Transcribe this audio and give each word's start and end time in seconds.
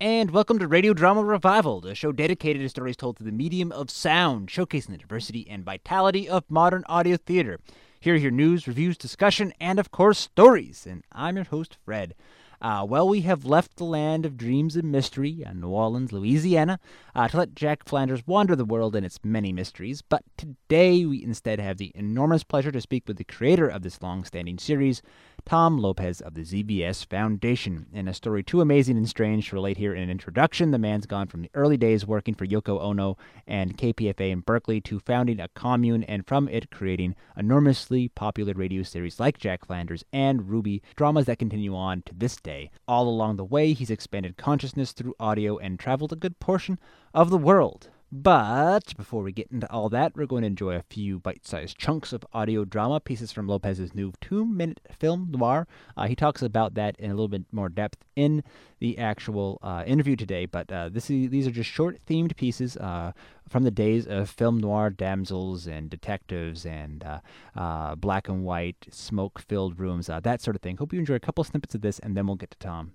and 0.00 0.30
welcome 0.30 0.60
to 0.60 0.68
Radio 0.68 0.94
Drama 0.94 1.24
Revival, 1.24 1.80
the 1.80 1.92
show 1.92 2.12
dedicated 2.12 2.62
to 2.62 2.68
stories 2.68 2.96
told 2.96 3.16
through 3.16 3.26
the 3.26 3.32
medium 3.32 3.72
of 3.72 3.90
sound, 3.90 4.48
showcasing 4.48 4.90
the 4.90 4.98
diversity 4.98 5.48
and 5.50 5.64
vitality 5.64 6.28
of 6.28 6.44
modern 6.48 6.84
audio 6.88 7.16
theater. 7.16 7.58
Here 7.98 8.14
are 8.14 8.18
your 8.18 8.30
news, 8.30 8.68
reviews, 8.68 8.96
discussion, 8.96 9.52
and 9.60 9.80
of 9.80 9.90
course, 9.90 10.18
stories. 10.18 10.86
And 10.88 11.02
I'm 11.10 11.34
your 11.34 11.46
host, 11.46 11.78
Fred. 11.84 12.14
Uh, 12.62 12.86
well, 12.88 13.08
we 13.08 13.22
have 13.22 13.44
left 13.44 13.76
the 13.76 13.84
land 13.84 14.24
of 14.24 14.36
dreams 14.36 14.76
and 14.76 14.92
mystery 14.92 15.42
in 15.44 15.60
New 15.60 15.68
Orleans, 15.68 16.12
Louisiana, 16.12 16.78
uh, 17.14 17.26
to 17.26 17.36
let 17.36 17.56
Jack 17.56 17.84
Flanders 17.84 18.26
wander 18.26 18.54
the 18.54 18.64
world 18.64 18.94
in 18.94 19.04
its 19.04 19.18
many 19.24 19.52
mysteries. 19.52 20.02
But 20.02 20.22
today 20.36 21.06
we 21.06 21.24
instead 21.24 21.58
have 21.58 21.78
the 21.78 21.90
enormous 21.96 22.44
pleasure 22.44 22.70
to 22.72 22.80
speak 22.80 23.04
with 23.08 23.16
the 23.16 23.24
creator 23.24 23.68
of 23.68 23.82
this 23.82 24.00
long 24.00 24.24
standing 24.24 24.58
series, 24.58 25.02
Tom 25.44 25.78
Lopez 25.78 26.20
of 26.20 26.34
the 26.34 26.42
ZBS 26.42 27.06
Foundation. 27.06 27.86
In 27.92 28.08
a 28.08 28.14
story 28.14 28.42
too 28.42 28.60
amazing 28.60 28.96
and 28.96 29.08
strange 29.08 29.48
to 29.48 29.56
relate 29.56 29.76
here 29.76 29.94
in 29.94 30.02
an 30.02 30.10
introduction, 30.10 30.70
the 30.70 30.78
man's 30.78 31.06
gone 31.06 31.26
from 31.26 31.42
the 31.42 31.50
early 31.54 31.76
days 31.76 32.06
working 32.06 32.34
for 32.34 32.46
Yoko 32.46 32.80
Ono 32.80 33.16
and 33.46 33.76
KPFA 33.76 34.30
in 34.30 34.40
Berkeley 34.40 34.80
to 34.82 35.00
founding 35.00 35.40
a 35.40 35.48
commune 35.48 36.04
and 36.04 36.26
from 36.26 36.48
it 36.48 36.70
creating 36.70 37.14
enormously 37.36 38.08
popular 38.08 38.52
radio 38.54 38.82
series 38.82 39.18
like 39.18 39.38
Jack 39.38 39.64
Flanders 39.64 40.04
and 40.12 40.48
Ruby, 40.48 40.82
dramas 40.96 41.26
that 41.26 41.38
continue 41.38 41.74
on 41.74 42.02
to 42.02 42.14
this 42.14 42.36
day. 42.36 42.70
All 42.86 43.08
along 43.08 43.36
the 43.36 43.44
way, 43.44 43.72
he's 43.72 43.90
expanded 43.90 44.36
consciousness 44.36 44.92
through 44.92 45.14
audio 45.18 45.58
and 45.58 45.78
traveled 45.78 46.12
a 46.12 46.16
good 46.16 46.38
portion 46.40 46.78
of 47.14 47.30
the 47.30 47.38
world. 47.38 47.90
But 48.10 48.96
before 48.96 49.22
we 49.22 49.32
get 49.32 49.50
into 49.52 49.70
all 49.70 49.90
that, 49.90 50.16
we're 50.16 50.24
going 50.24 50.40
to 50.40 50.46
enjoy 50.46 50.76
a 50.76 50.82
few 50.82 51.18
bite 51.18 51.46
sized 51.46 51.76
chunks 51.76 52.14
of 52.14 52.24
audio 52.32 52.64
drama, 52.64 53.00
pieces 53.00 53.32
from 53.32 53.46
Lopez's 53.46 53.94
new 53.94 54.12
two 54.22 54.46
minute 54.46 54.80
film 54.98 55.28
noir. 55.30 55.66
Uh, 55.94 56.06
he 56.06 56.16
talks 56.16 56.40
about 56.40 56.72
that 56.72 56.98
in 56.98 57.10
a 57.10 57.14
little 57.14 57.28
bit 57.28 57.44
more 57.52 57.68
depth 57.68 57.98
in 58.16 58.42
the 58.78 58.96
actual 58.96 59.58
uh, 59.62 59.84
interview 59.86 60.16
today, 60.16 60.46
but 60.46 60.72
uh, 60.72 60.88
this 60.88 61.10
is, 61.10 61.28
these 61.28 61.46
are 61.46 61.50
just 61.50 61.68
short 61.68 61.98
themed 62.06 62.34
pieces 62.36 62.78
uh, 62.78 63.12
from 63.46 63.64
the 63.64 63.70
days 63.70 64.06
of 64.06 64.30
film 64.30 64.58
noir 64.58 64.88
damsels 64.88 65.66
and 65.66 65.90
detectives 65.90 66.64
and 66.64 67.04
uh, 67.04 67.20
uh, 67.54 67.94
black 67.94 68.26
and 68.26 68.42
white, 68.42 68.86
smoke 68.90 69.38
filled 69.38 69.78
rooms, 69.78 70.06
that 70.06 70.40
sort 70.40 70.56
of 70.56 70.62
thing. 70.62 70.78
Hope 70.78 70.94
you 70.94 70.98
enjoy 70.98 71.14
a 71.14 71.20
couple 71.20 71.44
snippets 71.44 71.74
of 71.74 71.82
this, 71.82 71.98
and 71.98 72.16
then 72.16 72.26
we'll 72.26 72.36
get 72.36 72.52
to 72.52 72.58
Tom. 72.58 72.92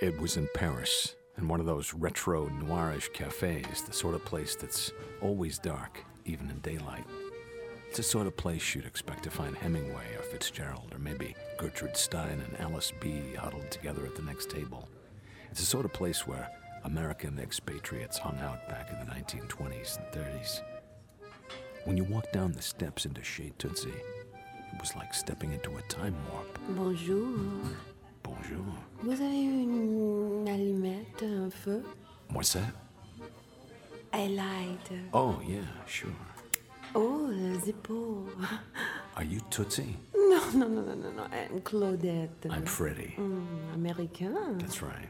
It 0.00 0.20
was 0.20 0.36
in 0.36 0.48
Paris 0.54 1.16
in 1.38 1.48
one 1.48 1.60
of 1.60 1.66
those 1.66 1.94
retro 1.94 2.48
noirish 2.48 3.12
cafes, 3.12 3.82
the 3.82 3.92
sort 3.92 4.14
of 4.14 4.24
place 4.24 4.56
that's 4.56 4.92
always 5.22 5.58
dark, 5.58 6.04
even 6.24 6.50
in 6.50 6.58
daylight. 6.58 7.04
It's 7.88 7.96
the 7.96 8.02
sort 8.02 8.26
of 8.26 8.36
place 8.36 8.74
you'd 8.74 8.84
expect 8.84 9.22
to 9.22 9.30
find 9.30 9.56
Hemingway 9.56 10.16
or 10.16 10.22
Fitzgerald, 10.22 10.92
or 10.92 10.98
maybe 10.98 11.34
Gertrude 11.56 11.96
Stein 11.96 12.42
and 12.46 12.60
Alice 12.60 12.92
B 13.00 13.34
huddled 13.34 13.70
together 13.70 14.04
at 14.04 14.14
the 14.14 14.22
next 14.22 14.50
table. 14.50 14.88
It's 15.50 15.60
the 15.60 15.66
sort 15.66 15.86
of 15.86 15.92
place 15.92 16.26
where 16.26 16.50
American 16.84 17.38
expatriates 17.38 18.18
hung 18.18 18.38
out 18.40 18.68
back 18.68 18.90
in 18.90 18.98
the 18.98 19.14
1920s 19.14 19.96
and 19.96 20.06
30s. 20.12 20.60
When 21.84 21.96
you 21.96 22.04
walked 22.04 22.32
down 22.32 22.52
the 22.52 22.60
steps 22.60 23.06
into 23.06 23.22
Chez 23.22 23.52
Tootsie, 23.58 23.88
it 23.88 24.80
was 24.80 24.94
like 24.94 25.14
stepping 25.14 25.52
into 25.52 25.76
a 25.76 25.82
time 25.82 26.16
warp. 26.30 26.58
Bonjour. 26.68 27.70
Bonjour. 28.28 28.64
Vous 29.02 29.12
avez 29.12 29.42
une 29.42 30.46
allumette, 30.48 31.22
un 31.22 31.50
feu? 31.50 31.82
What's 32.30 32.52
that? 32.52 32.74
A 34.12 34.28
light. 34.28 34.90
Oh, 35.14 35.40
yeah, 35.46 35.62
sure. 35.86 36.10
Oh, 36.94 37.30
Zippo. 37.64 38.26
Are 39.16 39.24
you 39.24 39.40
Tootsie? 39.50 39.96
No, 40.14 40.50
no, 40.54 40.68
no, 40.68 40.82
no, 40.82 40.94
no, 40.94 41.10
no. 41.10 41.22
I'm 41.32 41.60
Claudette. 41.62 42.50
I'm 42.50 42.64
Freddie. 42.66 43.14
Mm, 43.18 43.74
American. 43.74 44.58
That's 44.58 44.82
right. 44.82 45.08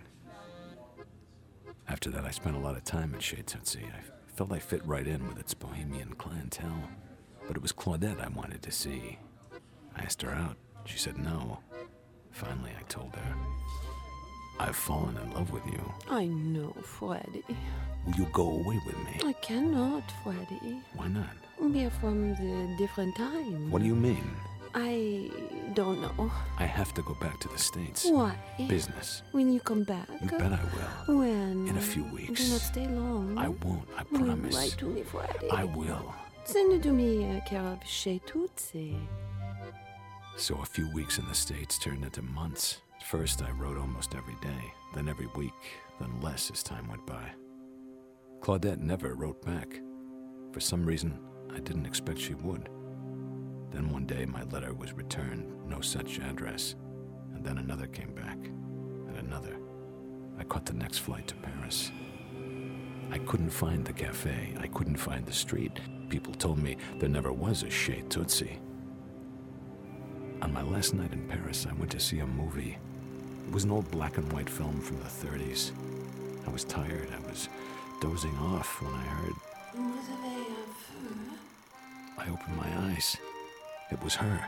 After 1.88 2.10
that, 2.10 2.24
I 2.24 2.30
spent 2.30 2.54
a 2.54 2.60
lot 2.60 2.76
of 2.76 2.84
time 2.84 3.14
at 3.14 3.22
Chez 3.22 3.42
Tootsie. 3.42 3.86
I 3.86 4.32
felt 4.36 4.52
I 4.52 4.60
fit 4.60 4.84
right 4.86 5.06
in 5.06 5.26
with 5.26 5.38
its 5.38 5.54
bohemian 5.54 6.14
clientele. 6.18 6.88
But 7.46 7.56
it 7.56 7.62
was 7.62 7.72
Claudette 7.72 8.20
I 8.20 8.28
wanted 8.28 8.62
to 8.62 8.70
see. 8.70 9.18
I 9.96 10.02
asked 10.02 10.22
her 10.22 10.30
out. 10.30 10.56
She 10.84 10.98
said 10.98 11.18
no. 11.18 11.58
Finally, 12.38 12.70
I 12.78 12.82
told 12.88 13.12
her, 13.16 13.34
I've 14.60 14.76
fallen 14.76 15.16
in 15.16 15.32
love 15.32 15.50
with 15.50 15.66
you. 15.66 15.82
I 16.08 16.26
know, 16.26 16.72
Freddie. 16.84 17.42
Will 18.06 18.14
you 18.14 18.28
go 18.32 18.48
away 18.48 18.78
with 18.86 18.96
me? 19.06 19.14
I 19.24 19.32
cannot, 19.42 20.04
Freddie. 20.22 20.78
Why 20.94 21.08
not? 21.08 21.34
We 21.60 21.84
are 21.84 21.90
from 21.90 22.34
the 22.36 22.76
different 22.78 23.16
time. 23.16 23.72
What 23.72 23.82
do 23.82 23.88
you 23.88 23.96
mean? 23.96 24.22
I 24.72 25.30
don't 25.74 26.00
know. 26.00 26.30
I 26.58 26.64
have 26.66 26.94
to 26.94 27.02
go 27.02 27.14
back 27.14 27.40
to 27.40 27.48
the 27.48 27.58
States. 27.58 28.06
Why? 28.08 28.36
Business. 28.68 29.22
When 29.32 29.52
you 29.52 29.58
come 29.58 29.82
back? 29.82 30.08
You 30.22 30.30
bet 30.38 30.52
I 30.52 30.60
will. 31.08 31.18
When? 31.18 31.66
In 31.66 31.76
a 31.76 31.80
few 31.80 32.04
weeks. 32.04 32.44
Do 32.44 32.52
not 32.52 32.60
stay 32.60 32.86
long. 32.86 33.36
I 33.36 33.48
won't, 33.48 33.88
I 33.96 34.04
promise. 34.04 34.54
Write 34.54 34.76
to 34.78 34.84
me, 34.84 35.02
Freddie. 35.02 35.50
I 35.50 35.64
will. 35.64 36.14
Send 36.44 36.72
it 36.74 36.84
to 36.84 36.92
me, 36.92 37.36
uh, 37.36 37.40
care 37.48 37.62
of 37.62 37.82
Chez 37.84 38.20
Tootsie. 38.26 38.96
So 40.38 40.54
a 40.62 40.64
few 40.64 40.88
weeks 40.90 41.18
in 41.18 41.26
the 41.26 41.34
States 41.34 41.80
turned 41.80 42.04
into 42.04 42.22
months. 42.22 42.80
First, 43.04 43.42
I 43.42 43.50
wrote 43.50 43.76
almost 43.76 44.14
every 44.14 44.36
day, 44.40 44.72
then 44.94 45.08
every 45.08 45.26
week, 45.34 45.52
then 45.98 46.20
less 46.20 46.48
as 46.52 46.62
time 46.62 46.86
went 46.86 47.04
by. 47.04 47.32
Claudette 48.38 48.78
never 48.78 49.14
wrote 49.14 49.44
back. 49.44 49.80
For 50.52 50.60
some 50.60 50.86
reason, 50.86 51.18
I 51.52 51.58
didn't 51.58 51.86
expect 51.86 52.20
she 52.20 52.34
would. 52.34 52.68
Then 53.72 53.90
one 53.90 54.06
day, 54.06 54.26
my 54.26 54.44
letter 54.44 54.72
was 54.72 54.92
returned, 54.92 55.68
no 55.68 55.80
such 55.80 56.20
address. 56.20 56.76
And 57.34 57.44
then 57.44 57.58
another 57.58 57.88
came 57.88 58.14
back, 58.14 58.38
and 58.38 59.16
another. 59.18 59.56
I 60.38 60.44
caught 60.44 60.66
the 60.66 60.72
next 60.72 60.98
flight 60.98 61.26
to 61.26 61.34
Paris. 61.34 61.90
I 63.10 63.18
couldn't 63.18 63.50
find 63.50 63.84
the 63.84 63.92
cafe. 63.92 64.54
I 64.60 64.68
couldn't 64.68 64.98
find 64.98 65.26
the 65.26 65.32
street. 65.32 65.80
People 66.08 66.32
told 66.32 66.58
me 66.58 66.76
there 67.00 67.08
never 67.08 67.32
was 67.32 67.64
a 67.64 67.70
Chez 67.70 68.04
Tootsie. 68.08 68.60
On 70.40 70.52
my 70.52 70.62
last 70.62 70.94
night 70.94 71.12
in 71.12 71.26
Paris, 71.28 71.66
I 71.68 71.74
went 71.74 71.90
to 71.90 72.00
see 72.00 72.20
a 72.20 72.26
movie. 72.26 72.78
It 73.46 73.52
was 73.52 73.64
an 73.64 73.72
old 73.72 73.90
black 73.90 74.18
and 74.18 74.32
white 74.32 74.48
film 74.48 74.80
from 74.80 74.98
the 74.98 75.04
30s. 75.04 75.72
I 76.46 76.50
was 76.50 76.62
tired. 76.64 77.08
I 77.12 77.28
was 77.28 77.48
dozing 78.00 78.36
off 78.36 78.80
when 78.80 78.94
I 78.94 79.02
heard. 79.02 79.34
I 82.18 82.30
opened 82.30 82.56
my 82.56 82.90
eyes. 82.90 83.16
It 83.90 84.00
was 84.02 84.14
her. 84.14 84.40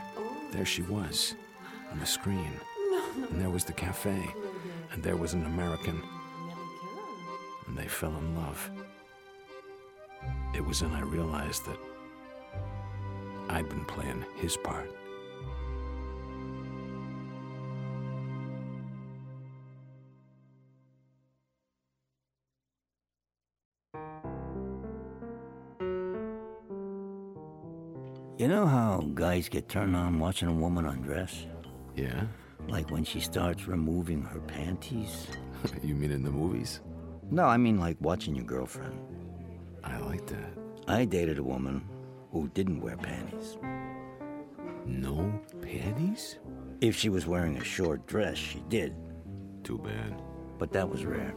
There 0.51 0.65
she 0.65 0.81
was, 0.83 1.35
on 1.91 1.99
the 1.99 2.05
screen. 2.05 2.51
And 3.29 3.41
there 3.41 3.49
was 3.49 3.65
the 3.65 3.73
cafe. 3.73 4.25
And 4.93 5.03
there 5.03 5.17
was 5.17 5.33
an 5.33 5.45
American. 5.45 6.01
And 7.67 7.77
they 7.77 7.87
fell 7.87 8.15
in 8.15 8.35
love. 8.35 8.69
It 10.55 10.65
was 10.65 10.79
then 10.79 10.93
I 10.93 11.01
realized 11.01 11.65
that 11.65 11.79
I'd 13.49 13.67
been 13.67 13.85
playing 13.85 14.23
his 14.37 14.55
part. 14.55 14.89
You 28.41 28.47
know 28.47 28.65
how 28.65 29.07
guys 29.13 29.49
get 29.49 29.69
turned 29.69 29.95
on 29.95 30.17
watching 30.17 30.47
a 30.47 30.51
woman 30.51 30.87
undress? 30.87 31.45
Yeah? 31.95 32.23
Like 32.67 32.89
when 32.89 33.03
she 33.03 33.19
starts 33.19 33.67
removing 33.67 34.23
her 34.23 34.39
panties? 34.39 35.27
you 35.83 35.93
mean 35.93 36.09
in 36.09 36.23
the 36.23 36.31
movies? 36.31 36.81
No, 37.29 37.45
I 37.45 37.57
mean 37.57 37.79
like 37.79 37.97
watching 38.01 38.33
your 38.35 38.45
girlfriend. 38.45 38.99
I 39.83 39.99
like 39.99 40.25
that. 40.25 40.57
I 40.87 41.05
dated 41.05 41.37
a 41.37 41.43
woman 41.43 41.87
who 42.31 42.47
didn't 42.55 42.81
wear 42.81 42.97
panties. 42.97 43.59
No 44.87 45.39
panties? 45.61 46.39
If 46.81 46.95
she 46.95 47.09
was 47.09 47.27
wearing 47.27 47.57
a 47.57 47.63
short 47.63 48.07
dress, 48.07 48.39
she 48.39 48.63
did, 48.69 48.95
Too 49.63 49.77
bad. 49.77 50.19
but 50.57 50.71
that 50.71 50.89
was 50.89 51.05
rare. 51.05 51.35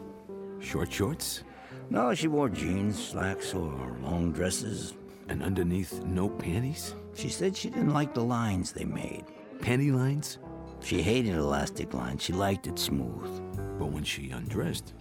Short 0.59 0.91
shorts? 0.91 1.43
No, 1.91 2.15
she 2.15 2.27
wore 2.27 2.49
jeans, 2.49 2.97
slacks, 2.97 3.53
or 3.53 3.95
long 4.01 4.31
dresses. 4.31 4.95
And 5.27 5.41
underneath, 5.43 6.03
no 6.03 6.29
panties? 6.29 6.93
She 7.15 7.29
said 7.29 7.55
she 7.55 7.69
didn't 7.69 7.93
like 7.93 8.13
the 8.13 8.23
lines 8.23 8.71
they 8.71 8.85
made. 8.85 9.25
Panty 9.59 9.93
lines? 9.93 10.37
She 10.81 11.01
hated 11.01 11.35
elastic 11.35 11.93
lines. 11.93 12.21
She 12.21 12.33
liked 12.33 12.67
it 12.67 12.77
smooth. 12.77 13.41
But 13.79 13.87
when 13.91 14.03
she 14.03 14.29
undressed, 14.31 14.93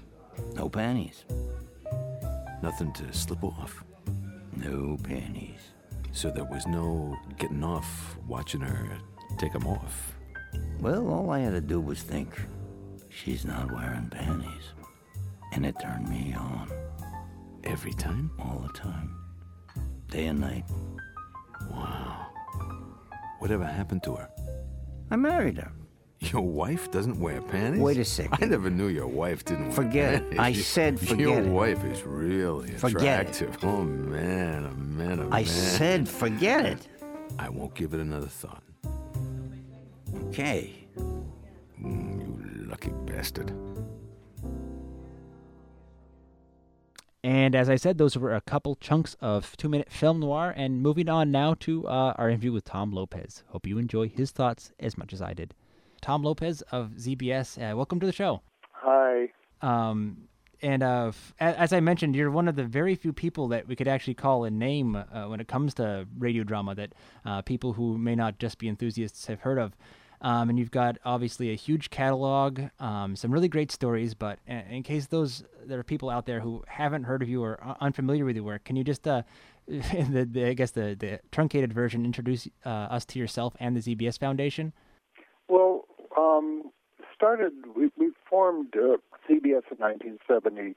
No 0.54 0.68
panties. 0.68 1.24
nothing 2.62 2.92
to 2.94 3.12
slip 3.12 3.44
off. 3.44 3.84
No 4.56 4.96
panties. 5.02 5.60
So 6.12 6.30
there 6.30 6.44
was 6.44 6.66
no 6.66 7.16
getting 7.38 7.62
off 7.64 8.16
watching 8.26 8.60
her 8.60 8.98
take 9.36 9.52
them 9.52 9.66
off. 9.66 10.14
Well, 10.80 11.08
all 11.08 11.30
I 11.30 11.40
had 11.40 11.50
to 11.52 11.60
do 11.60 11.80
was 11.80 12.02
think, 12.02 12.40
she's 13.10 13.44
not 13.44 13.70
wearing 13.72 14.08
panties. 14.08 14.72
And 15.52 15.66
it 15.66 15.74
turned 15.80 16.08
me 16.08 16.34
on 16.34 16.70
Every 17.64 17.92
time? 17.92 18.30
all 18.38 18.58
the 18.66 18.72
time. 18.78 19.14
Day 20.14 20.26
and 20.26 20.38
night. 20.40 20.64
Wow. 21.72 22.26
Whatever 23.40 23.64
happened 23.64 24.04
to 24.04 24.14
her? 24.14 24.28
I 25.10 25.16
married 25.16 25.56
her. 25.56 25.72
Your 26.20 26.42
wife 26.42 26.88
doesn't 26.92 27.18
wear 27.18 27.40
panties? 27.42 27.80
Wait 27.82 27.96
a 27.98 28.04
second. 28.04 28.38
I 28.40 28.46
never 28.46 28.70
knew 28.70 28.86
your 28.86 29.08
wife 29.08 29.44
didn't 29.44 29.64
wear 29.64 29.72
Forget 29.72 30.22
it. 30.22 30.38
I 30.38 30.52
said 30.52 31.00
forget 31.00 31.18
it. 31.18 31.20
Your 31.20 31.40
it. 31.40 31.48
wife 31.48 31.84
is 31.84 32.04
really 32.04 32.70
Forget 32.70 33.26
it. 33.26 33.40
attractive. 33.42 33.64
Oh, 33.68 33.82
man, 33.82 34.66
oh, 34.70 34.76
man, 34.76 35.18
oh, 35.18 35.26
I 35.32 35.40
man. 35.42 35.46
said 35.46 36.08
forget 36.08 36.64
it. 36.64 36.86
I 37.40 37.48
won't 37.48 37.74
give 37.74 37.92
it 37.92 37.98
another 37.98 38.28
thought. 38.28 38.62
Okay. 40.26 40.86
Mm, 41.82 42.56
you 42.56 42.66
lucky 42.66 42.92
bastard. 43.04 43.52
And 47.24 47.54
as 47.54 47.70
I 47.70 47.76
said, 47.76 47.96
those 47.96 48.18
were 48.18 48.34
a 48.34 48.42
couple 48.42 48.74
chunks 48.74 49.16
of 49.18 49.56
two 49.56 49.70
minute 49.70 49.90
film 49.90 50.20
noir. 50.20 50.52
And 50.54 50.82
moving 50.82 51.08
on 51.08 51.30
now 51.30 51.54
to 51.60 51.88
uh, 51.88 52.12
our 52.18 52.28
interview 52.28 52.52
with 52.52 52.64
Tom 52.64 52.92
Lopez. 52.92 53.42
Hope 53.48 53.66
you 53.66 53.78
enjoy 53.78 54.10
his 54.10 54.30
thoughts 54.30 54.72
as 54.78 54.98
much 54.98 55.14
as 55.14 55.22
I 55.22 55.32
did. 55.32 55.54
Tom 56.02 56.22
Lopez 56.22 56.60
of 56.70 56.90
ZBS, 56.98 57.56
uh, 57.56 57.74
welcome 57.74 57.98
to 57.98 58.04
the 58.04 58.12
show. 58.12 58.42
Hi. 58.72 59.30
Um, 59.62 60.28
and 60.60 60.82
uh, 60.82 61.06
f- 61.08 61.32
as 61.40 61.72
I 61.72 61.80
mentioned, 61.80 62.14
you're 62.14 62.30
one 62.30 62.46
of 62.46 62.56
the 62.56 62.64
very 62.64 62.94
few 62.94 63.14
people 63.14 63.48
that 63.48 63.66
we 63.66 63.74
could 63.74 63.88
actually 63.88 64.14
call 64.14 64.44
a 64.44 64.50
name 64.50 64.94
uh, 64.94 65.24
when 65.24 65.40
it 65.40 65.48
comes 65.48 65.72
to 65.74 66.06
radio 66.18 66.44
drama 66.44 66.74
that 66.74 66.92
uh, 67.24 67.40
people 67.40 67.72
who 67.72 67.96
may 67.96 68.14
not 68.14 68.38
just 68.38 68.58
be 68.58 68.68
enthusiasts 68.68 69.28
have 69.28 69.40
heard 69.40 69.58
of. 69.58 69.74
Um, 70.24 70.48
and 70.48 70.58
you've 70.58 70.70
got 70.70 70.96
obviously 71.04 71.50
a 71.50 71.54
huge 71.54 71.90
catalog, 71.90 72.62
um, 72.80 73.14
some 73.14 73.30
really 73.30 73.46
great 73.46 73.70
stories. 73.70 74.14
But 74.14 74.38
in, 74.46 74.56
in 74.56 74.82
case 74.82 75.06
those 75.06 75.44
there 75.66 75.78
are 75.78 75.84
people 75.84 76.08
out 76.08 76.24
there 76.24 76.40
who 76.40 76.64
haven't 76.66 77.04
heard 77.04 77.20
of 77.20 77.28
you 77.28 77.44
or 77.44 77.62
are 77.62 77.76
unfamiliar 77.82 78.24
with 78.24 78.34
your 78.34 78.44
work, 78.44 78.64
can 78.64 78.74
you 78.74 78.84
just, 78.84 79.06
uh, 79.06 79.22
the, 79.68 80.26
the, 80.30 80.46
I 80.46 80.54
guess 80.54 80.70
the, 80.70 80.96
the 80.98 81.20
truncated 81.30 81.74
version, 81.74 82.06
introduce 82.06 82.48
uh, 82.64 82.68
us 82.68 83.04
to 83.06 83.18
yourself 83.18 83.54
and 83.60 83.76
the 83.76 83.80
ZBS 83.80 84.18
Foundation? 84.18 84.72
Well, 85.46 85.84
um, 86.16 86.70
started 87.14 87.52
we, 87.76 87.90
we 87.98 88.12
formed 88.28 88.74
uh, 88.74 88.96
ZBS 89.28 89.68
in 89.70 89.78
1970, 89.78 90.74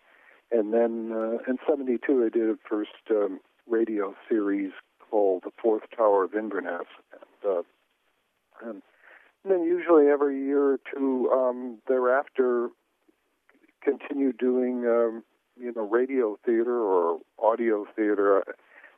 and 0.52 0.74
then 0.74 1.14
uh, 1.14 1.50
in 1.50 1.58
'72 1.66 2.26
I 2.26 2.38
did 2.38 2.50
a 2.50 2.58
first 2.70 2.92
um, 3.12 3.40
radio 3.66 4.14
series 4.28 4.74
called 5.10 5.44
The 5.46 5.52
Fourth 5.62 5.84
Tower 5.96 6.26
of 6.26 6.34
Inverness, 6.34 6.88
and, 7.14 7.52
uh, 7.54 7.62
and 8.70 8.82
then 9.52 9.64
usually 9.64 10.08
every 10.08 10.40
year 10.40 10.74
or 10.74 10.80
two 10.94 11.30
um, 11.32 11.78
thereafter 11.88 12.70
continue 13.84 14.34
doing 14.34 14.86
um, 14.86 15.24
you 15.60 15.72
know 15.76 15.88
radio 15.88 16.38
theater 16.46 16.80
or 16.80 17.20
audio 17.40 17.86
theater 17.96 18.40
uh, 18.40 18.52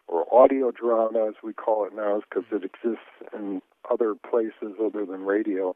or 0.07 0.25
audio 0.33 0.71
drama 0.71 1.27
as 1.27 1.35
we 1.43 1.53
call 1.53 1.85
it 1.85 1.95
now 1.95 2.21
because 2.29 2.45
it 2.51 2.63
exists 2.63 3.05
in 3.33 3.61
other 3.89 4.15
places 4.15 4.75
other 4.83 5.05
than 5.05 5.21
radio. 5.25 5.75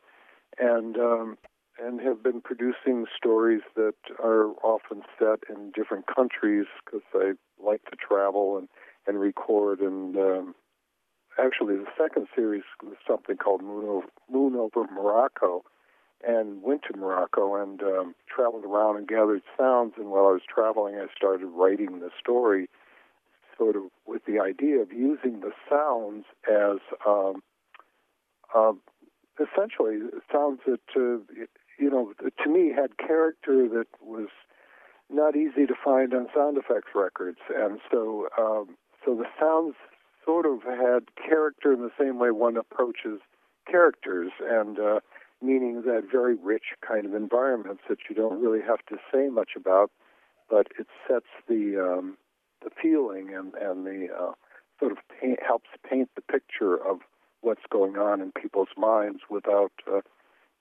And 0.59 0.97
um, 0.97 1.37
and 1.79 1.99
have 2.01 2.21
been 2.21 2.41
producing 2.41 3.05
stories 3.17 3.61
that 3.75 3.95
are 4.19 4.49
often 4.63 5.01
set 5.17 5.39
in 5.49 5.71
different 5.71 6.05
countries 6.13 6.65
because 6.85 7.01
I 7.15 7.33
like 7.63 7.83
to 7.85 7.95
travel 7.95 8.57
and 8.57 8.67
and 9.07 9.19
record 9.19 9.79
and 9.79 10.15
um, 10.15 10.55
actually 11.39 11.75
the 11.75 11.87
second 11.97 12.27
series 12.35 12.63
was 12.83 12.95
something 13.07 13.37
called 13.37 13.61
Moon 13.61 13.85
over, 13.85 14.07
Moon 14.31 14.55
over 14.55 14.87
Morocco 14.91 15.63
and 16.25 16.63
went 16.63 16.83
to 16.83 16.97
Morocco 16.97 17.61
and 17.61 17.81
um, 17.81 18.15
traveled 18.33 18.63
around 18.65 18.97
and 18.97 19.07
gathered 19.07 19.41
sounds 19.57 19.93
and 19.97 20.09
while 20.09 20.27
I 20.27 20.31
was 20.31 20.41
traveling 20.47 20.95
I 20.95 21.07
started 21.15 21.47
writing 21.47 21.99
the 21.99 22.09
story 22.19 22.69
sort 23.57 23.75
of 23.75 23.83
with 24.05 24.25
the 24.25 24.39
idea 24.39 24.79
of 24.81 24.91
using 24.91 25.41
the 25.41 25.51
sounds 25.69 26.25
as 26.49 26.79
um, 27.07 27.43
uh, 28.55 28.73
essentially 29.39 29.99
sounds 30.31 30.59
that 30.65 30.79
uh, 30.95 31.19
you 31.79 31.89
know 31.89 32.13
to 32.21 32.49
me 32.49 32.71
had 32.71 32.97
character 32.97 33.67
that 33.69 33.87
was 34.01 34.29
not 35.09 35.35
easy 35.35 35.65
to 35.65 35.75
find 35.83 36.13
on 36.13 36.27
sound 36.35 36.57
effects 36.57 36.91
records, 36.95 37.39
and 37.55 37.79
so 37.91 38.27
um, 38.37 38.75
so 39.05 39.15
the 39.15 39.25
sounds 39.39 39.75
sort 40.25 40.45
of 40.45 40.63
had 40.63 41.03
character 41.15 41.73
in 41.73 41.81
the 41.81 41.91
same 41.99 42.19
way 42.19 42.31
one 42.31 42.57
approaches 42.57 43.19
characters, 43.69 44.31
and 44.41 44.79
uh, 44.79 44.99
meaning 45.41 45.83
that 45.85 46.03
very 46.11 46.35
rich 46.35 46.73
kind 46.85 47.05
of 47.05 47.13
environments 47.13 47.83
that 47.89 47.97
you 48.09 48.15
don't 48.15 48.41
really 48.41 48.61
have 48.61 48.85
to 48.89 48.97
say 49.11 49.29
much 49.29 49.51
about, 49.55 49.91
but 50.49 50.67
it 50.79 50.87
sets 51.07 51.27
the 51.47 51.77
um, 51.77 52.17
the 52.63 52.69
feeling 52.81 53.33
and 53.33 53.53
and 53.55 53.85
the 53.85 54.07
uh, 54.13 54.31
sort 54.79 54.91
of 54.91 54.97
paint, 55.19 55.39
helps 55.45 55.69
paint 55.89 56.09
the 56.15 56.21
picture 56.21 56.75
of 56.75 56.99
what's 57.41 57.63
going 57.69 57.97
on 57.97 58.21
in 58.21 58.31
people's 58.31 58.69
minds 58.77 59.19
without 59.29 59.71
uh, 59.91 60.01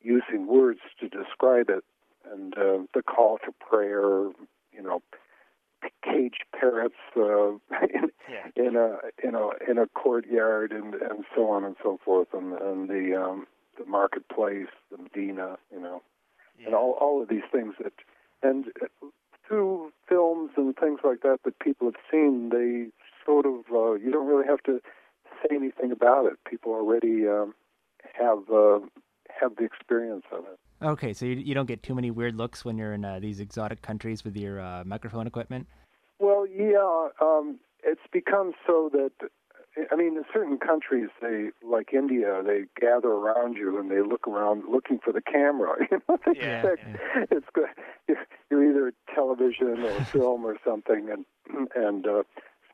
using 0.02 0.46
words 0.46 0.80
to 1.00 1.08
describe 1.08 1.68
it. 1.68 1.84
And 2.30 2.54
uh, 2.56 2.78
the 2.94 3.02
call 3.02 3.38
to 3.38 3.52
prayer, 3.52 4.30
you 4.72 4.82
know, 4.82 5.02
caged 6.02 6.44
parrots 6.58 6.94
uh, 7.16 7.50
in, 7.94 8.10
in 8.56 8.76
a 8.76 8.98
in 9.26 9.34
a 9.34 9.50
in 9.68 9.78
a 9.78 9.86
courtyard, 9.88 10.72
and 10.72 10.94
and 10.94 11.24
so 11.34 11.48
on 11.50 11.64
and 11.64 11.76
so 11.82 11.98
forth, 12.04 12.28
and 12.32 12.52
and 12.54 12.88
the 12.88 13.20
um, 13.20 13.46
the 13.78 13.84
marketplace, 13.86 14.68
the 14.90 14.98
Medina, 14.98 15.56
you 15.72 15.80
know, 15.80 16.02
and 16.66 16.74
all 16.74 16.92
all 17.00 17.22
of 17.22 17.28
these 17.28 17.42
things 17.50 17.74
that 17.82 17.92
and 18.42 18.66
uh, 18.82 19.06
through 19.46 19.92
films 20.08 20.50
and 20.56 20.76
things 20.76 21.00
like 21.04 21.22
that 21.22 21.38
that 21.44 21.58
people 21.58 21.86
have 21.88 22.00
seen, 22.10 22.50
they 22.50 22.86
sort 23.24 23.46
of 23.46 23.60
uh, 23.72 23.92
you 23.94 24.10
don't 24.10 24.26
really 24.26 24.46
have 24.46 24.62
to 24.64 24.80
say 25.42 25.54
anything 25.54 25.92
about 25.92 26.26
it. 26.26 26.38
People 26.48 26.72
already 26.72 27.26
um, 27.26 27.54
have 28.14 28.50
uh, 28.50 28.80
have 29.40 29.56
the 29.56 29.64
experience 29.64 30.24
of 30.32 30.44
it. 30.44 30.58
Okay, 30.82 31.12
so 31.12 31.26
you, 31.26 31.36
you 31.36 31.54
don't 31.54 31.66
get 31.66 31.82
too 31.82 31.94
many 31.94 32.10
weird 32.10 32.34
looks 32.34 32.64
when 32.64 32.76
you're 32.76 32.92
in 32.94 33.04
uh, 33.04 33.20
these 33.20 33.38
exotic 33.40 33.82
countries 33.82 34.24
with 34.24 34.36
your 34.36 34.60
uh, 34.60 34.82
microphone 34.84 35.26
equipment? 35.26 35.68
Well, 36.18 36.46
yeah, 36.46 37.08
um, 37.20 37.60
it's 37.84 38.00
become 38.12 38.52
so 38.66 38.90
that 38.92 39.12
I 39.90 39.96
mean, 39.96 40.16
in 40.18 40.24
certain 40.32 40.58
countries, 40.58 41.08
they 41.22 41.48
like 41.66 41.94
India, 41.94 42.42
they 42.44 42.64
gather 42.78 43.08
around 43.08 43.56
you 43.56 43.78
and 43.80 43.90
they 43.90 44.02
look 44.02 44.28
around 44.28 44.64
looking 44.70 44.98
for 45.02 45.12
the 45.12 45.22
camera. 45.22 45.76
You 45.90 46.00
know, 46.08 46.18
they 46.26 46.32
Yeah, 46.40 46.62
expect 46.64 47.32
it's 47.32 47.46
good. 47.54 47.68
You're- 48.08 48.26
You're 48.50 48.70
either 48.70 48.92
television 49.14 49.82
or 49.84 50.02
film 50.12 50.44
or 50.44 50.56
something, 50.66 51.08
and 51.10 51.68
and 51.74 52.06
uh, 52.06 52.22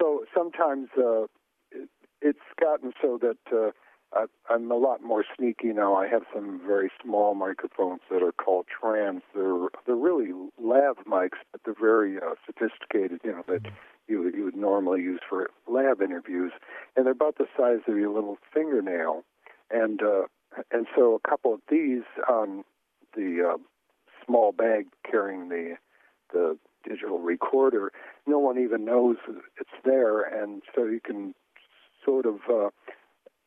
so 0.01 0.25
sometimes 0.35 0.89
uh, 0.99 1.25
it, 1.71 1.89
it's 2.21 2.39
gotten 2.61 2.93
so 3.01 3.19
that 3.23 3.39
uh, 3.55 3.71
I, 4.13 4.25
I'm 4.49 4.71
a 4.71 4.77
lot 4.77 5.03
more 5.03 5.25
sneaky 5.37 5.69
now. 5.69 5.95
I 5.95 6.09
have 6.09 6.23
some 6.35 6.61
very 6.67 6.91
small 7.03 7.35
microphones 7.35 8.01
that 8.11 8.23
are 8.23 8.33
called 8.33 8.67
trans. 8.69 9.23
They're 9.35 9.69
they're 9.87 9.97
really 9.97 10.33
lav 10.61 10.97
mics, 11.07 11.39
but 11.53 11.61
they're 11.65 11.75
very 11.79 12.17
uh, 12.17 12.35
sophisticated. 12.47 13.21
You 13.23 13.33
know 13.33 13.45
that 13.49 13.71
you 14.07 14.31
you 14.35 14.45
would 14.45 14.57
normally 14.57 15.03
use 15.03 15.21
for 15.29 15.51
lab 15.67 16.01
interviews, 16.01 16.53
and 16.97 17.05
they're 17.05 17.13
about 17.13 17.37
the 17.37 17.47
size 17.57 17.81
of 17.87 17.97
your 17.97 18.11
little 18.11 18.39
fingernail, 18.53 19.25
and 19.71 20.03
uh, 20.03 20.23
and 20.71 20.87
so 20.97 21.15
a 21.15 21.29
couple 21.29 21.53
of 21.53 21.61
these 21.71 22.05
on 22.29 22.65
the 23.15 23.55
uh, 23.55 23.59
small 24.25 24.53
bag 24.53 24.87
carrying 25.09 25.49
the 25.51 25.77
the 26.33 26.59
digital 26.89 27.19
recorder, 27.19 27.93
no 28.27 28.39
one 28.39 28.59
even 28.59 28.85
knows 28.85 29.17
it's 29.61 29.71
there, 29.85 30.21
and 30.23 30.63
so 30.75 30.85
you 30.85 31.01
can 31.01 31.35
sort 32.05 32.27
of 32.27 32.37
uh, 32.51 32.69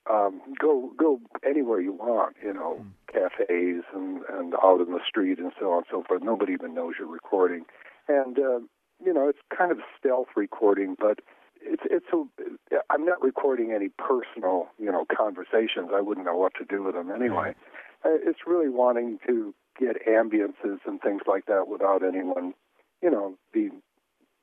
um, 0.09 0.41
go 0.59 0.91
go 0.97 1.19
anywhere 1.47 1.79
you 1.79 1.93
want, 1.93 2.35
you 2.43 2.53
know, 2.53 2.83
cafes 3.11 3.83
and 3.93 4.21
and 4.29 4.53
out 4.63 4.81
in 4.81 4.91
the 4.91 5.01
street 5.07 5.39
and 5.39 5.51
so 5.59 5.71
on 5.71 5.77
and 5.79 5.85
so 5.91 6.03
forth. 6.07 6.23
Nobody 6.23 6.53
even 6.53 6.73
knows 6.73 6.95
you're 6.97 7.07
recording, 7.07 7.65
and 8.07 8.37
uh, 8.37 8.59
you 9.03 9.13
know 9.13 9.29
it's 9.29 9.39
kind 9.55 9.71
of 9.71 9.79
stealth 9.97 10.29
recording, 10.35 10.95
but 10.99 11.19
it's 11.61 11.83
it's 11.85 12.07
a 12.13 12.77
I'm 12.89 13.05
not 13.05 13.21
recording 13.21 13.71
any 13.71 13.89
personal 13.89 14.67
you 14.79 14.91
know 14.91 15.05
conversations. 15.15 15.89
I 15.93 16.01
wouldn't 16.01 16.25
know 16.25 16.37
what 16.37 16.53
to 16.55 16.65
do 16.65 16.83
with 16.83 16.95
them 16.95 17.11
anyway. 17.11 17.53
Uh, 18.03 18.17
It's 18.25 18.39
really 18.47 18.69
wanting 18.69 19.19
to 19.27 19.53
get 19.79 20.05
ambiances 20.07 20.79
and 20.85 21.01
things 21.01 21.21
like 21.27 21.45
that 21.45 21.67
without 21.67 22.03
anyone, 22.03 22.53
you 23.01 23.09
know, 23.09 23.35
being 23.53 23.81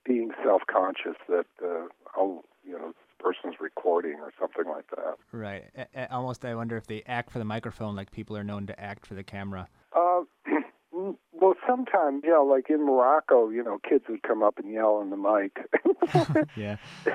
being 0.05 0.31
self-conscious 0.43 1.17
that 1.29 1.47
uh, 1.63 1.87
I'll 2.17 2.45
you 2.65 2.73
know 2.73 2.93
person's 3.19 3.57
recording 3.61 4.17
or 4.21 4.33
something 4.39 4.71
like 4.71 4.89
that. 4.91 5.17
Right. 5.33 5.65
A- 5.95 6.13
almost, 6.13 6.45
I 6.45 6.55
wonder 6.55 6.77
if 6.77 6.87
they 6.87 7.03
act 7.07 7.31
for 7.31 7.39
the 7.39 7.45
microphone 7.45 7.97
like 7.97 8.11
people 8.11 8.37
are 8.37 8.45
known 8.45 8.67
to 8.67 8.81
act 8.81 9.07
for 9.07 9.15
the 9.15 9.23
camera. 9.23 9.69
Uh, 9.95 10.23
well, 11.33 11.55
sometimes, 11.67 12.23
you 12.25 12.31
know, 12.31 12.45
like 12.45 12.71
in 12.71 12.85
Morocco, 12.85 13.49
you 13.51 13.63
know, 13.63 13.79
kids 13.89 14.05
would 14.09 14.23
come 14.23 14.43
up 14.43 14.59
and 14.59 14.73
yell 14.73 15.01
in 15.01 15.11
the 15.11 15.17
mic, 15.17 16.49
Yeah. 16.57 16.77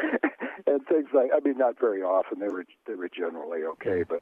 and 0.67 0.85
things 0.87 1.09
like. 1.13 1.31
I 1.35 1.39
mean, 1.43 1.57
not 1.57 1.79
very 1.79 2.01
often. 2.01 2.39
They 2.39 2.47
were 2.47 2.65
they 2.87 2.95
were 2.95 3.09
generally 3.09 3.63
okay, 3.63 4.03
but 4.07 4.21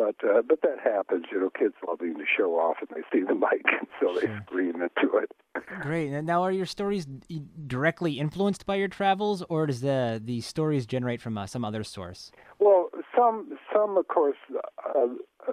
but 0.00 0.28
uh, 0.28 0.42
but 0.42 0.60
that 0.62 0.78
happens. 0.82 1.26
You 1.30 1.40
know, 1.40 1.50
kids 1.50 1.74
loving 1.86 2.14
to 2.14 2.24
show 2.36 2.54
off, 2.54 2.76
and 2.80 2.88
they 2.94 3.02
see 3.12 3.24
the 3.24 3.34
mic, 3.34 3.64
and 3.66 3.86
so 4.00 4.14
they 4.14 4.26
Sure. 4.26 4.40
scream 4.46 4.76
into 4.82 5.16
it. 5.18 5.30
Great. 5.80 6.12
And 6.12 6.26
now, 6.26 6.42
are 6.42 6.52
your 6.52 6.66
stories 6.66 7.06
directly 7.66 8.18
influenced 8.18 8.66
by 8.66 8.76
your 8.76 8.88
travels, 8.88 9.42
or 9.48 9.66
does 9.66 9.80
the 9.80 10.20
the 10.24 10.40
stories 10.40 10.86
generate 10.86 11.20
from 11.20 11.36
uh, 11.36 11.46
some 11.46 11.64
other 11.64 11.84
source? 11.84 12.32
Well, 12.58 12.88
some 13.16 13.58
some 13.74 13.96
of 13.98 14.08
course 14.08 14.36
uh, 14.54 15.00
uh, 15.48 15.52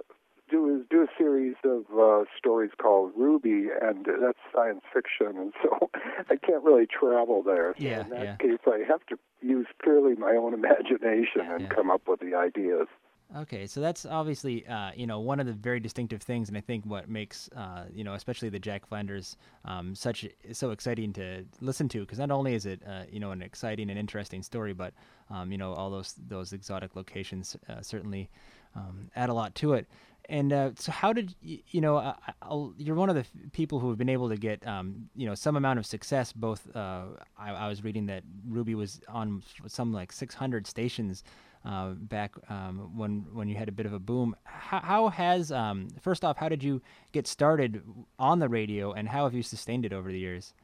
do 0.50 0.84
do 0.90 1.02
a 1.02 1.06
series 1.18 1.56
of 1.64 1.84
uh, 1.98 2.24
stories 2.38 2.70
called 2.80 3.12
Ruby, 3.16 3.66
and 3.82 4.06
that's 4.06 4.38
science 4.54 4.82
fiction, 4.92 5.36
and 5.36 5.52
so 5.62 5.90
I 6.30 6.36
can't 6.36 6.64
really 6.64 6.86
travel 6.86 7.42
there. 7.42 7.74
So 7.78 7.84
Yeah, 7.84 8.04
in 8.04 8.10
that 8.10 8.24
yeah. 8.24 8.36
case, 8.36 8.60
I 8.66 8.80
have 8.88 9.04
to 9.06 9.18
use 9.42 9.66
purely 9.82 10.14
my 10.14 10.32
own 10.32 10.54
imagination 10.54 11.42
and 11.42 11.62
Yeah. 11.62 11.68
come 11.74 11.90
up 11.90 12.02
with 12.08 12.20
the 12.20 12.34
ideas. 12.34 12.88
Okay, 13.36 13.66
so 13.66 13.82
that's 13.82 14.06
obviously 14.06 14.66
uh, 14.66 14.90
you 14.96 15.06
know 15.06 15.20
one 15.20 15.38
of 15.38 15.44
the 15.44 15.52
very 15.52 15.80
distinctive 15.80 16.22
things, 16.22 16.48
and 16.48 16.56
I 16.56 16.62
think 16.62 16.84
what 16.86 17.10
makes 17.10 17.50
uh, 17.54 17.84
you 17.92 18.02
know 18.02 18.14
especially 18.14 18.48
the 18.48 18.58
Jack 18.58 18.86
Flanders 18.86 19.36
um, 19.66 19.94
such 19.94 20.26
so 20.52 20.70
exciting 20.70 21.12
to 21.12 21.44
listen 21.60 21.90
to 21.90 22.00
because 22.00 22.18
not 22.18 22.30
only 22.30 22.54
is 22.54 22.64
it 22.64 22.82
uh, 22.88 23.02
you 23.10 23.20
know 23.20 23.30
an 23.32 23.42
exciting 23.42 23.90
and 23.90 23.98
interesting 23.98 24.42
story, 24.42 24.72
but 24.72 24.94
um, 25.28 25.52
you 25.52 25.58
know 25.58 25.74
all 25.74 25.90
those 25.90 26.14
those 26.26 26.54
exotic 26.54 26.96
locations 26.96 27.54
uh, 27.68 27.82
certainly 27.82 28.30
um, 28.74 29.10
add 29.14 29.28
a 29.28 29.34
lot 29.34 29.54
to 29.56 29.74
it. 29.74 29.86
And 30.30 30.52
uh, 30.52 30.70
so, 30.76 30.92
how 30.92 31.12
did 31.14 31.34
you, 31.40 31.80
know? 31.80 31.96
I, 31.96 32.14
I'll, 32.42 32.74
you're 32.76 32.96
one 32.96 33.08
of 33.08 33.14
the 33.14 33.24
people 33.52 33.78
who 33.78 33.88
have 33.88 33.96
been 33.96 34.10
able 34.10 34.28
to 34.28 34.36
get 34.36 34.66
um, 34.66 35.08
you 35.14 35.26
know 35.26 35.34
some 35.34 35.56
amount 35.56 35.78
of 35.78 35.86
success. 35.86 36.32
Both 36.32 36.74
uh, 36.74 37.04
I, 37.38 37.50
I 37.50 37.68
was 37.68 37.84
reading 37.84 38.06
that 38.06 38.22
Ruby 38.46 38.74
was 38.74 39.00
on 39.08 39.42
some 39.66 39.92
like 39.92 40.12
600 40.12 40.66
stations 40.66 41.24
uh, 41.64 41.90
back 41.90 42.34
um, 42.48 42.96
when 42.96 43.26
when 43.32 43.48
you 43.48 43.56
had 43.56 43.68
a 43.68 43.72
bit 43.72 43.86
of 43.86 43.92
a 43.92 43.98
boom. 43.98 44.34
How, 44.44 44.80
how 44.80 45.08
has 45.08 45.52
um, 45.52 45.88
first 46.00 46.24
off, 46.24 46.36
how 46.36 46.48
did 46.48 46.62
you 46.62 46.82
get 47.12 47.26
started 47.26 47.82
on 48.18 48.38
the 48.38 48.48
radio, 48.48 48.92
and 48.92 49.08
how 49.08 49.24
have 49.24 49.34
you 49.34 49.42
sustained 49.42 49.84
it 49.84 49.92
over 49.92 50.10
the 50.10 50.18
years? 50.18 50.54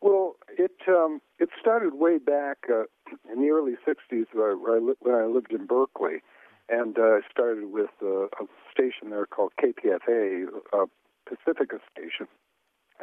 Well, 0.00 0.36
it 0.48 0.72
um, 0.88 1.20
it 1.38 1.50
started 1.60 1.94
way 1.94 2.18
back 2.18 2.58
uh, 2.70 2.84
in 3.32 3.40
the 3.40 3.50
early 3.50 3.76
'60s 3.86 4.26
where, 4.32 4.56
where 4.56 4.76
I 4.76 4.94
when 5.00 5.14
I 5.14 5.26
lived 5.26 5.52
in 5.52 5.66
Berkeley, 5.66 6.22
and 6.68 6.98
uh, 6.98 7.02
I 7.02 7.20
started 7.30 7.72
with 7.72 7.90
uh, 8.02 8.24
a 8.24 8.46
station 8.72 9.10
there 9.10 9.26
called 9.26 9.52
KPFA, 9.62 10.46
uh, 10.72 10.86
Pacifica 11.26 11.78
station, 11.92 12.28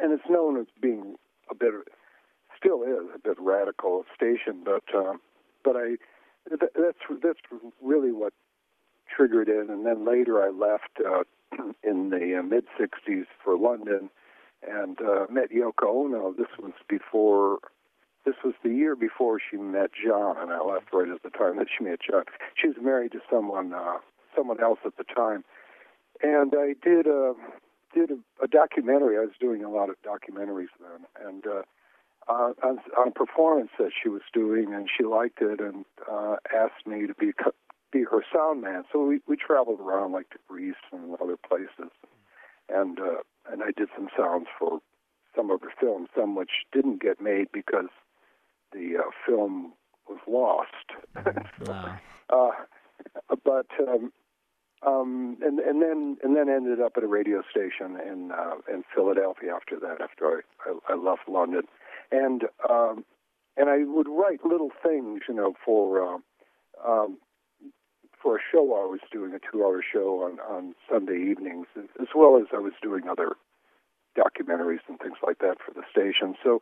and 0.02 0.12
it's 0.12 0.28
known 0.28 0.58
as 0.58 0.66
being 0.80 1.16
a 1.50 1.54
bit, 1.54 1.72
still 2.56 2.82
is 2.82 3.08
a 3.14 3.18
bit 3.18 3.36
radical 3.38 4.04
station, 4.14 4.62
but 4.64 4.84
um, 4.94 5.20
but 5.64 5.76
I 5.76 5.96
th- 6.48 6.72
that's 6.74 7.20
that's 7.22 7.40
really 7.82 8.12
what 8.12 8.32
triggered 9.14 9.48
it, 9.48 9.68
and 9.68 9.84
then 9.86 10.06
later 10.06 10.42
I 10.42 10.50
left 10.50 11.00
uh, 11.04 11.24
in 11.82 12.10
the 12.10 12.38
uh, 12.38 12.42
mid 12.42 12.64
'60s 12.78 13.26
for 13.42 13.56
London 13.56 14.10
and 14.66 14.98
uh, 15.00 15.26
met 15.30 15.50
Yoko 15.50 16.04
Ono. 16.04 16.32
This 16.36 16.48
was 16.58 16.72
before. 16.88 17.58
This 18.26 18.34
was 18.44 18.54
the 18.62 18.70
year 18.70 18.94
before 18.94 19.38
she 19.40 19.56
met 19.56 19.90
John, 19.94 20.36
and 20.38 20.52
I 20.52 20.60
left 20.60 20.92
right 20.92 21.08
at 21.08 21.22
the 21.22 21.30
time 21.30 21.56
that 21.56 21.68
she 21.76 21.84
met 21.84 22.00
John. 22.08 22.24
She 22.60 22.68
was 22.68 22.76
married 22.78 23.12
to 23.12 23.20
someone, 23.30 23.72
uh, 23.72 23.98
someone 24.36 24.60
else 24.60 24.80
at 24.84 24.98
the 24.98 25.04
time, 25.04 25.44
and 26.22 26.52
I 26.54 26.74
did 26.82 27.06
a 27.06 27.34
did 27.94 28.10
a, 28.10 28.44
a 28.44 28.48
documentary. 28.48 29.16
I 29.16 29.20
was 29.20 29.38
doing 29.40 29.64
a 29.64 29.70
lot 29.70 29.88
of 29.88 29.96
documentaries 30.02 30.74
then, 30.80 31.06
and 31.26 31.46
uh, 31.46 31.62
uh, 32.28 32.52
on, 32.62 32.78
on 32.98 33.08
a 33.08 33.10
performance 33.10 33.70
that 33.78 33.90
she 34.02 34.08
was 34.08 34.22
doing, 34.32 34.74
and 34.74 34.88
she 34.94 35.04
liked 35.04 35.40
it, 35.40 35.60
and 35.60 35.84
uh, 36.10 36.36
asked 36.54 36.86
me 36.86 37.06
to 37.06 37.14
be 37.14 37.32
be 37.90 38.04
her 38.04 38.22
sound 38.32 38.60
man. 38.60 38.84
So 38.92 39.04
we 39.04 39.20
we 39.26 39.36
traveled 39.36 39.80
around 39.80 40.12
like 40.12 40.30
to 40.30 40.38
Greece 40.48 40.74
and 40.92 41.16
other 41.22 41.36
places, 41.36 41.90
and 42.68 42.98
uh, 43.00 43.22
and 43.50 43.62
I 43.62 43.70
did 43.76 43.88
some 43.96 44.08
sounds 44.16 44.46
for 44.58 44.80
some 45.34 45.50
of 45.50 45.60
her 45.62 45.72
films, 45.80 46.08
some 46.16 46.34
which 46.34 46.50
didn't 46.72 47.00
get 47.00 47.20
made 47.20 47.48
because 47.52 47.88
the 48.72 48.96
uh, 48.98 49.10
film 49.26 49.72
was 50.08 50.18
lost. 50.26 50.68
Wow. 51.66 51.98
uh, 52.30 52.50
but 53.44 53.66
um, 53.80 54.12
um, 54.86 55.36
and 55.42 55.58
and 55.58 55.82
then 55.82 56.18
and 56.22 56.36
then 56.36 56.48
ended 56.48 56.80
up 56.80 56.92
at 56.96 57.02
a 57.02 57.06
radio 57.06 57.42
station 57.50 57.98
in 58.00 58.30
uh, 58.32 58.54
in 58.72 58.84
Philadelphia 58.94 59.54
after 59.54 59.78
that. 59.80 60.00
After 60.00 60.42
I, 60.66 60.70
I, 60.70 60.94
I 60.94 60.96
left 60.96 61.28
London, 61.28 61.62
and 62.10 62.42
um, 62.68 63.04
and 63.56 63.68
I 63.68 63.84
would 63.84 64.08
write 64.08 64.44
little 64.44 64.70
things, 64.82 65.22
you 65.28 65.34
know, 65.34 65.54
for 65.64 66.02
um, 66.02 66.22
um, 66.86 67.18
for 68.22 68.36
a 68.36 68.40
show 68.52 68.60
I 68.74 68.86
was 68.86 69.00
doing, 69.12 69.32
a 69.34 69.38
two-hour 69.38 69.82
show 69.92 70.22
on 70.24 70.38
on 70.40 70.74
Sunday 70.90 71.30
evenings, 71.30 71.66
as 71.76 72.08
well 72.14 72.36
as 72.36 72.48
I 72.52 72.58
was 72.58 72.72
doing 72.82 73.08
other 73.08 73.36
documentaries 74.16 74.80
and 74.88 74.98
things 74.98 75.18
like 75.24 75.38
that 75.38 75.58
for 75.64 75.72
the 75.72 75.82
station. 75.90 76.34
So, 76.42 76.60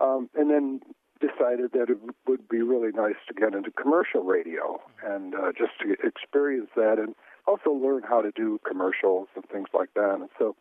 um, 0.00 0.28
and 0.34 0.50
then 0.50 0.80
decided 1.20 1.70
that 1.72 1.88
it 1.88 1.98
would 2.26 2.48
be 2.48 2.62
really 2.62 2.90
nice 2.90 3.20
to 3.28 3.34
get 3.34 3.54
into 3.54 3.70
commercial 3.70 4.22
radio 4.22 4.80
and 5.06 5.34
uh, 5.34 5.52
just 5.56 5.70
to 5.80 5.94
experience 6.04 6.70
that 6.74 6.98
and 6.98 7.14
also 7.46 7.70
learn 7.70 8.02
how 8.02 8.20
to 8.20 8.32
do 8.34 8.58
commercials 8.66 9.28
and 9.36 9.44
things 9.46 9.68
like 9.72 9.94
that. 9.94 10.14
And 10.14 10.28
so 10.38 10.56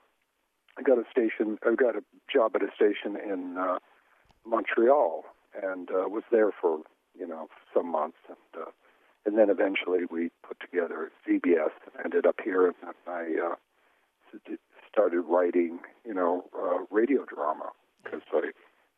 I 0.77 0.83
got 0.83 0.99
a 0.99 1.03
station, 1.09 1.57
I 1.65 1.73
got 1.75 1.95
a 1.95 2.03
job 2.31 2.51
at 2.55 2.61
a 2.61 2.69
station 2.75 3.17
in 3.17 3.57
uh, 3.57 3.79
Montreal 4.45 5.23
and 5.61 5.89
uh, 5.89 6.07
was 6.07 6.23
there 6.31 6.51
for, 6.51 6.79
you 7.17 7.27
know, 7.27 7.47
some 7.73 7.91
months. 7.91 8.17
And, 8.27 8.63
uh, 8.63 8.69
and 9.25 9.37
then 9.37 9.49
eventually 9.49 10.05
we 10.09 10.31
put 10.47 10.59
together 10.59 11.11
ZBS 11.27 11.71
and 11.85 12.05
ended 12.05 12.25
up 12.25 12.39
here 12.43 12.67
and 12.67 12.75
I 13.07 13.25
uh, 13.51 13.55
started 14.91 15.21
writing, 15.21 15.79
you 16.05 16.13
know, 16.13 16.45
uh, 16.57 16.85
radio 16.89 17.25
drama 17.25 17.71
because 18.03 18.21
I 18.33 18.51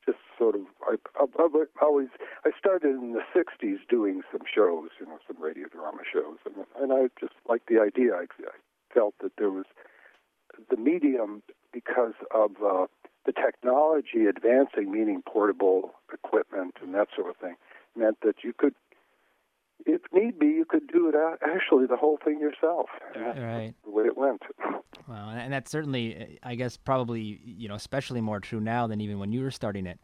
just 0.05 0.19
sort 0.37 0.55
of 0.55 0.61
I, 0.87 0.95
I, 1.19 1.25
I 1.25 1.65
always 1.81 2.09
I 2.45 2.51
started 2.57 2.95
in 2.95 3.13
the 3.13 3.21
'60s 3.35 3.77
doing 3.89 4.21
some 4.31 4.41
shows, 4.53 4.89
you 4.99 5.05
know, 5.05 5.19
some 5.27 5.41
radio 5.41 5.67
drama 5.67 6.01
shows, 6.11 6.37
and 6.45 6.65
and 6.79 6.91
I 6.91 7.09
just 7.19 7.33
liked 7.47 7.67
the 7.67 7.79
idea. 7.79 8.13
I, 8.13 8.23
I 8.23 8.93
felt 8.93 9.15
that 9.21 9.33
there 9.37 9.49
was 9.49 9.65
the 10.69 10.77
medium 10.77 11.41
because 11.71 12.13
of 12.33 12.51
uh, 12.63 12.85
the 13.25 13.33
technology 13.33 14.25
advancing, 14.27 14.91
meaning 14.91 15.21
portable 15.25 15.93
equipment 16.13 16.75
and 16.81 16.93
that 16.93 17.07
sort 17.15 17.29
of 17.29 17.37
thing, 17.37 17.55
meant 17.95 18.17
that 18.21 18.43
you 18.43 18.53
could, 18.57 18.73
if 19.85 20.01
need 20.13 20.39
be, 20.39 20.47
you 20.47 20.65
could 20.67 20.87
do 20.87 21.09
it 21.09 21.15
actually 21.43 21.85
the 21.85 21.97
whole 21.97 22.17
thing 22.23 22.39
yourself. 22.39 22.87
Right. 23.15 23.73
the 23.83 23.91
way 23.91 24.05
it 24.05 24.17
went. 24.17 24.41
Well, 25.05 25.29
and 25.31 25.51
that's 25.51 25.69
certainly, 25.69 26.15
uh, 26.15 26.47
I 26.47 26.55
guess, 26.55 26.77
probably 26.77 27.41
you 27.43 27.67
know, 27.67 27.75
especially 27.75 28.21
more 28.21 28.39
true 28.39 28.61
now 28.61 28.87
than 28.87 29.01
even 29.01 29.19
when 29.19 29.33
you 29.33 29.41
were 29.41 29.51
starting 29.51 29.85
it. 29.85 29.99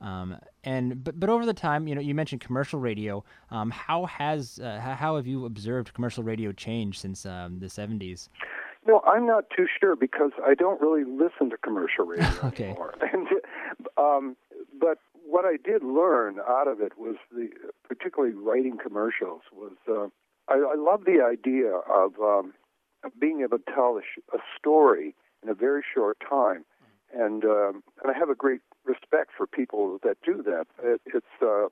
Um, 0.00 0.36
and 0.62 1.02
but 1.02 1.18
but 1.18 1.30
over 1.30 1.46
the 1.46 1.54
time, 1.54 1.88
you 1.88 1.94
know, 1.94 2.00
you 2.00 2.14
mentioned 2.14 2.40
commercial 2.40 2.78
radio. 2.78 3.24
Um, 3.50 3.70
how 3.70 4.04
has 4.06 4.60
uh, 4.62 4.78
how, 4.80 5.16
have 5.16 5.26
you 5.26 5.46
observed 5.46 5.94
commercial 5.94 6.22
radio 6.22 6.52
change 6.52 7.00
since 7.00 7.24
um, 7.26 7.58
the 7.58 7.66
'70s? 7.66 8.28
No, 8.86 9.00
I'm 9.06 9.26
not 9.26 9.44
too 9.56 9.66
sure 9.80 9.96
because 9.96 10.32
I 10.46 10.54
don't 10.54 10.80
really 10.80 11.04
listen 11.04 11.50
to 11.50 11.56
commercial 11.56 12.04
radio 12.04 12.26
Okay. 12.44 12.64
anymore. 12.64 12.94
And, 13.12 13.28
um, 13.96 14.36
but 14.78 14.98
what 15.26 15.44
I 15.44 15.56
did 15.56 15.82
learn 15.82 16.38
out 16.46 16.68
of 16.68 16.80
it 16.80 16.92
was 16.98 17.16
the, 17.32 17.48
particularly 17.88 18.34
writing 18.34 18.76
commercials, 18.82 19.42
was 19.52 19.72
uh, 19.88 20.08
I, 20.52 20.72
I 20.72 20.74
love 20.76 21.04
the 21.06 21.22
idea 21.24 21.72
of, 21.88 22.12
um, 22.20 22.52
being 23.20 23.42
able 23.42 23.58
to 23.58 23.64
tell 23.74 23.98
a, 23.98 24.00
sh- 24.02 24.22
a 24.32 24.38
story 24.58 25.14
in 25.42 25.48
a 25.48 25.54
very 25.54 25.82
short 25.94 26.16
time, 26.26 26.64
and 27.14 27.44
um, 27.44 27.82
and 28.02 28.10
I 28.14 28.18
have 28.18 28.30
a 28.30 28.34
great 28.34 28.60
respect 28.84 29.30
for 29.36 29.46
people 29.46 29.98
that 30.02 30.16
do 30.24 30.42
that. 30.42 30.66
It, 30.82 31.02
it's 31.06 31.26
uh, 31.42 31.66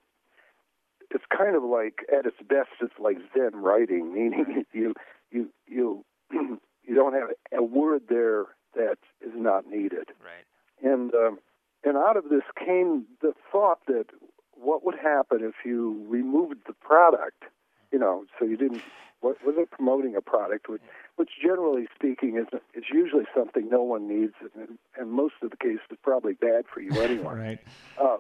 it's 1.11 1.25
kind 1.37 1.57
of 1.57 1.63
like 1.63 2.01
at 2.13 2.27
its 2.27 2.37
best, 2.47 2.69
it's 2.81 2.93
like 2.99 3.17
Zen 3.35 3.57
writing, 3.63 4.13
meaning 4.15 4.65
you 4.73 4.95
you 5.31 5.49
you 5.67 6.05
you 6.85 6.95
don't 6.95 7.15
have 7.15 7.31
a 7.57 7.63
word 7.63 8.03
there 8.09 8.47
that 8.75 8.99
is 9.21 9.33
not 9.35 9.67
needed. 9.67 10.09
Right. 10.23 10.45
And 10.83 11.15
um, 11.15 11.39
and 11.85 11.97
out 11.97 12.17
of 12.17 12.25
this 12.29 12.43
came 12.59 13.07
the 13.21 13.33
thought 13.51 13.81
that 13.87 14.07
what 14.55 14.85
would 14.85 14.97
happen 14.97 15.41
if 15.43 15.55
you 15.65 16.05
removed 16.09 16.61
the 16.67 16.73
product, 16.75 17.45
you 17.91 17.99
know, 17.99 18.25
so 18.39 18.45
you 18.45 18.57
didn't 18.57 18.83
wa- 19.23 19.35
wasn't 19.45 19.71
promoting 19.71 20.15
a 20.17 20.21
product, 20.21 20.69
which, 20.69 20.83
which 21.17 21.31
generally 21.43 21.87
speaking 21.95 22.37
is 22.37 22.47
is 22.75 22.85
usually 22.93 23.25
something 23.37 23.69
no 23.69 23.83
one 23.83 24.09
needs, 24.09 24.35
and, 24.55 24.79
and 24.97 25.11
most 25.11 25.35
of 25.43 25.51
the 25.51 25.57
cases 25.57 25.81
is 25.91 25.99
probably 26.03 26.35
bad 26.35 26.65
for 26.73 26.81
you 26.81 26.93
anyway. 27.01 27.35
Right. 27.35 27.59
Uh, 28.01 28.19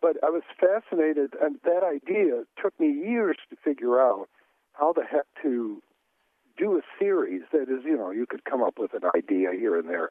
but 0.00 0.16
I 0.22 0.30
was 0.30 0.42
fascinated, 0.58 1.34
and 1.40 1.56
that 1.64 1.82
idea 1.84 2.44
took 2.60 2.78
me 2.80 2.88
years 2.92 3.36
to 3.50 3.56
figure 3.56 4.00
out 4.00 4.28
how 4.72 4.92
the 4.92 5.04
heck 5.04 5.26
to 5.42 5.82
do 6.56 6.76
a 6.76 6.82
series 6.98 7.42
that 7.52 7.62
is, 7.62 7.84
you 7.84 7.96
know, 7.96 8.10
you 8.10 8.26
could 8.26 8.44
come 8.44 8.62
up 8.62 8.78
with 8.78 8.92
an 8.94 9.02
idea 9.14 9.50
here 9.52 9.78
and 9.78 9.88
there. 9.88 10.10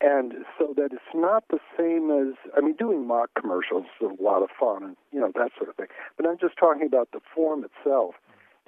And 0.00 0.32
so 0.58 0.74
that 0.76 0.92
it's 0.92 1.14
not 1.14 1.44
the 1.48 1.58
same 1.78 2.10
as, 2.10 2.34
I 2.56 2.60
mean, 2.60 2.74
doing 2.76 3.06
mock 3.06 3.30
commercials 3.38 3.84
is 4.00 4.08
a 4.18 4.22
lot 4.22 4.42
of 4.42 4.50
fun 4.58 4.82
and, 4.82 4.96
you 5.12 5.20
know, 5.20 5.32
that 5.34 5.50
sort 5.56 5.70
of 5.70 5.76
thing. 5.76 5.88
But 6.16 6.26
I'm 6.26 6.38
just 6.38 6.58
talking 6.58 6.86
about 6.86 7.10
the 7.12 7.20
form 7.34 7.64
itself. 7.64 8.14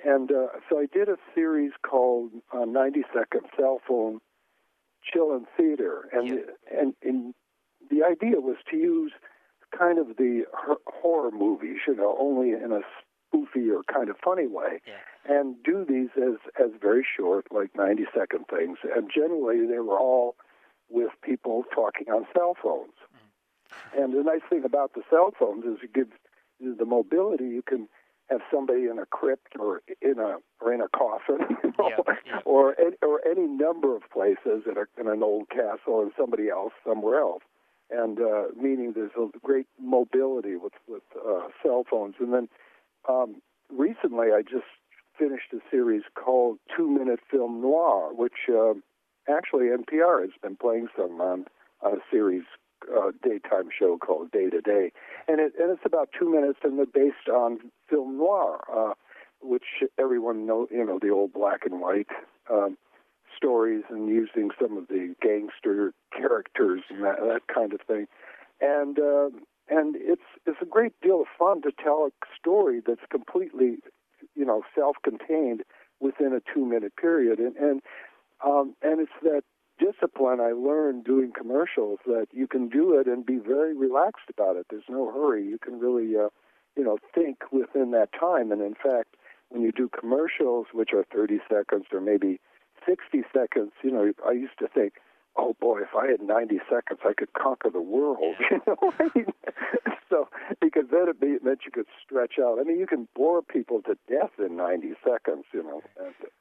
And 0.04 0.30
uh, 0.30 0.48
so 0.68 0.78
I 0.78 0.86
did 0.92 1.08
a 1.08 1.16
series 1.34 1.72
called 1.88 2.30
uh, 2.52 2.64
90 2.64 3.02
Second 3.14 3.42
Cell 3.56 3.80
Phone 3.86 4.20
Chillin 5.04 5.44
Theater. 5.56 6.08
And, 6.12 6.44
and, 6.70 6.94
and 7.02 7.34
the 7.90 8.04
idea 8.04 8.40
was 8.40 8.56
to 8.70 8.76
use 8.76 9.12
kind 9.76 9.98
of 9.98 10.16
the 10.16 10.44
hor- 10.52 10.80
horror 10.86 11.30
movies, 11.30 11.78
you 11.86 11.94
know, 11.94 12.16
only 12.18 12.50
in 12.50 12.72
a 12.72 12.80
spoofy 13.32 13.70
or 13.74 13.82
kind 13.84 14.08
of 14.08 14.16
funny 14.24 14.46
way, 14.46 14.80
Yeah. 14.86 15.36
and 15.38 15.56
do 15.62 15.84
these 15.84 16.10
as 16.16 16.36
as 16.58 16.70
very 16.80 17.04
short, 17.16 17.46
like 17.50 17.74
90 17.74 18.06
second 18.14 18.46
things. 18.48 18.78
And 18.94 19.10
generally, 19.12 19.66
they 19.66 19.78
were 19.80 19.98
all 19.98 20.36
with 20.88 21.10
people 21.22 21.64
talking 21.74 22.08
on 22.08 22.26
cell 22.34 22.54
phones. 22.62 22.92
And 23.96 24.12
the 24.14 24.22
nice 24.22 24.42
thing 24.48 24.64
about 24.64 24.94
the 24.94 25.02
cell 25.10 25.32
phones 25.38 25.64
is 25.64 25.78
it 25.82 25.92
gives 25.92 26.12
you 26.60 26.74
the 26.74 26.84
mobility. 26.84 27.44
You 27.44 27.62
can 27.62 27.88
have 28.30 28.40
somebody 28.52 28.84
in 28.86 28.98
a 28.98 29.06
crypt 29.06 29.54
or 29.58 29.82
in 30.00 30.18
a 30.18 30.38
or 30.60 30.72
in 30.72 30.80
a 30.80 30.88
coffin, 30.88 31.38
you 31.64 31.72
know, 31.78 31.90
Yeah, 32.06 32.14
yeah. 32.26 32.38
or 32.44 32.74
any, 32.80 32.96
or 33.02 33.20
any 33.28 33.46
number 33.46 33.94
of 33.96 34.02
places 34.10 34.64
in, 34.66 34.76
a, 34.78 34.86
in 35.00 35.08
an 35.08 35.22
old 35.22 35.48
castle 35.50 36.00
and 36.02 36.12
somebody 36.18 36.48
else 36.48 36.72
somewhere 36.86 37.20
else. 37.20 37.42
And 37.90 38.18
uh, 38.20 38.44
meaning 38.60 38.92
there's 38.94 39.12
a 39.16 39.28
great 39.44 39.66
mobility 39.80 40.56
with 40.56 40.72
with 40.88 41.02
uh, 41.16 41.48
cell 41.62 41.84
phones. 41.88 42.14
And 42.18 42.32
then 42.32 42.48
um, 43.08 43.42
recently, 43.70 44.28
I 44.34 44.42
just 44.42 44.64
finished 45.18 45.52
a 45.52 45.58
series 45.70 46.02
called 46.14 46.58
Two 46.76 46.88
Minute 46.88 47.20
Film 47.30 47.60
Noir, 47.60 48.12
which 48.14 48.48
uh, 48.48 48.74
actually 49.28 49.66
NPR 49.66 50.22
has 50.22 50.30
been 50.42 50.56
playing 50.56 50.88
some 50.96 51.20
on, 51.20 51.46
on 51.82 51.94
a 51.94 52.00
series 52.10 52.44
uh, 52.94 53.10
daytime 53.22 53.68
show 53.76 53.98
called 53.98 54.30
Day 54.30 54.50
to 54.50 54.60
Day, 54.60 54.92
and 55.28 55.40
it 55.40 55.52
and 55.58 55.70
it's 55.70 55.84
about 55.84 56.10
two 56.18 56.30
minutes, 56.30 56.58
and 56.62 56.78
they're 56.78 56.86
based 56.86 57.28
on 57.32 57.58
film 57.88 58.18
noir, 58.18 58.62
uh, 58.72 58.94
which 59.40 59.64
everyone 59.98 60.46
know 60.46 60.68
you 60.70 60.84
know 60.84 60.98
the 61.00 61.10
old 61.10 61.32
black 61.32 61.64
and 61.64 61.80
white 61.80 62.08
um, 62.50 62.76
stories, 63.36 63.84
and 63.90 64.08
using 64.08 64.50
some 64.60 64.76
of 64.76 64.88
the 64.88 65.14
gangster 65.22 65.92
characters 66.16 66.82
and 66.90 67.02
that 67.02 67.18
that 67.20 67.42
kind 67.52 67.72
of 67.72 67.80
thing, 67.80 68.06
and 68.60 68.98
uh, 68.98 69.30
and 69.68 69.96
it's 69.98 70.22
it's 70.46 70.60
a 70.62 70.66
great 70.66 70.92
deal 71.00 71.20
of 71.20 71.26
fun 71.38 71.62
to 71.62 71.72
tell 71.72 72.08
a 72.08 72.26
story 72.38 72.80
that's 72.86 73.06
completely 73.10 73.78
you 74.34 74.44
know 74.44 74.62
self-contained 74.74 75.62
within 76.00 76.32
a 76.32 76.40
two-minute 76.52 76.94
period, 76.96 77.38
and 77.38 77.56
and 77.56 77.82
um, 78.44 78.74
and 78.82 79.00
it's 79.00 79.12
that 79.22 79.42
discipline 79.78 80.40
I 80.40 80.52
learned 80.52 81.04
doing 81.04 81.32
commercials 81.36 81.98
that 82.06 82.26
you 82.32 82.46
can 82.46 82.68
do 82.68 82.98
it 82.98 83.06
and 83.06 83.24
be 83.24 83.38
very 83.38 83.76
relaxed 83.76 84.30
about 84.30 84.56
it. 84.56 84.66
There's 84.70 84.88
no 84.88 85.10
hurry. 85.12 85.46
You 85.46 85.58
can 85.58 85.78
really, 85.78 86.16
uh, 86.16 86.28
you 86.76 86.84
know, 86.84 86.98
think 87.14 87.38
within 87.52 87.90
that 87.92 88.10
time. 88.18 88.52
And 88.52 88.62
in 88.62 88.74
fact, 88.74 89.16
when 89.48 89.62
you 89.62 89.72
do 89.72 89.88
commercials, 89.88 90.66
which 90.72 90.90
are 90.94 91.04
30 91.12 91.40
seconds 91.48 91.86
or 91.92 92.00
maybe 92.00 92.40
60 92.86 93.22
seconds, 93.34 93.72
you 93.82 93.90
know, 93.90 94.12
I 94.26 94.32
used 94.32 94.58
to 94.60 94.68
think, 94.68 94.94
oh 95.36 95.56
boy, 95.60 95.80
if 95.82 95.94
I 95.96 96.10
had 96.10 96.20
90 96.20 96.60
seconds, 96.70 97.00
I 97.04 97.12
could 97.16 97.32
conquer 97.32 97.70
the 97.70 97.82
world. 97.82 98.34
You 98.50 98.60
know, 98.66 98.92
so 100.10 100.28
because 100.60 100.84
then 100.90 101.06
it 101.08 101.44
meant 101.44 101.60
you 101.64 101.72
could 101.72 101.86
stretch 102.04 102.34
out. 102.40 102.58
I 102.60 102.62
mean, 102.62 102.78
you 102.78 102.86
can 102.86 103.08
bore 103.14 103.42
people 103.42 103.82
to 103.82 103.96
death 104.08 104.30
in 104.38 104.56
90 104.56 104.92
seconds. 105.04 105.44
You 105.52 105.62
know, 105.62 105.82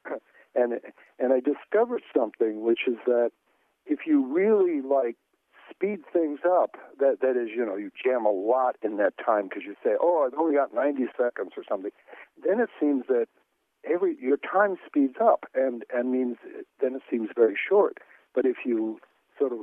and 0.04 0.20
and 0.54 0.80
and 1.18 1.32
I 1.32 1.40
discovered 1.40 2.02
something, 2.16 2.62
which 2.62 2.80
is 2.86 2.96
that 3.06 3.32
if 3.86 4.00
you 4.06 4.24
really 4.24 4.80
like 4.80 5.16
speed 5.70 6.00
things 6.12 6.40
up, 6.46 6.76
that 6.98 7.20
that 7.20 7.36
is, 7.36 7.50
you 7.54 7.64
know, 7.64 7.76
you 7.76 7.90
jam 8.02 8.24
a 8.24 8.30
lot 8.30 8.76
in 8.82 8.96
that 8.98 9.14
time 9.24 9.48
because 9.48 9.64
you 9.64 9.74
say, 9.82 9.90
oh, 10.00 10.26
I've 10.26 10.38
only 10.38 10.54
got 10.56 10.74
90 10.74 11.06
seconds 11.16 11.52
or 11.56 11.64
something. 11.68 11.90
Then 12.44 12.60
it 12.60 12.70
seems 12.80 13.04
that 13.08 13.26
every 13.88 14.16
your 14.20 14.38
time 14.38 14.76
speeds 14.86 15.16
up, 15.20 15.44
and 15.54 15.84
and 15.92 16.10
means 16.10 16.36
then 16.80 16.94
it 16.94 17.02
seems 17.10 17.30
very 17.34 17.56
short. 17.68 17.98
But 18.36 18.44
if 18.44 18.58
you 18.66 19.00
sort 19.38 19.52
of 19.52 19.60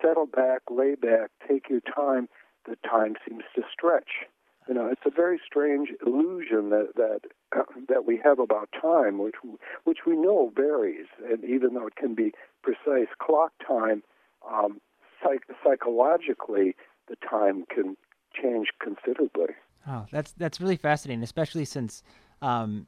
settle 0.00 0.26
back, 0.26 0.60
lay 0.70 0.94
back, 0.94 1.30
take 1.48 1.68
your 1.68 1.80
time, 1.80 2.28
the 2.68 2.76
time 2.88 3.14
seems 3.26 3.42
to 3.56 3.62
stretch. 3.72 4.26
You 4.68 4.74
know, 4.74 4.86
it's 4.86 5.00
a 5.06 5.10
very 5.10 5.40
strange 5.44 5.88
illusion 6.06 6.68
that 6.68 6.90
that 6.96 7.20
that 7.88 8.04
we 8.04 8.20
have 8.22 8.38
about 8.38 8.68
time, 8.80 9.18
which 9.18 9.36
which 9.84 10.00
we 10.06 10.14
know 10.14 10.52
varies, 10.54 11.06
and 11.28 11.42
even 11.42 11.72
though 11.72 11.86
it 11.86 11.96
can 11.96 12.14
be 12.14 12.32
precise 12.62 13.08
clock 13.18 13.52
time, 13.66 14.02
um, 14.48 14.80
psych- 15.22 15.48
psychologically 15.64 16.76
the 17.08 17.16
time 17.28 17.64
can 17.74 17.96
change 18.34 18.68
considerably. 18.82 19.54
Oh, 19.86 20.04
that's 20.12 20.32
that's 20.32 20.60
really 20.60 20.76
fascinating, 20.76 21.22
especially 21.22 21.64
since, 21.64 22.02
um, 22.42 22.86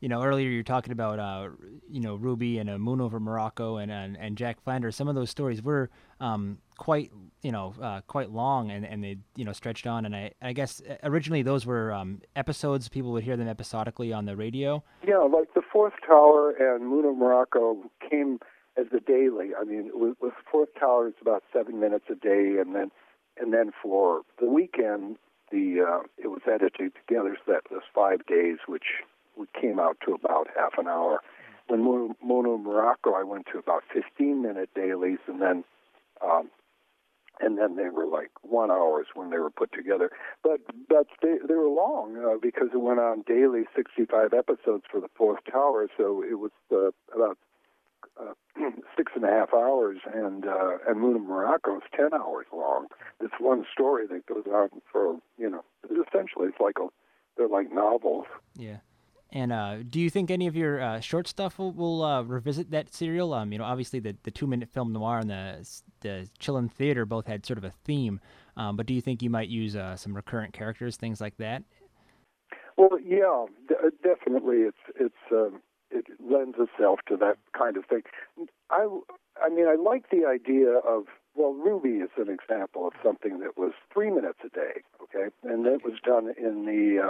you 0.00 0.08
know, 0.08 0.22
earlier 0.22 0.48
you're 0.48 0.62
talking 0.62 0.92
about, 0.92 1.18
uh, 1.18 1.48
you 1.88 2.00
know, 2.00 2.16
Ruby 2.16 2.58
and 2.58 2.68
a 2.68 2.78
Moon 2.78 3.00
over 3.00 3.18
Morocco 3.18 3.78
and, 3.78 3.90
and 3.90 4.16
and 4.16 4.36
Jack 4.36 4.62
Flanders. 4.62 4.94
Some 4.94 5.08
of 5.08 5.14
those 5.14 5.30
stories 5.30 5.62
were 5.62 5.90
um, 6.20 6.58
quite, 6.76 7.10
you 7.42 7.52
know, 7.52 7.74
uh, 7.80 8.02
quite 8.02 8.30
long, 8.30 8.70
and, 8.70 8.84
and 8.84 9.02
they, 9.02 9.16
you 9.36 9.44
know, 9.44 9.52
stretched 9.52 9.86
on. 9.86 10.04
And 10.04 10.14
I 10.14 10.32
I 10.42 10.52
guess 10.52 10.82
uh, 10.88 10.96
originally 11.02 11.42
those 11.42 11.64
were 11.64 11.92
um, 11.92 12.20
episodes. 12.34 12.88
People 12.88 13.12
would 13.12 13.24
hear 13.24 13.36
them 13.36 13.48
episodically 13.48 14.12
on 14.12 14.26
the 14.26 14.36
radio. 14.36 14.84
Yeah, 15.06 15.18
like 15.18 15.54
the 15.54 15.62
Fourth 15.72 15.94
Tower 16.06 16.50
and 16.50 16.86
Moon 16.86 17.06
of 17.06 17.16
Morocco 17.16 17.78
came 18.10 18.38
as 18.76 18.86
the 18.92 19.00
daily. 19.00 19.50
I 19.58 19.64
mean, 19.64 19.90
with, 19.94 20.16
with 20.20 20.34
Fourth 20.50 20.68
Tower, 20.78 21.08
it's 21.08 21.20
about 21.22 21.42
seven 21.52 21.80
minutes 21.80 22.04
a 22.10 22.14
day, 22.14 22.56
and 22.60 22.74
then 22.74 22.90
and 23.38 23.52
then 23.52 23.70
for 23.82 24.22
the 24.40 24.46
weekend, 24.46 25.16
the 25.50 25.84
uh, 25.86 26.02
it 26.18 26.28
was 26.28 26.42
edited 26.46 26.92
together, 26.94 27.36
so 27.46 27.52
that 27.52 27.70
was 27.70 27.82
five 27.94 28.26
days, 28.26 28.58
which 28.66 29.02
we 29.36 29.46
came 29.60 29.78
out 29.78 29.98
to 30.06 30.14
about 30.14 30.48
half 30.56 30.78
an 30.78 30.88
hour. 30.88 31.20
Moon 31.68 32.14
of 32.22 32.60
Morocco, 32.60 33.14
I 33.14 33.24
went 33.24 33.46
to 33.52 33.58
about 33.58 33.82
15 33.92 34.40
minute 34.40 34.70
dailies, 34.74 35.18
and 35.26 35.42
then 35.42 35.64
um, 36.24 36.50
and 37.40 37.58
then 37.58 37.76
they 37.76 37.88
were 37.88 38.06
like 38.06 38.30
one 38.42 38.70
hours 38.70 39.06
when 39.14 39.30
they 39.30 39.38
were 39.38 39.50
put 39.50 39.72
together. 39.72 40.10
But 40.42 40.60
but 40.88 41.06
they 41.22 41.36
they 41.46 41.54
were 41.54 41.68
long 41.68 42.16
uh, 42.16 42.38
because 42.40 42.68
it 42.72 42.80
went 42.80 43.00
on 43.00 43.24
daily, 43.26 43.64
65 43.74 44.32
episodes 44.32 44.84
for 44.90 45.00
the 45.00 45.10
Fourth 45.16 45.40
Tower, 45.50 45.88
so 45.96 46.22
it 46.22 46.38
was 46.38 46.52
uh, 46.72 46.90
about 47.14 47.38
uh, 48.20 48.32
six 48.96 49.12
and 49.14 49.24
a 49.24 49.28
half 49.28 49.52
hours, 49.52 49.98
and 50.12 50.46
uh, 50.46 50.78
and 50.88 51.00
Moon 51.00 51.16
of 51.16 51.22
Morocco 51.22 51.76
is 51.76 51.82
ten 51.94 52.14
hours 52.14 52.46
long. 52.52 52.86
It's 53.20 53.34
one 53.40 53.64
story 53.72 54.06
that 54.06 54.26
goes 54.26 54.46
on 54.46 54.68
for 54.90 55.18
you 55.36 55.50
know 55.50 55.64
essentially 55.84 56.48
it's 56.48 56.60
like 56.60 56.78
a 56.80 56.86
they're 57.36 57.48
like 57.48 57.72
novels. 57.72 58.26
Yeah. 58.54 58.78
And 59.36 59.52
uh, 59.52 59.76
do 59.90 60.00
you 60.00 60.08
think 60.08 60.30
any 60.30 60.46
of 60.46 60.56
your 60.56 60.80
uh, 60.80 60.98
short 61.00 61.28
stuff 61.28 61.58
will, 61.58 61.70
will 61.72 62.02
uh, 62.02 62.22
revisit 62.22 62.70
that 62.70 62.94
serial? 62.94 63.34
Um, 63.34 63.52
you 63.52 63.58
know, 63.58 63.64
obviously 63.64 64.00
the, 64.00 64.16
the 64.22 64.30
two 64.30 64.46
minute 64.46 64.70
film 64.70 64.94
noir 64.94 65.18
and 65.18 65.28
the 65.28 65.68
the 66.00 66.26
Chillin 66.40 66.72
Theater 66.72 67.04
both 67.04 67.26
had 67.26 67.44
sort 67.44 67.58
of 67.58 67.64
a 67.64 67.70
theme, 67.84 68.18
um, 68.56 68.78
but 68.78 68.86
do 68.86 68.94
you 68.94 69.02
think 69.02 69.20
you 69.20 69.28
might 69.28 69.50
use 69.50 69.76
uh, 69.76 69.94
some 69.94 70.16
recurrent 70.16 70.54
characters, 70.54 70.96
things 70.96 71.20
like 71.20 71.36
that? 71.36 71.64
Well, 72.78 72.98
yeah, 72.98 73.44
d- 73.68 73.74
uh, 73.84 73.90
definitely. 74.02 74.62
It's 74.62 74.98
it's 74.98 75.14
um, 75.30 75.60
it 75.90 76.06
lends 76.18 76.56
itself 76.58 77.00
to 77.08 77.18
that 77.18 77.36
kind 77.52 77.76
of 77.76 77.84
thing. 77.84 78.04
I 78.70 78.88
I 79.44 79.50
mean, 79.50 79.66
I 79.68 79.74
like 79.74 80.08
the 80.08 80.24
idea 80.26 80.78
of 80.78 81.04
well, 81.34 81.52
Ruby 81.52 81.98
is 81.98 82.10
an 82.16 82.30
example 82.30 82.86
of 82.86 82.94
something 83.04 83.40
that 83.40 83.58
was 83.58 83.72
three 83.92 84.08
minutes 84.08 84.38
a 84.46 84.48
day, 84.48 84.80
okay, 85.02 85.28
and 85.42 85.66
that 85.66 85.84
was 85.84 86.00
done 86.02 86.32
in 86.38 86.64
the 86.64 87.02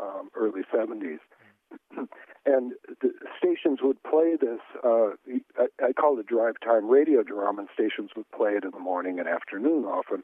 um, 0.00 0.30
early 0.34 0.62
'70s. 0.72 1.18
and 2.46 2.72
the 3.00 3.10
stations 3.38 3.80
would 3.82 4.02
play 4.02 4.36
this. 4.40 4.60
Uh, 4.84 5.10
I, 5.58 5.86
I 5.88 5.92
call 5.92 6.18
it 6.18 6.26
drive 6.26 6.54
time 6.62 6.88
radio 6.88 7.22
drama, 7.22 7.62
and 7.62 7.68
stations 7.72 8.10
would 8.16 8.30
play 8.30 8.52
it 8.52 8.64
in 8.64 8.70
the 8.70 8.78
morning 8.78 9.18
and 9.18 9.28
afternoon 9.28 9.84
often. 9.84 10.22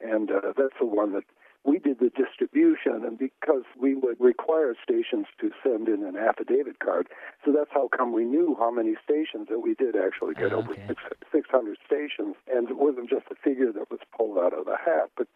And 0.00 0.30
uh, 0.30 0.52
that's 0.56 0.78
the 0.78 0.86
one 0.86 1.12
that 1.12 1.24
we 1.64 1.78
did 1.78 1.98
the 1.98 2.10
distribution, 2.10 3.04
and 3.04 3.18
because 3.18 3.64
we 3.80 3.94
would 3.94 4.20
require 4.20 4.74
stations 4.82 5.26
to 5.40 5.50
send 5.62 5.88
in 5.88 6.04
an 6.04 6.14
affidavit 6.14 6.78
card, 6.78 7.08
so 7.42 7.52
that's 7.52 7.70
how 7.72 7.88
come 7.88 8.12
we 8.12 8.24
knew 8.24 8.54
how 8.58 8.70
many 8.70 8.94
stations 9.02 9.48
that 9.48 9.60
we 9.60 9.74
did 9.74 9.96
actually 9.96 10.34
get 10.34 10.52
over 10.52 10.72
okay. 10.72 10.84
six, 10.88 11.02
600 11.32 11.78
stations, 11.86 12.36
and 12.52 12.68
it 12.68 12.76
wasn't 12.76 13.08
just 13.08 13.24
a 13.30 13.34
figure 13.42 13.72
that 13.72 13.90
was 13.90 14.00
pulled 14.14 14.36
out 14.36 14.52
of 14.52 14.66
the 14.66 14.76
hat. 14.76 15.08
But 15.16 15.26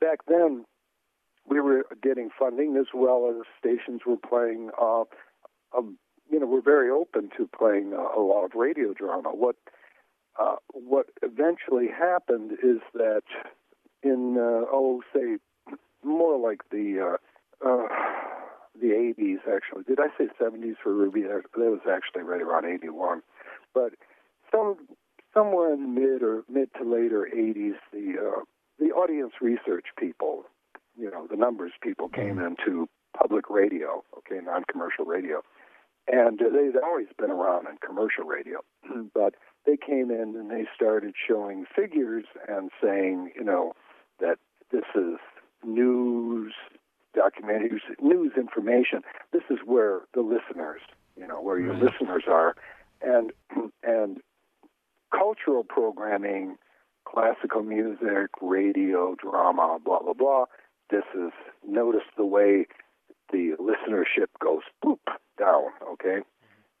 back 0.00 0.26
then, 0.26 0.64
we 1.48 1.60
were 1.60 1.86
getting 2.02 2.30
funding 2.38 2.76
as 2.76 2.86
well 2.94 3.28
as 3.30 3.46
stations 3.58 4.02
were 4.06 4.16
playing. 4.16 4.70
Uh, 4.80 5.04
you 6.30 6.40
know, 6.40 6.46
we're 6.46 6.60
very 6.60 6.90
open 6.90 7.30
to 7.36 7.48
playing 7.56 7.92
uh, 7.94 8.18
a 8.18 8.22
lot 8.22 8.44
of 8.44 8.52
radio 8.54 8.92
drama. 8.92 9.30
What 9.30 9.56
uh, 10.38 10.56
what 10.68 11.06
eventually 11.22 11.86
happened 11.88 12.52
is 12.62 12.80
that 12.94 13.22
in 14.02 14.36
uh, 14.38 14.66
oh 14.72 15.02
say 15.14 15.38
more 16.04 16.38
like 16.38 16.62
the 16.70 17.16
uh, 17.62 17.66
uh, 17.66 17.88
the 18.80 18.88
80s 18.88 19.38
actually. 19.54 19.84
Did 19.84 19.98
I 20.00 20.08
say 20.18 20.28
70s 20.40 20.76
for 20.82 20.92
Ruby? 20.92 21.22
That 21.22 21.42
that 21.54 21.70
was 21.70 21.80
actually 21.90 22.22
right 22.22 22.42
around 22.42 22.66
81. 22.66 23.22
But 23.74 23.92
some 24.52 24.76
somewhere 25.32 25.72
in 25.72 25.82
the 25.82 26.00
mid 26.00 26.22
or 26.22 26.44
mid 26.48 26.70
to 26.74 26.84
later 26.84 27.28
80s, 27.34 27.76
the 27.92 28.14
uh, 28.20 28.40
the 28.78 28.92
audience 28.92 29.32
research 29.40 29.86
people, 29.98 30.44
you 30.96 31.10
know, 31.10 31.26
the 31.28 31.36
numbers 31.36 31.72
people 31.82 32.08
came 32.08 32.36
mm-hmm. 32.36 32.54
into 32.68 32.88
public 33.16 33.48
radio, 33.50 34.02
okay, 34.18 34.40
non-commercial 34.44 35.04
radio, 35.04 35.42
and 36.08 36.38
they'd 36.38 36.78
always 36.82 37.08
been 37.18 37.30
around 37.30 37.66
in 37.68 37.76
commercial 37.84 38.24
radio, 38.24 38.60
but 39.14 39.34
they 39.64 39.76
came 39.76 40.10
in 40.10 40.34
and 40.36 40.50
they 40.50 40.66
started 40.74 41.14
showing 41.26 41.64
figures 41.74 42.24
and 42.48 42.70
saying, 42.82 43.32
you 43.34 43.44
know, 43.44 43.72
that 44.20 44.38
this 44.70 44.84
is 44.94 45.18
news 45.64 46.52
documentaries, 47.16 47.80
news 48.00 48.32
information. 48.36 49.02
This 49.32 49.42
is 49.50 49.58
where 49.64 50.00
the 50.14 50.20
listeners, 50.20 50.82
you 51.16 51.26
know, 51.26 51.40
where 51.40 51.58
your 51.58 51.72
Right. 51.72 51.82
listeners 51.82 52.24
are, 52.28 52.54
and 53.02 53.32
and 53.82 54.20
cultural 55.10 55.64
programming, 55.64 56.56
classical 57.04 57.62
music, 57.62 58.28
radio, 58.40 59.14
drama, 59.16 59.78
blah 59.84 60.00
blah 60.00 60.12
blah. 60.12 60.44
This 60.90 61.04
is 61.14 61.32
notice 61.66 62.06
the 62.16 62.26
way 62.26 62.66
the 63.32 63.52
listenership 63.58 64.28
goes 64.40 64.62
boop 64.84 64.98
down. 65.38 65.70
Okay, 65.92 66.20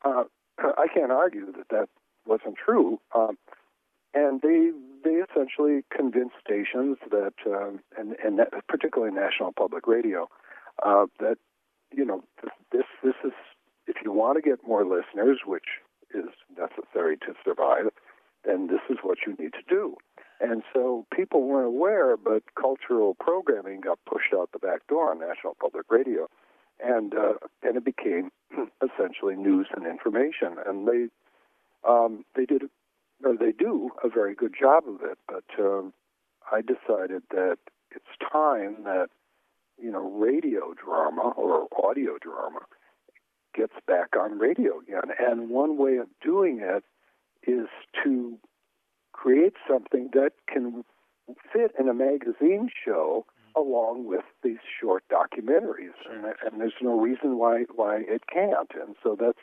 uh, 0.04 0.24
I 0.58 0.86
can't 0.92 1.12
argue 1.12 1.46
that 1.52 1.68
that 1.70 1.88
wasn't 2.26 2.56
true. 2.56 3.00
Um, 3.14 3.38
and 4.14 4.40
they 4.40 4.70
they 5.04 5.22
essentially 5.22 5.84
convinced 5.94 6.34
stations 6.44 6.96
that, 7.10 7.34
um, 7.46 7.80
and 7.98 8.16
and 8.24 8.38
that, 8.38 8.66
particularly 8.66 9.14
National 9.14 9.52
Public 9.52 9.86
Radio, 9.86 10.28
uh, 10.84 11.06
that 11.20 11.36
you 11.94 12.04
know 12.04 12.24
this 12.72 12.84
this 13.02 13.14
is 13.24 13.32
if 13.86 13.96
you 14.04 14.12
want 14.12 14.36
to 14.36 14.48
get 14.48 14.66
more 14.66 14.84
listeners, 14.84 15.40
which 15.46 15.80
is 16.14 16.30
necessary 16.56 17.16
to 17.18 17.34
survive, 17.44 17.90
then 18.44 18.68
this 18.68 18.80
is 18.88 18.98
what 19.02 19.18
you 19.26 19.36
need 19.38 19.52
to 19.52 19.62
do. 19.68 19.96
And 20.40 20.62
so 20.72 21.06
people 21.14 21.42
weren't 21.42 21.68
aware, 21.68 22.16
but 22.16 22.42
cultural 22.60 23.14
programming 23.14 23.80
got 23.80 23.98
pushed 24.04 24.34
out 24.34 24.50
the 24.52 24.58
back 24.58 24.86
door 24.86 25.10
on 25.10 25.20
National 25.20 25.56
Public 25.58 25.86
Radio, 25.90 26.28
and 26.84 27.14
uh, 27.14 27.34
and 27.62 27.76
it 27.76 27.84
became 27.84 28.30
essentially 28.82 29.34
news 29.34 29.68
and 29.74 29.86
information. 29.86 30.56
And 30.66 30.86
they 30.86 31.08
um, 31.88 32.24
they 32.34 32.44
did 32.44 32.64
or 33.24 33.36
they 33.36 33.52
do 33.52 33.90
a 34.04 34.08
very 34.08 34.34
good 34.34 34.54
job 34.58 34.84
of 34.86 35.00
it. 35.02 35.18
But 35.26 35.44
um, 35.58 35.94
I 36.52 36.60
decided 36.60 37.22
that 37.30 37.56
it's 37.90 38.04
time 38.30 38.84
that 38.84 39.08
you 39.78 39.90
know 39.90 40.10
radio 40.10 40.74
drama 40.74 41.32
or 41.36 41.66
audio 41.82 42.18
drama 42.20 42.60
gets 43.54 43.74
back 43.86 44.10
on 44.20 44.38
radio 44.38 44.80
again. 44.80 45.14
And 45.18 45.48
one 45.48 45.78
way 45.78 45.96
of 45.96 46.08
doing 46.22 46.60
it 46.60 46.84
is 47.50 47.68
to 48.04 48.38
create 49.16 49.54
something 49.68 50.10
that 50.12 50.32
can 50.46 50.84
fit 51.52 51.72
in 51.78 51.88
a 51.88 51.94
magazine 51.94 52.68
show 52.84 53.24
along 53.56 54.06
with 54.06 54.24
these 54.42 54.58
short 54.80 55.02
documentaries. 55.10 55.96
And, 56.10 56.26
and 56.44 56.60
there's 56.60 56.80
no 56.82 57.00
reason 57.00 57.38
why 57.38 57.64
why 57.74 58.02
it 58.06 58.22
can't. 58.32 58.70
And 58.74 58.94
so 59.02 59.16
that's 59.18 59.38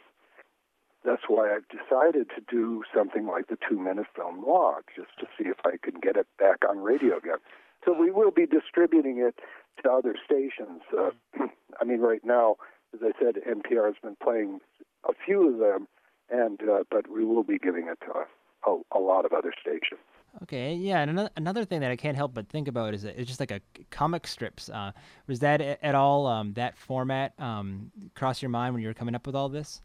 that's 1.03 1.23
why 1.27 1.53
I've 1.53 1.67
decided 1.67 2.29
to 2.35 2.41
do 2.49 2.83
something 2.95 3.27
like 3.27 3.47
the 3.47 3.57
two 3.67 3.79
minute 3.79 4.07
film 4.15 4.45
log 4.45 4.83
just 4.95 5.17
to 5.19 5.25
see 5.37 5.49
if 5.49 5.57
I 5.65 5.77
can 5.81 5.99
get 5.99 6.15
it 6.15 6.27
back 6.37 6.59
on 6.69 6.79
radio 6.79 7.17
again. 7.17 7.39
So 7.83 7.91
we 7.91 8.11
will 8.11 8.31
be 8.31 8.45
distributing 8.45 9.17
it 9.17 9.35
to 9.83 9.91
other 9.91 10.15
stations. 10.23 10.81
Uh, 10.97 11.09
I 11.81 11.83
mean, 11.83 11.99
right 11.99 12.23
now, 12.23 12.55
as 12.93 13.01
I 13.03 13.11
said, 13.19 13.35
NPR 13.43 13.87
has 13.87 13.95
been 14.01 14.15
playing 14.21 14.61
a 15.03 15.13
few 15.25 15.51
of 15.51 15.59
them, 15.59 15.87
and 16.29 16.61
uh, 16.61 16.83
but 16.89 17.11
we 17.11 17.25
will 17.25 17.43
be 17.43 17.57
giving 17.57 17.87
it 17.87 17.99
to 18.05 18.11
a, 18.11 18.25
a, 18.67 18.77
a 18.95 18.99
lot 18.99 19.25
of 19.25 19.33
other 19.33 19.53
stations. 19.59 19.99
Okay, 20.41 20.73
yeah, 20.73 20.99
and 21.01 21.11
another, 21.11 21.29
another 21.37 21.63
thing 21.63 21.81
that 21.81 21.91
I 21.91 21.95
can't 21.95 22.17
help 22.17 22.33
but 22.33 22.49
think 22.49 22.67
about 22.67 22.95
is 22.95 23.03
that 23.03 23.19
it's 23.19 23.27
just 23.27 23.39
like 23.39 23.51
a 23.51 23.61
comic 23.91 24.25
strips. 24.25 24.67
Uh, 24.69 24.91
was 25.27 25.39
that 25.39 25.61
at 25.61 25.93
all 25.95 26.25
um, 26.25 26.53
that 26.53 26.75
format 26.75 27.33
um, 27.39 27.91
cross 28.15 28.41
your 28.41 28.49
mind 28.49 28.73
when 28.73 28.81
you 28.81 28.87
were 28.87 28.95
coming 28.95 29.13
up 29.13 29.27
with 29.27 29.35
all 29.35 29.47
this? 29.47 29.81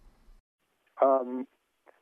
Um, 1.03 1.47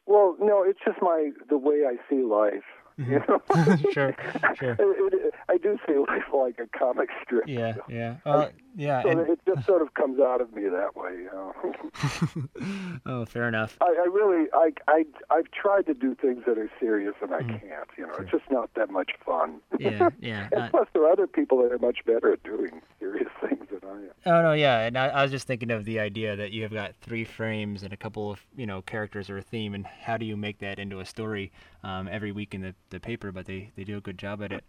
well, 0.06 0.36
no, 0.40 0.62
it's 0.62 0.78
just 0.84 0.98
my 1.02 1.30
the 1.48 1.58
way 1.58 1.82
I 1.86 1.96
see 2.08 2.22
life. 2.22 2.62
You 3.06 3.20
know, 3.28 3.42
Sure, 3.92 4.14
sure. 4.58 4.72
It- 4.78 5.12
it- 5.14 5.34
I 5.48 5.58
do 5.58 5.78
see 5.86 5.94
life 5.96 6.24
like 6.34 6.58
a 6.58 6.66
comic 6.78 7.08
strip. 7.22 7.44
Yeah, 7.46 7.74
yeah, 7.88 8.16
well, 8.26 8.50
yeah. 8.74 9.02
So 9.02 9.10
and- 9.10 9.20
it 9.28 9.38
just 9.46 9.64
sort 9.64 9.80
of 9.80 9.94
comes 9.94 10.18
out 10.20 10.40
of 10.40 10.52
me 10.52 10.62
that 10.68 10.96
way. 10.96 11.10
You 11.12 11.30
know? 11.32 12.98
oh, 13.06 13.24
fair 13.26 13.46
enough. 13.48 13.76
I, 13.80 13.86
I 13.86 14.08
really, 14.12 14.48
I, 14.52 14.72
I, 14.88 15.04
I've 15.30 15.50
tried 15.52 15.86
to 15.86 15.94
do 15.94 16.14
things 16.14 16.42
that 16.46 16.58
are 16.58 16.70
serious, 16.80 17.14
and 17.22 17.32
I 17.34 17.40
Mm-hmm. 17.42 17.68
can't. 17.68 17.88
You 17.96 18.06
know, 18.08 18.14
it's 18.18 18.30
just 18.30 18.50
not 18.50 18.70
that 18.74 18.90
much 18.90 19.12
fun. 19.24 19.60
Yeah, 19.78 20.08
yeah. 20.20 20.48
and 20.52 20.62
uh, 20.62 20.68
plus, 20.70 20.88
there 20.92 21.04
are 21.04 21.12
other 21.12 21.26
people 21.26 21.62
that 21.62 21.70
are 21.72 21.78
much 21.78 21.98
better 22.04 22.32
at 22.32 22.42
doing 22.42 22.80
serious 22.98 23.28
things 23.40 23.66
than 23.70 23.80
I 23.88 23.92
am. 23.92 24.10
Oh 24.26 24.42
no, 24.42 24.52
yeah, 24.52 24.80
and 24.80 24.98
I, 24.98 25.06
I 25.08 25.22
was 25.22 25.30
just 25.30 25.46
thinking 25.46 25.70
of 25.70 25.84
the 25.84 26.00
idea 26.00 26.34
that 26.36 26.50
you 26.50 26.62
have 26.64 26.72
got 26.72 26.94
three 27.02 27.24
frames 27.24 27.82
and 27.84 27.92
a 27.92 27.96
couple 27.96 28.30
of 28.32 28.40
you 28.56 28.66
know 28.66 28.82
characters 28.82 29.30
or 29.30 29.38
a 29.38 29.42
theme, 29.42 29.74
and 29.74 29.86
how 29.86 30.16
do 30.16 30.26
you 30.26 30.36
make 30.36 30.58
that 30.58 30.78
into 30.78 30.98
a 31.00 31.04
story 31.04 31.52
um, 31.84 32.08
every 32.10 32.32
week 32.32 32.54
in 32.54 32.62
the, 32.62 32.74
the 32.90 33.00
paper? 33.00 33.32
But 33.32 33.46
they, 33.46 33.70
they 33.76 33.84
do 33.84 33.96
a 33.96 34.00
good 34.00 34.18
job 34.18 34.42
at 34.42 34.52
it. 34.52 34.64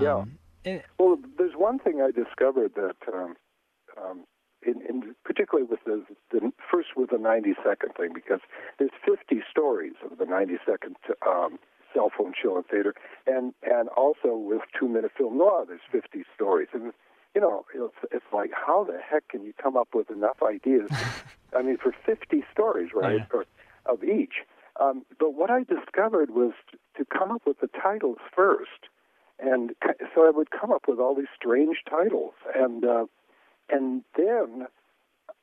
Yeah. 0.00 0.14
Um, 0.16 0.38
and- 0.64 0.82
Well, 0.98 1.18
there's 1.38 1.54
one 1.56 1.78
thing 1.78 2.00
I 2.02 2.10
discovered 2.10 2.72
that, 2.74 2.96
um, 3.12 3.36
um, 4.00 4.24
in, 4.66 4.82
in 4.88 5.14
particularly 5.24 5.66
with 5.68 5.80
the, 5.84 6.04
the 6.30 6.52
first 6.70 6.88
with 6.96 7.10
the 7.10 7.18
90 7.18 7.54
second 7.64 7.92
thing, 7.96 8.10
because 8.14 8.40
there's 8.78 8.90
50 9.06 9.42
stories 9.50 9.94
of 10.10 10.18
the 10.18 10.26
90 10.26 10.58
second 10.66 10.96
um, 11.26 11.58
cell 11.94 12.10
phone 12.16 12.34
show 12.40 12.56
and 12.56 12.66
theater, 12.66 12.94
and 13.26 13.52
and 13.62 13.88
also 13.90 14.36
with 14.36 14.60
two 14.78 14.86
minute 14.88 15.10
film 15.16 15.38
noir, 15.38 15.64
there's 15.66 15.80
50 15.90 16.24
stories, 16.34 16.68
and 16.72 16.92
you 17.34 17.40
know, 17.40 17.64
it's, 17.74 17.94
it's 18.12 18.24
like 18.32 18.50
how 18.54 18.84
the 18.84 18.98
heck 19.00 19.26
can 19.28 19.42
you 19.44 19.52
come 19.60 19.76
up 19.76 19.88
with 19.94 20.10
enough 20.10 20.42
ideas? 20.42 20.88
I 21.56 21.62
mean, 21.62 21.78
for 21.78 21.92
50 22.06 22.44
stories, 22.52 22.90
right, 22.94 23.16
Yeah. 23.18 23.26
or, 23.32 23.44
of 23.86 24.04
each. 24.04 24.34
Um, 24.80 25.04
but 25.18 25.34
what 25.34 25.50
I 25.50 25.62
discovered 25.64 26.30
was 26.30 26.52
to 26.96 27.04
come 27.04 27.30
up 27.30 27.42
with 27.46 27.60
the 27.60 27.68
titles 27.68 28.18
first. 28.34 28.88
And 29.38 29.72
so 30.14 30.26
I 30.26 30.30
would 30.30 30.50
come 30.50 30.72
up 30.72 30.82
with 30.88 30.98
all 30.98 31.14
these 31.14 31.32
strange 31.34 31.78
titles, 31.88 32.34
and 32.54 32.84
uh, 32.84 33.06
and 33.70 34.02
then 34.14 34.66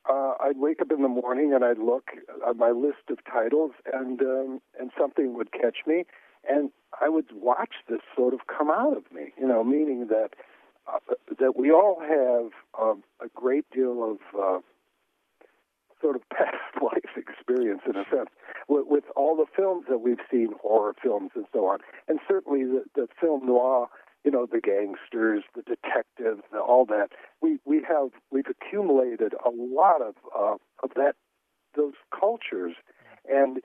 uh, 0.08 0.34
I'd 0.40 0.56
wake 0.56 0.80
up 0.80 0.92
in 0.92 1.02
the 1.02 1.08
morning 1.08 1.52
and 1.52 1.64
I'd 1.64 1.78
look 1.78 2.10
at 2.48 2.56
my 2.56 2.70
list 2.70 3.10
of 3.10 3.18
titles, 3.24 3.72
and 3.92 4.20
um, 4.22 4.60
and 4.78 4.92
something 4.96 5.34
would 5.34 5.50
catch 5.50 5.78
me, 5.84 6.04
and 6.48 6.70
I 7.00 7.08
would 7.08 7.26
watch 7.32 7.74
this 7.88 8.00
sort 8.16 8.34
of 8.34 8.40
come 8.46 8.70
out 8.70 8.96
of 8.96 9.10
me, 9.12 9.32
you 9.36 9.48
know, 9.48 9.64
meaning 9.64 10.06
that 10.08 10.30
uh, 10.86 11.14
that 11.38 11.56
we 11.56 11.72
all 11.72 12.00
have 12.00 12.52
um, 12.80 13.02
a 13.20 13.28
great 13.34 13.68
deal 13.70 14.12
of 14.12 14.40
uh, 14.40 14.60
sort 16.00 16.16
of 16.16 16.22
past 16.30 16.56
life 16.82 17.16
experience 17.16 17.82
in 17.86 17.96
a 17.96 18.04
sense 18.10 18.30
with, 18.68 18.86
with 18.88 19.04
all 19.16 19.36
the 19.36 19.46
films 19.54 19.86
that 19.88 19.98
we've 19.98 20.22
seen, 20.30 20.54
horror 20.60 20.94
films 21.02 21.30
and 21.34 21.46
so 21.52 21.66
on, 21.66 21.78
and 22.08 22.18
certainly 22.28 22.64
the, 22.64 22.84
the 22.94 23.08
film 23.20 23.46
noir. 23.46 23.88
You 24.24 24.32
know, 24.32 24.46
the 24.50 24.60
gangsters, 24.60 25.44
the 25.54 25.62
detectives, 25.62 26.42
the, 26.50 26.58
all 26.58 26.84
that. 26.86 27.10
We 27.40 27.60
we 27.64 27.82
have 27.88 28.08
we've 28.32 28.48
accumulated 28.50 29.32
a 29.34 29.48
lot 29.48 30.02
of 30.02 30.16
uh, 30.36 30.56
of 30.82 30.90
that 30.96 31.14
those 31.76 31.94
cultures, 32.12 32.74
and 33.30 33.60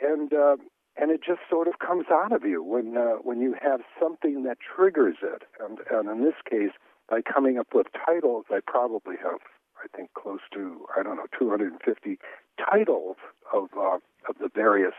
and 0.00 0.32
uh, 0.32 0.56
and 0.96 1.10
it 1.10 1.20
just 1.26 1.40
sort 1.50 1.66
of 1.66 1.78
comes 1.78 2.06
out 2.12 2.32
of 2.32 2.44
you 2.44 2.62
when 2.62 2.96
uh, 2.96 3.16
when 3.22 3.40
you 3.40 3.54
have 3.60 3.80
something 4.00 4.44
that 4.44 4.58
triggers 4.60 5.16
it. 5.22 5.42
And 5.58 5.78
and 5.90 6.08
in 6.08 6.24
this 6.24 6.38
case, 6.48 6.72
by 7.08 7.20
coming 7.22 7.58
up 7.58 7.68
with 7.74 7.86
titles, 8.06 8.44
I 8.50 8.60
probably 8.64 9.16
have 9.22 9.40
I 9.84 9.96
think 9.96 10.12
close 10.14 10.40
to 10.54 10.86
I 10.98 11.02
don't 11.02 11.16
know 11.16 11.26
250 11.38 12.18
titles 12.58 13.16
of 13.52 13.68
uh, 13.76 13.98
of 14.28 14.38
the 14.40 14.48
various 14.54 14.94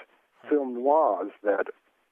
film 0.49 0.75
noirs 0.75 1.31
that 1.43 1.67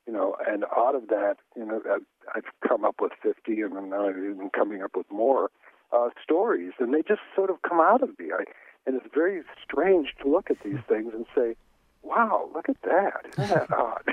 you 0.07 0.11
know, 0.11 0.35
and 0.47 0.65
out 0.75 0.95
of 0.95 1.07
that, 1.07 1.35
you 1.55 1.65
know, 1.65 1.81
I've, 1.89 2.01
I've 2.35 2.67
come 2.67 2.83
up 2.83 2.95
with 2.99 3.13
50, 3.21 3.61
and 3.61 3.75
then 3.75 3.89
now 3.89 4.07
I'm 4.09 4.31
even 4.31 4.49
coming 4.49 4.81
up 4.83 4.97
with 4.97 5.09
more 5.09 5.49
uh, 5.93 6.09
stories, 6.21 6.73
and 6.79 6.93
they 6.93 7.01
just 7.07 7.21
sort 7.33 7.49
of 7.49 7.61
come 7.61 7.79
out 7.79 8.03
of 8.03 8.09
me. 8.19 8.31
I, 8.37 8.43
and 8.85 8.97
it's 8.97 9.07
very 9.13 9.43
strange 9.63 10.09
to 10.21 10.29
look 10.29 10.49
at 10.49 10.57
these 10.63 10.79
things 10.89 11.13
and 11.13 11.25
say, 11.33 11.55
"Wow, 12.01 12.49
look 12.53 12.67
at 12.67 12.81
that! 12.81 13.25
Isn't 13.31 13.49
that 13.49 13.71
odd?" 13.77 14.03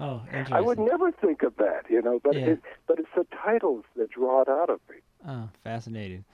oh. 0.00 0.22
I 0.52 0.60
would 0.60 0.78
never 0.78 1.10
think 1.10 1.42
of 1.42 1.56
that, 1.56 1.84
you 1.88 2.02
know, 2.02 2.20
but 2.22 2.34
Yeah. 2.34 2.48
it, 2.48 2.60
but 2.86 2.98
it's 2.98 3.08
the 3.16 3.26
titles 3.42 3.84
that 3.96 4.10
draw 4.10 4.42
it 4.42 4.48
out 4.48 4.68
of 4.68 4.80
me. 4.90 4.96
Oh, 5.26 5.48
fascinating. 5.64 6.24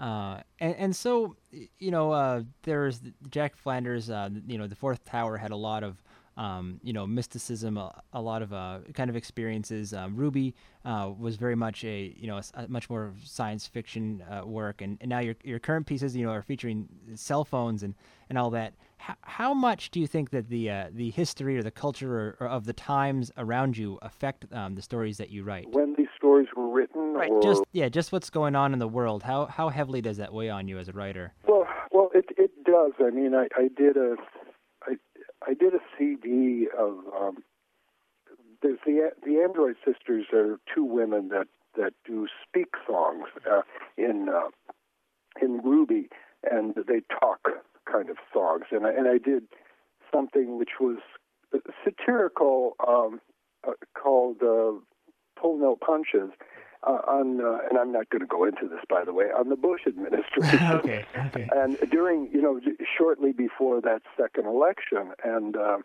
Uh, 0.00 0.40
and, 0.60 0.74
and 0.76 0.96
so, 0.96 1.36
you 1.78 1.90
know, 1.90 2.10
uh, 2.10 2.42
there's 2.62 3.02
Jack 3.30 3.54
Flanders, 3.54 4.08
uh, 4.08 4.30
you 4.46 4.56
know, 4.56 4.66
the 4.66 4.74
Fourth 4.74 5.04
Tower 5.04 5.36
had 5.36 5.50
a 5.50 5.56
lot 5.56 5.84
of, 5.84 6.02
um, 6.38 6.80
you 6.82 6.94
know, 6.94 7.06
mysticism, 7.06 7.76
a, 7.76 8.02
a 8.14 8.20
lot 8.22 8.40
of 8.40 8.50
uh, 8.50 8.78
kind 8.94 9.10
of 9.10 9.16
experiences. 9.16 9.92
Um, 9.92 10.16
Ruby 10.16 10.54
uh, 10.86 11.10
was 11.18 11.36
very 11.36 11.54
much 11.54 11.84
a, 11.84 12.14
you 12.16 12.28
know, 12.28 12.38
a, 12.38 12.44
a 12.54 12.68
much 12.68 12.88
more 12.88 13.12
science 13.22 13.66
fiction 13.66 14.24
work. 14.46 14.80
And, 14.80 14.96
and 15.02 15.10
now 15.10 15.18
your, 15.18 15.34
your 15.44 15.58
current 15.58 15.86
pieces, 15.86 16.16
you 16.16 16.24
know, 16.24 16.32
are 16.32 16.40
featuring 16.42 16.88
cell 17.14 17.44
phones 17.44 17.82
and, 17.82 17.94
and 18.30 18.38
all 18.38 18.48
that. 18.50 18.72
How, 18.96 19.16
how 19.20 19.54
much 19.54 19.90
do 19.90 20.00
you 20.00 20.06
think 20.06 20.30
that 20.30 20.48
the, 20.48 20.88
the 20.92 21.10
history 21.10 21.58
or 21.58 21.62
the 21.62 21.70
culture 21.70 22.18
or, 22.18 22.36
or 22.40 22.48
of 22.48 22.64
the 22.64 22.72
times 22.72 23.30
around 23.36 23.76
you 23.76 23.98
affect 24.00 24.50
um, 24.52 24.76
the 24.76 24.82
stories 24.82 25.18
that 25.18 25.28
you 25.28 25.44
write? 25.44 25.68
When 25.70 25.94
these 25.98 26.06
stories 26.20 26.48
were 26.54 26.68
written, 26.68 27.14
Right. 27.14 27.30
or 27.30 27.42
Just 27.42 27.62
yeah, 27.72 27.88
just 27.88 28.12
what's 28.12 28.28
going 28.28 28.54
on 28.54 28.72
in 28.74 28.78
the 28.78 28.88
world. 28.88 29.22
How 29.22 29.46
how 29.46 29.70
heavily 29.70 30.02
does 30.02 30.18
that 30.18 30.32
weigh 30.32 30.50
on 30.50 30.68
you 30.68 30.78
as 30.78 30.88
a 30.88 30.92
writer? 30.92 31.32
Well, 31.48 31.66
well, 31.90 32.10
it 32.14 32.26
it 32.36 32.50
does. 32.64 32.92
I 33.00 33.10
mean, 33.10 33.34
I, 33.34 33.48
I 33.56 33.68
did 33.74 33.96
a 33.96 34.16
I 34.86 34.96
I 35.46 35.54
did 35.54 35.74
a 35.74 35.80
CD 35.96 36.68
of 36.78 36.98
um, 37.18 37.38
there's 38.62 38.78
the 38.84 39.10
the 39.24 39.38
Android 39.40 39.76
Sisters 39.84 40.26
are 40.32 40.60
two 40.74 40.84
women 40.84 41.28
that 41.28 41.48
that 41.76 41.94
do 42.04 42.26
speak 42.46 42.74
songs 42.86 43.24
uh, 43.50 43.62
in 43.96 44.28
uh, 44.28 44.48
in 45.40 45.60
Ruby, 45.64 46.10
and 46.50 46.74
they 46.74 47.00
talk 47.18 47.40
kind 47.90 48.10
of 48.10 48.16
songs. 48.32 48.64
And 48.70 48.86
I, 48.86 48.90
and 48.90 49.08
I 49.08 49.16
did 49.18 49.44
something 50.12 50.58
which 50.58 50.80
was 50.80 50.98
satirical 51.84 52.76
um, 52.86 53.20
uh, 53.66 53.72
called 54.00 54.42
uh, 54.42 54.72
Pull 55.40 55.58
No 55.58 55.76
Punches. 55.76 56.30
Uh, 56.82 57.02
on 57.06 57.42
uh, 57.42 57.58
and 57.68 57.78
I'm 57.78 57.92
not 57.92 58.08
going 58.08 58.20
to 58.20 58.26
go 58.26 58.44
into 58.44 58.66
this, 58.66 58.80
by 58.88 59.04
the 59.04 59.12
way, 59.12 59.26
on 59.26 59.50
the 59.50 59.56
Bush 59.56 59.82
administration. 59.86 60.66
okay, 60.78 61.04
okay. 61.26 61.46
And 61.54 61.76
during, 61.90 62.30
you 62.32 62.40
know, 62.40 62.58
shortly 62.96 63.32
before 63.32 63.82
that 63.82 64.00
second 64.18 64.46
election, 64.46 65.12
and 65.22 65.58
uh, 65.58 65.78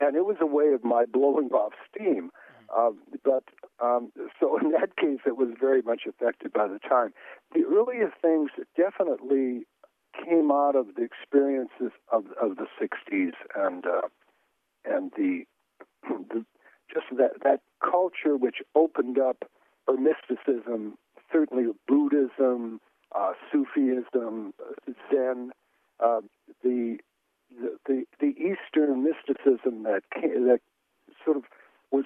and 0.00 0.16
it 0.16 0.26
was 0.26 0.38
a 0.40 0.46
way 0.46 0.72
of 0.74 0.82
my 0.82 1.04
blowing 1.04 1.50
off 1.50 1.74
steam. 1.88 2.30
Uh, 2.76 2.90
but 3.24 3.44
um, 3.80 4.10
so 4.40 4.58
in 4.58 4.72
that 4.72 4.96
case, 4.96 5.20
it 5.26 5.36
was 5.36 5.50
very 5.60 5.82
much 5.82 6.02
affected 6.08 6.52
by 6.52 6.66
the 6.66 6.80
time. 6.80 7.14
The 7.54 7.62
earliest 7.62 8.16
things 8.20 8.50
definitely 8.76 9.64
came 10.24 10.50
out 10.50 10.74
of 10.74 10.96
the 10.96 11.02
experiences 11.02 11.92
of 12.10 12.24
of 12.42 12.56
the 12.56 12.66
'60s 12.80 13.32
and 13.54 13.86
uh, 13.86 14.08
and 14.84 15.12
the, 15.16 15.44
the 16.02 16.44
just 16.92 17.06
that 17.16 17.42
that 17.42 17.60
culture 17.80 18.36
which 18.36 18.56
opened 18.74 19.18
up 19.18 19.44
or 19.86 19.96
mysticism, 19.96 20.96
certainly 21.32 21.64
Buddhism, 21.86 22.80
uh, 23.14 23.32
Sufism, 23.50 24.54
Zen, 25.10 25.52
uh, 26.00 26.20
the, 26.62 26.98
the 27.86 28.04
the 28.20 28.34
Eastern 28.36 29.04
mysticism 29.04 29.84
that 29.84 30.02
came, 30.14 30.46
that 30.46 30.60
sort 31.24 31.36
of 31.36 31.44
was 31.90 32.04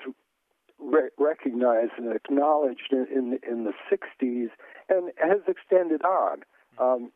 re- 0.78 1.10
recognized 1.18 1.92
and 1.96 2.14
acknowledged 2.14 2.92
in, 2.92 3.06
in, 3.14 3.38
in 3.48 3.64
the 3.64 3.72
'60s 3.90 4.48
and 4.88 5.12
has 5.16 5.40
extended 5.46 6.02
on. 6.02 6.42
Um, 6.78 7.10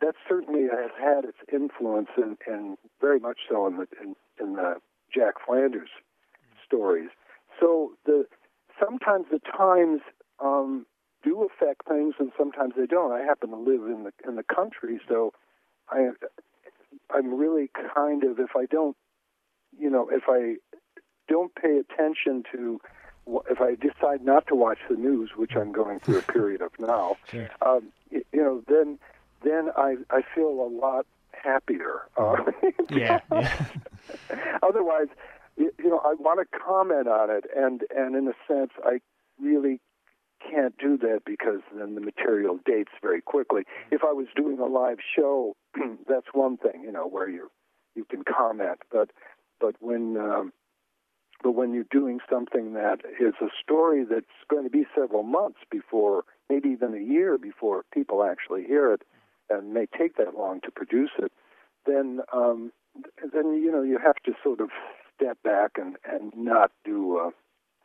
that 0.00 0.14
certainly 0.26 0.62
has 0.62 0.90
had 0.98 1.24
its 1.26 1.36
influence, 1.52 2.08
and, 2.16 2.38
very 3.00 3.20
much 3.20 3.38
so 3.50 3.66
in 3.66 3.76
the 3.76 3.86
in, 4.00 4.16
in 4.40 4.54
the 4.54 4.76
Jack 5.14 5.34
Flanders 5.46 5.90
stories. 6.66 7.10
So 7.60 7.92
the 8.04 8.26
sometimes 8.80 9.26
the 9.30 9.40
times 9.56 10.00
um, 10.40 10.86
do 11.22 11.46
affect 11.46 11.86
things, 11.88 12.14
and 12.18 12.32
sometimes 12.36 12.74
they 12.76 12.86
don't. 12.86 13.12
I 13.12 13.20
happen 13.20 13.50
to 13.50 13.56
live 13.56 13.82
in 13.82 14.04
the 14.04 14.12
in 14.28 14.36
the 14.36 14.42
country, 14.42 15.00
so 15.08 15.32
I 15.88 16.10
I'm 17.10 17.34
really 17.34 17.70
kind 17.94 18.24
of 18.24 18.38
if 18.38 18.50
I 18.56 18.66
don't, 18.66 18.96
you 19.78 19.90
know, 19.90 20.08
if 20.10 20.24
I 20.28 20.56
don't 21.28 21.54
pay 21.54 21.78
attention 21.78 22.44
to 22.52 22.80
if 23.48 23.60
I 23.60 23.74
decide 23.74 24.22
not 24.22 24.46
to 24.48 24.54
watch 24.54 24.78
the 24.88 24.96
news, 24.96 25.30
which 25.36 25.56
I'm 25.56 25.72
going 25.72 26.00
through 26.00 26.18
a 26.18 26.22
period 26.32 26.60
of 26.60 26.72
now, 26.78 27.16
sure. 27.30 27.48
um, 27.62 27.88
you 28.10 28.22
know, 28.34 28.62
then 28.68 28.98
then 29.42 29.70
I 29.76 29.96
I 30.10 30.22
feel 30.34 30.48
a 30.48 30.68
lot 30.68 31.06
happier. 31.32 32.02
Uh, 32.16 32.36
yeah. 32.90 33.20
yeah. 33.32 33.66
Otherwise, 34.62 35.08
you 35.56 35.72
know, 35.84 36.00
I 36.04 36.14
want 36.14 36.40
to 36.40 36.58
comment 36.58 37.08
on 37.08 37.30
it, 37.30 37.44
and 37.56 37.82
and 37.94 38.16
in 38.16 38.28
a 38.28 38.34
sense, 38.48 38.72
I 38.84 39.00
really 39.40 39.80
can't 40.50 40.76
do 40.78 40.96
that 40.98 41.22
because 41.24 41.60
then 41.76 41.94
the 41.94 42.00
material 42.00 42.58
dates 42.64 42.92
very 43.00 43.22
quickly. 43.22 43.62
If 43.90 44.02
I 44.04 44.12
was 44.12 44.26
doing 44.36 44.58
a 44.58 44.66
live 44.66 44.98
show, 45.16 45.56
that's 46.08 46.26
one 46.32 46.56
thing, 46.56 46.82
you 46.82 46.92
know, 46.92 47.06
where 47.06 47.28
you 47.28 47.50
you 47.94 48.04
can 48.04 48.24
comment, 48.24 48.80
but 48.90 49.10
but 49.60 49.76
when 49.80 50.16
um, 50.16 50.52
but 51.42 51.52
when 51.52 51.74
you're 51.74 51.84
doing 51.90 52.20
something 52.30 52.72
that 52.74 53.00
is 53.20 53.34
a 53.40 53.48
story 53.62 54.04
that's 54.08 54.26
going 54.48 54.64
to 54.64 54.70
be 54.70 54.84
several 54.94 55.22
months 55.22 55.60
before, 55.70 56.24
maybe 56.48 56.70
even 56.70 56.94
a 56.94 57.00
year 57.00 57.38
before 57.38 57.84
people 57.92 58.24
actually 58.24 58.64
hear 58.64 58.92
it, 58.92 59.02
and 59.50 59.72
may 59.72 59.86
take 59.86 60.16
that 60.16 60.36
long 60.36 60.60
to 60.62 60.70
produce 60.70 61.10
it, 61.18 61.32
then 61.86 62.20
um, 62.32 62.72
then 63.32 63.54
you 63.54 63.70
know 63.70 63.82
you 63.82 63.98
have 63.98 64.16
to 64.24 64.32
sort 64.42 64.60
of 64.60 64.70
step 65.16 65.38
back 65.42 65.72
and 65.76 65.96
and 66.04 66.32
not 66.36 66.70
do 66.84 67.18
a 67.18 67.30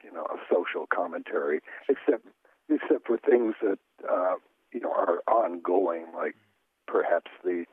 you 0.04 0.12
know 0.12 0.24
a 0.24 0.38
social 0.54 0.86
commentary 0.94 1.62
except 1.90 2.26
except 2.70 3.08
for 3.08 3.18
things 3.18 3.56
that 3.62 3.80
uh, 4.10 4.36
you 4.74 4.80
know 4.80 4.92
are 4.92 5.22
ongoing 5.28 6.06
like 6.16 6.36
perhaps 6.88 7.32
the 7.44 7.66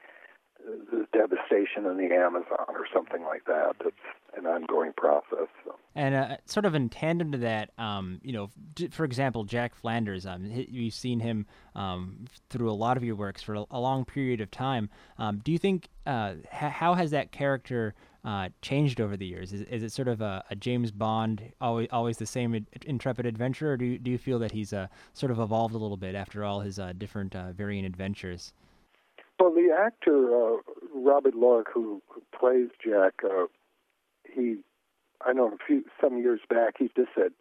the 0.90 1.06
devastation 1.12 1.86
in 1.86 1.96
the 1.96 2.14
Amazon 2.14 2.66
or 2.68 2.86
something 2.92 3.22
like 3.22 3.44
that. 3.44 3.74
That's 3.82 3.96
an 4.36 4.46
ongoing 4.46 4.92
process. 4.96 5.48
So. 5.64 5.76
And 5.94 6.14
uh, 6.14 6.36
sort 6.44 6.66
of 6.66 6.74
in 6.74 6.88
tandem 6.88 7.32
to 7.32 7.38
that, 7.38 7.70
um, 7.78 8.20
you 8.22 8.32
know, 8.32 8.50
for 8.90 9.04
example, 9.04 9.44
Jack 9.44 9.74
Flanders, 9.74 10.26
um, 10.26 10.46
you've 10.46 10.94
seen 10.94 11.20
him 11.20 11.46
um, 11.74 12.24
through 12.50 12.70
a 12.70 12.74
lot 12.74 12.96
of 12.96 13.04
your 13.04 13.16
works 13.16 13.42
for 13.42 13.54
a, 13.54 13.78
long 13.78 14.04
period 14.04 14.40
of 14.40 14.50
time. 14.50 14.90
Um, 15.18 15.40
do 15.44 15.52
you 15.52 15.58
think 15.58 15.88
uh, 16.06 16.34
how 16.50 16.94
has 16.94 17.12
that 17.12 17.32
character 17.32 17.94
uh, 18.26 18.48
changed 18.60 19.00
over 19.00 19.16
the 19.16 19.24
years? 19.24 19.52
Is, 19.52 19.62
is 19.62 19.82
it 19.84 19.92
sort 19.92 20.08
of 20.08 20.20
a, 20.20 20.44
a, 20.50 20.56
James 20.56 20.90
Bond, 20.90 21.52
always 21.60 21.88
always 21.92 22.18
the 22.18 22.26
same 22.26 22.66
intrepid 22.84 23.24
adventurer, 23.24 23.72
or 23.72 23.76
do 23.76 23.84
you, 23.84 23.98
do 23.98 24.10
you 24.10 24.18
feel 24.18 24.40
that 24.40 24.50
he's 24.50 24.72
uh, 24.72 24.88
sort 25.14 25.30
of 25.30 25.38
evolved 25.38 25.74
a 25.74 25.78
little 25.78 25.96
bit 25.96 26.14
after 26.14 26.44
all 26.44 26.60
his 26.60 26.78
uh, 26.78 26.92
different 26.98 27.36
uh, 27.36 27.52
varying 27.52 27.84
adventures? 27.84 28.52
Well, 29.38 29.52
the 29.52 29.74
actor 29.78 30.34
uh, 30.34 30.56
Robert 30.94 31.34
Lorick, 31.34 31.66
who, 31.72 32.02
who 32.08 32.22
plays 32.36 32.68
Jack, 32.84 33.14
uh, 33.24 33.46
he, 34.34 34.56
I 35.24 35.32
know 35.32 35.48
a 35.48 35.56
few 35.64 35.84
some 36.00 36.18
years 36.18 36.40
back, 36.50 36.74
he 36.78 36.90
just 36.96 37.10
said, 37.14 37.32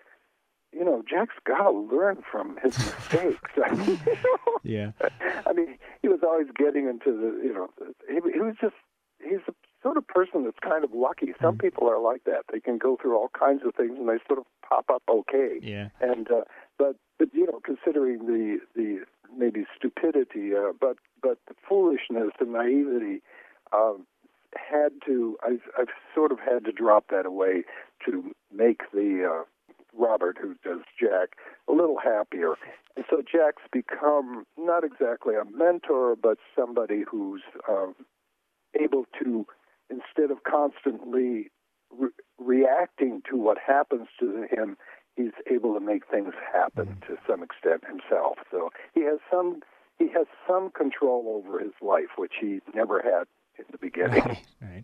you 0.71 0.83
know, 0.83 1.03
Jack's 1.09 1.35
got 1.45 1.63
to 1.63 1.71
learn 1.71 2.21
from 2.29 2.57
his 2.61 2.77
mistakes. 2.77 3.51
yeah. 4.63 4.91
I 5.47 5.53
mean, 5.53 5.77
he 6.01 6.09
was 6.09 6.19
always 6.21 6.47
getting 6.55 6.87
into 6.87 7.11
the, 7.17 7.47
you 7.47 7.53
know, 7.53 7.69
he, 8.09 8.15
he 8.33 8.39
was 8.39 8.55
just, 8.61 8.75
he's 9.23 9.39
a 9.47 9.53
sort 9.85 9.97
of 9.97 10.07
person 10.07 10.45
that's 10.45 10.57
kind 10.63 10.83
of 10.83 10.89
lucky. 10.95 11.27
Some 11.39 11.57
mm. 11.57 11.61
people 11.61 11.87
are 11.87 12.01
like 12.01 12.23
that. 12.23 12.45
They 12.51 12.59
can 12.59 12.79
go 12.79 12.97
through 12.99 13.15
all 13.15 13.29
kinds 13.37 13.61
of 13.63 13.75
things 13.75 13.93
and 13.99 14.09
they 14.09 14.17
sort 14.27 14.39
of 14.39 14.45
pop 14.67 14.85
up 14.91 15.03
okay. 15.07 15.59
Yeah. 15.61 15.89
And 16.01 16.27
uh, 16.31 16.41
but 16.79 16.95
but 17.19 17.29
you 17.33 17.45
know, 17.45 17.61
considering 17.63 18.25
the 18.25 18.57
the 18.75 19.05
maybe 19.37 19.65
stupidity, 19.77 20.55
uh, 20.55 20.73
but 20.81 20.97
but 21.21 21.37
the 21.47 21.53
foolishness 21.69 22.31
and 22.39 22.53
naivety, 22.53 23.21
um, 23.71 24.07
had 24.57 24.89
to 25.05 25.37
I've 25.45 25.69
I've 25.77 25.93
sort 26.15 26.31
of 26.31 26.39
had 26.39 26.65
to 26.65 26.71
drop 26.71 27.05
that 27.11 27.27
away 27.27 27.63
to 28.07 28.31
make 28.51 28.81
the 28.91 29.29
uh, 29.29 29.43
Robert 29.95 30.39
who 30.41 30.55
does 30.63 30.81
Jack 30.99 31.37
a 31.69 31.73
little 31.73 31.97
happier. 32.03 32.55
And 32.95 33.05
so 33.07 33.17
Jack's 33.21 33.63
become 33.71 34.45
not 34.57 34.83
exactly 34.83 35.35
a 35.35 35.43
mentor, 35.45 36.15
but 36.15 36.39
somebody 36.55 37.03
who's 37.07 37.43
um, 37.69 37.93
able 38.73 39.05
to 39.21 39.45
instead 39.89 40.31
of 40.31 40.43
constantly 40.43 41.51
re- 41.91 42.09
reacting 42.39 43.21
to 43.29 43.37
what 43.37 43.57
happens 43.65 44.07
to 44.19 44.47
him, 44.49 44.77
he's 45.15 45.33
able 45.49 45.73
to 45.73 45.79
make 45.79 46.03
things 46.09 46.33
happen 46.53 46.87
mm-hmm. 46.87 47.13
to 47.13 47.19
some 47.27 47.43
extent 47.43 47.83
himself. 47.85 48.37
So 48.51 48.69
he 48.93 49.01
has 49.01 49.19
some 49.31 49.61
he 49.97 50.09
has 50.09 50.27
some 50.47 50.71
control 50.71 51.41
over 51.45 51.59
his 51.59 51.71
life, 51.81 52.17
which 52.17 52.33
he 52.39 52.59
never 52.73 53.01
had 53.01 53.27
in 53.57 53.65
the 53.71 53.77
beginning. 53.77 54.23
Right. 54.23 54.45
right. 54.61 54.83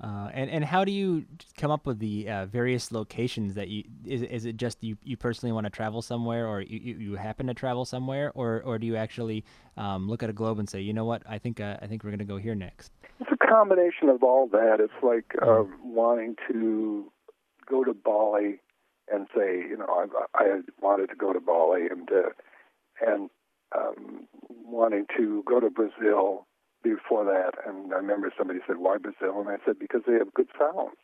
Uh, 0.00 0.30
and 0.32 0.48
and 0.48 0.64
how 0.64 0.84
do 0.84 0.92
you 0.92 1.24
come 1.56 1.72
up 1.72 1.84
with 1.84 1.98
the 1.98 2.28
uh, 2.28 2.46
various 2.46 2.92
locations 2.92 3.54
that 3.54 3.66
you 3.66 3.82
is 4.04 4.22
is 4.22 4.44
it 4.44 4.56
just 4.56 4.82
you, 4.82 4.96
you 5.02 5.16
personally 5.16 5.52
want 5.52 5.64
to 5.64 5.70
travel 5.70 6.00
somewhere 6.00 6.46
or 6.46 6.60
you, 6.60 6.94
you 6.94 7.16
happen 7.16 7.48
to 7.48 7.54
travel 7.54 7.84
somewhere 7.84 8.30
or 8.36 8.62
or 8.64 8.78
do 8.78 8.86
you 8.86 8.94
actually 8.94 9.44
um, 9.76 10.08
look 10.08 10.22
at 10.22 10.30
a 10.30 10.32
globe 10.32 10.60
and 10.60 10.68
say 10.68 10.80
you 10.80 10.92
know 10.92 11.04
what 11.04 11.22
I 11.28 11.38
think 11.38 11.60
uh, 11.60 11.78
I 11.82 11.88
think 11.88 12.04
we're 12.04 12.10
going 12.10 12.20
to 12.20 12.24
go 12.24 12.36
here 12.36 12.54
next? 12.54 12.92
It's 13.18 13.30
a 13.32 13.46
combination 13.46 14.08
of 14.08 14.22
all 14.22 14.46
that. 14.52 14.76
It's 14.78 15.02
like 15.02 15.34
uh, 15.42 15.64
wanting 15.82 16.36
to 16.48 17.10
go 17.68 17.82
to 17.82 17.92
Bali 17.92 18.60
and 19.12 19.26
say, 19.34 19.56
you 19.68 19.76
know, 19.76 19.86
I, 19.86 20.42
I 20.42 20.60
wanted 20.80 21.08
to 21.08 21.16
go 21.16 21.32
to 21.32 21.40
Bali 21.40 21.86
and 21.90 22.08
uh, 22.10 22.30
and 23.04 23.30
um, 23.76 24.26
wanting 24.64 25.06
to 25.16 25.42
go 25.46 25.60
to 25.60 25.70
Brazil 25.70 26.46
before 26.94 27.24
that. 27.24 27.54
And 27.66 27.92
I 27.92 27.96
remember 27.96 28.32
somebody 28.36 28.60
said, 28.66 28.78
"Why 28.78 28.98
Brazil?" 28.98 29.40
And 29.40 29.48
I 29.48 29.56
said, 29.64 29.78
"Because 29.78 30.02
they 30.06 30.14
have 30.14 30.32
good 30.34 30.48
sounds." 30.58 30.96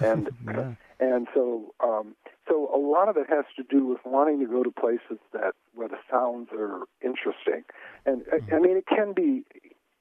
and 0.00 0.30
yeah. 0.46 0.74
and 1.00 1.28
so 1.34 1.74
um, 1.82 2.14
so 2.48 2.70
a 2.74 2.78
lot 2.78 3.08
of 3.08 3.16
it 3.16 3.26
has 3.28 3.44
to 3.56 3.62
do 3.62 3.86
with 3.86 4.00
wanting 4.04 4.40
to 4.40 4.46
go 4.46 4.62
to 4.62 4.70
places 4.70 5.18
that 5.32 5.54
where 5.74 5.88
the 5.88 5.98
sounds 6.10 6.48
are 6.52 6.80
interesting. 7.02 7.64
And 8.06 8.22
mm-hmm. 8.22 8.54
I, 8.54 8.56
I 8.56 8.60
mean, 8.60 8.76
it 8.76 8.86
can 8.86 9.12
be 9.12 9.44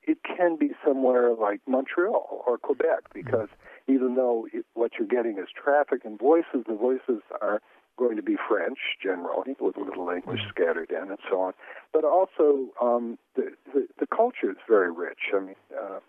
it 0.03 0.19
can 0.23 0.57
be 0.57 0.71
somewhere 0.85 1.33
like 1.33 1.61
Montreal 1.67 2.43
or 2.47 2.57
Quebec 2.57 3.13
because 3.13 3.49
even 3.87 4.15
though 4.15 4.47
it, 4.51 4.65
what 4.73 4.91
you're 4.97 5.07
getting 5.07 5.37
is 5.37 5.47
traffic 5.55 6.01
and 6.05 6.17
voices, 6.17 6.65
the 6.67 6.75
voices 6.75 7.21
are 7.41 7.61
going 8.01 8.17
to 8.17 8.23
be 8.23 8.35
French 8.49 8.79
generally, 9.01 9.55
with 9.59 9.77
a 9.77 9.79
little 9.79 10.09
English 10.09 10.41
scattered 10.49 10.89
in, 10.89 11.09
and 11.09 11.19
so 11.29 11.39
on. 11.39 11.53
But 11.93 12.03
also, 12.03 12.73
um, 12.81 13.19
the, 13.35 13.51
the 13.73 13.87
the 13.99 14.07
culture 14.07 14.49
is 14.49 14.57
very 14.67 14.91
rich. 14.91 15.29
I 15.35 15.39
mean, 15.39 15.55
uh, 15.71 15.99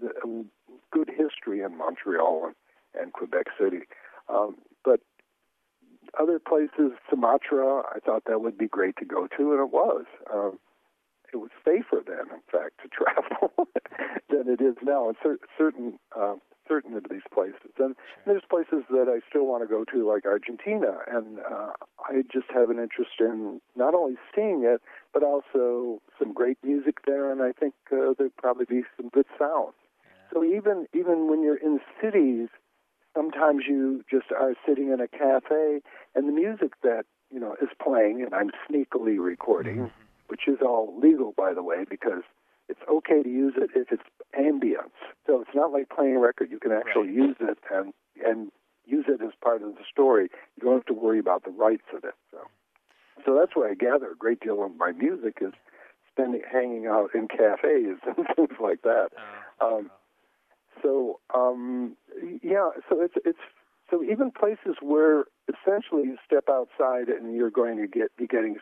the, 0.00 0.10
good 0.90 1.08
history 1.08 1.62
in 1.62 1.78
Montreal 1.78 2.46
and, 2.46 2.54
and 3.00 3.12
Quebec 3.12 3.46
City. 3.60 3.82
Um, 4.28 4.56
but 4.84 5.00
other 6.18 6.38
places, 6.38 6.92
Sumatra, 7.08 7.82
I 7.94 8.00
thought 8.04 8.24
that 8.26 8.40
would 8.40 8.58
be 8.58 8.66
great 8.66 8.96
to 8.96 9.04
go 9.04 9.28
to, 9.36 9.52
and 9.52 9.60
it 9.60 9.72
was. 9.72 10.06
Um, 10.32 10.58
it 11.32 11.36
was 11.36 11.50
safer 11.64 12.02
then, 12.04 12.34
in 12.34 12.42
fact, 12.50 12.80
to 12.82 12.88
travel 12.98 13.68
than 14.28 14.48
it 14.52 14.60
is 14.60 14.76
now 14.82 15.08
in 15.10 15.14
cer- 15.22 15.46
certain 15.56 15.98
uh, 16.18 16.34
certain 16.68 16.94
of 16.94 17.04
these 17.10 17.26
places. 17.32 17.72
And 17.78 17.96
there's 18.26 18.42
places 18.48 18.84
that 18.90 19.08
I 19.08 19.20
still 19.28 19.46
want 19.46 19.62
to 19.62 19.68
go 19.68 19.84
to, 19.92 20.08
like 20.08 20.26
Argentina, 20.26 20.98
and 21.10 21.38
uh, 21.40 21.72
I 22.08 22.22
just 22.32 22.46
have 22.52 22.70
an 22.70 22.78
interest 22.78 23.12
in 23.20 23.60
not 23.76 23.94
only 23.94 24.16
seeing 24.34 24.64
it, 24.64 24.80
but 25.12 25.22
also 25.22 26.00
some 26.18 26.32
great 26.32 26.58
music 26.62 26.98
there, 27.06 27.32
and 27.32 27.42
I 27.42 27.52
think 27.52 27.74
uh, 27.92 28.12
there'd 28.16 28.36
probably 28.36 28.66
be 28.66 28.82
some 28.96 29.08
good 29.08 29.26
sound. 29.38 29.72
So 30.32 30.44
even 30.44 30.86
even 30.92 31.28
when 31.30 31.42
you're 31.42 31.56
in 31.56 31.80
cities, 32.02 32.48
sometimes 33.16 33.64
you 33.66 34.04
just 34.10 34.26
are 34.30 34.54
sitting 34.66 34.92
in 34.92 35.00
a 35.00 35.08
cafe, 35.08 35.80
and 36.14 36.28
the 36.28 36.32
music 36.32 36.72
that 36.82 37.04
you 37.32 37.40
know 37.40 37.56
is 37.62 37.68
playing, 37.82 38.22
and 38.22 38.34
I'm 38.34 38.50
sneakily 38.68 39.18
recording, 39.18 39.90
which 40.28 40.46
is 40.46 40.58
all 40.60 40.94
legal, 41.00 41.32
by 41.36 41.54
the 41.54 41.62
way, 41.62 41.84
because 41.88 42.22
it's 42.68 42.80
okay 42.88 43.22
to 43.22 43.28
use 43.28 43.54
it 43.56 43.70
if 43.74 43.88
it's 43.90 44.02
ambience. 44.38 44.96
So 45.26 45.40
it's 45.40 45.54
not 45.54 45.72
like 45.72 45.88
playing 45.88 46.16
a 46.16 46.18
record. 46.18 46.50
You 46.50 46.58
can 46.58 46.72
actually 46.72 47.12
use 47.12 47.36
it 47.40 47.58
and 47.72 47.92
and 48.24 48.50
use 48.84 49.04
it 49.08 49.22
as 49.22 49.32
part 49.42 49.62
of 49.62 49.74
the 49.74 49.84
story. 49.90 50.28
You 50.56 50.64
don't 50.64 50.74
have 50.74 50.86
to 50.86 50.94
worry 50.94 51.18
about 51.18 51.44
the 51.44 51.50
rights 51.50 51.86
of 51.94 52.04
it. 52.04 52.14
So 52.30 52.38
so 53.24 53.34
that's 53.38 53.54
where 53.54 53.70
I 53.70 53.74
gather 53.74 54.12
a 54.12 54.16
great 54.16 54.40
deal 54.40 54.62
of 54.64 54.76
my 54.76 54.92
music 54.92 55.38
is 55.40 55.52
spending 56.10 56.42
hanging 56.50 56.86
out 56.86 57.10
in 57.14 57.28
cafes 57.28 57.98
and 58.06 58.26
things 58.36 58.58
like 58.60 58.82
that. 58.82 59.08
Um, 59.60 59.90
so 60.82 61.20
um, 61.34 61.96
yeah, 62.42 62.70
so 62.88 63.00
it's 63.02 63.14
it's 63.24 63.38
so 63.90 64.02
even 64.02 64.30
places 64.30 64.76
where 64.80 65.24
essentially 65.48 66.02
you 66.02 66.16
step 66.24 66.44
outside 66.50 67.08
and 67.08 67.34
you're 67.34 67.50
going 67.50 67.78
to 67.78 67.86
get 67.86 68.14
be 68.16 68.26
getting 68.26 68.56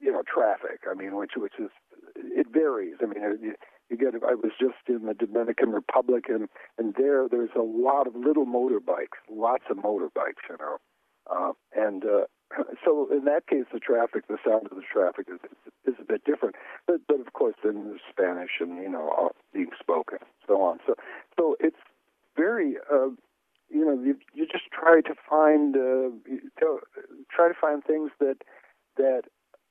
you 0.00 0.12
know 0.12 0.22
traffic. 0.22 0.80
I 0.90 0.94
mean, 0.94 1.16
which 1.16 1.32
which 1.36 1.54
is 1.58 1.70
it 2.16 2.46
varies. 2.52 2.96
I 3.02 3.06
mean, 3.06 3.22
you, 3.42 3.54
you 3.90 3.96
get. 3.96 4.14
I 4.14 4.34
was 4.34 4.52
just 4.60 4.88
in 4.88 5.06
the 5.06 5.14
Dominican 5.14 5.70
Republic, 5.70 6.24
and 6.28 6.48
and 6.78 6.94
there 6.96 7.28
there's 7.28 7.54
a 7.56 7.62
lot 7.62 8.06
of 8.06 8.14
little 8.16 8.46
motorbikes, 8.46 9.18
lots 9.30 9.64
of 9.70 9.78
motorbikes, 9.78 10.44
you 10.48 10.56
know, 10.58 10.78
uh, 11.30 11.52
and 11.74 12.04
uh, 12.04 12.24
so 12.84 13.08
in 13.10 13.24
that 13.24 13.46
case, 13.46 13.64
the 13.72 13.80
traffic, 13.80 14.26
the 14.28 14.38
sound 14.46 14.66
of 14.70 14.76
the 14.76 14.82
traffic 14.90 15.26
is 15.28 15.40
is 15.86 15.94
a 16.00 16.04
bit 16.04 16.24
different. 16.24 16.56
But 16.86 17.00
but 17.08 17.20
of 17.20 17.32
course, 17.32 17.54
then 17.64 17.84
there's 17.84 18.00
Spanish 18.10 18.60
and 18.60 18.76
you 18.82 18.88
know 18.88 19.30
being 19.52 19.70
spoken, 19.78 20.18
so 20.46 20.60
on. 20.62 20.78
So 20.86 20.94
so 21.36 21.56
it's 21.60 21.80
very. 22.36 22.76
Uh, 22.92 23.10
you 23.70 23.84
know, 23.84 24.02
you, 24.02 24.16
you 24.32 24.46
just 24.46 24.64
try 24.72 25.02
to 25.02 25.14
find 25.28 25.76
uh, 25.76 26.08
to, 26.58 26.78
try 27.30 27.48
to 27.48 27.54
find 27.60 27.84
things 27.84 28.10
that 28.18 28.36
that 28.96 29.24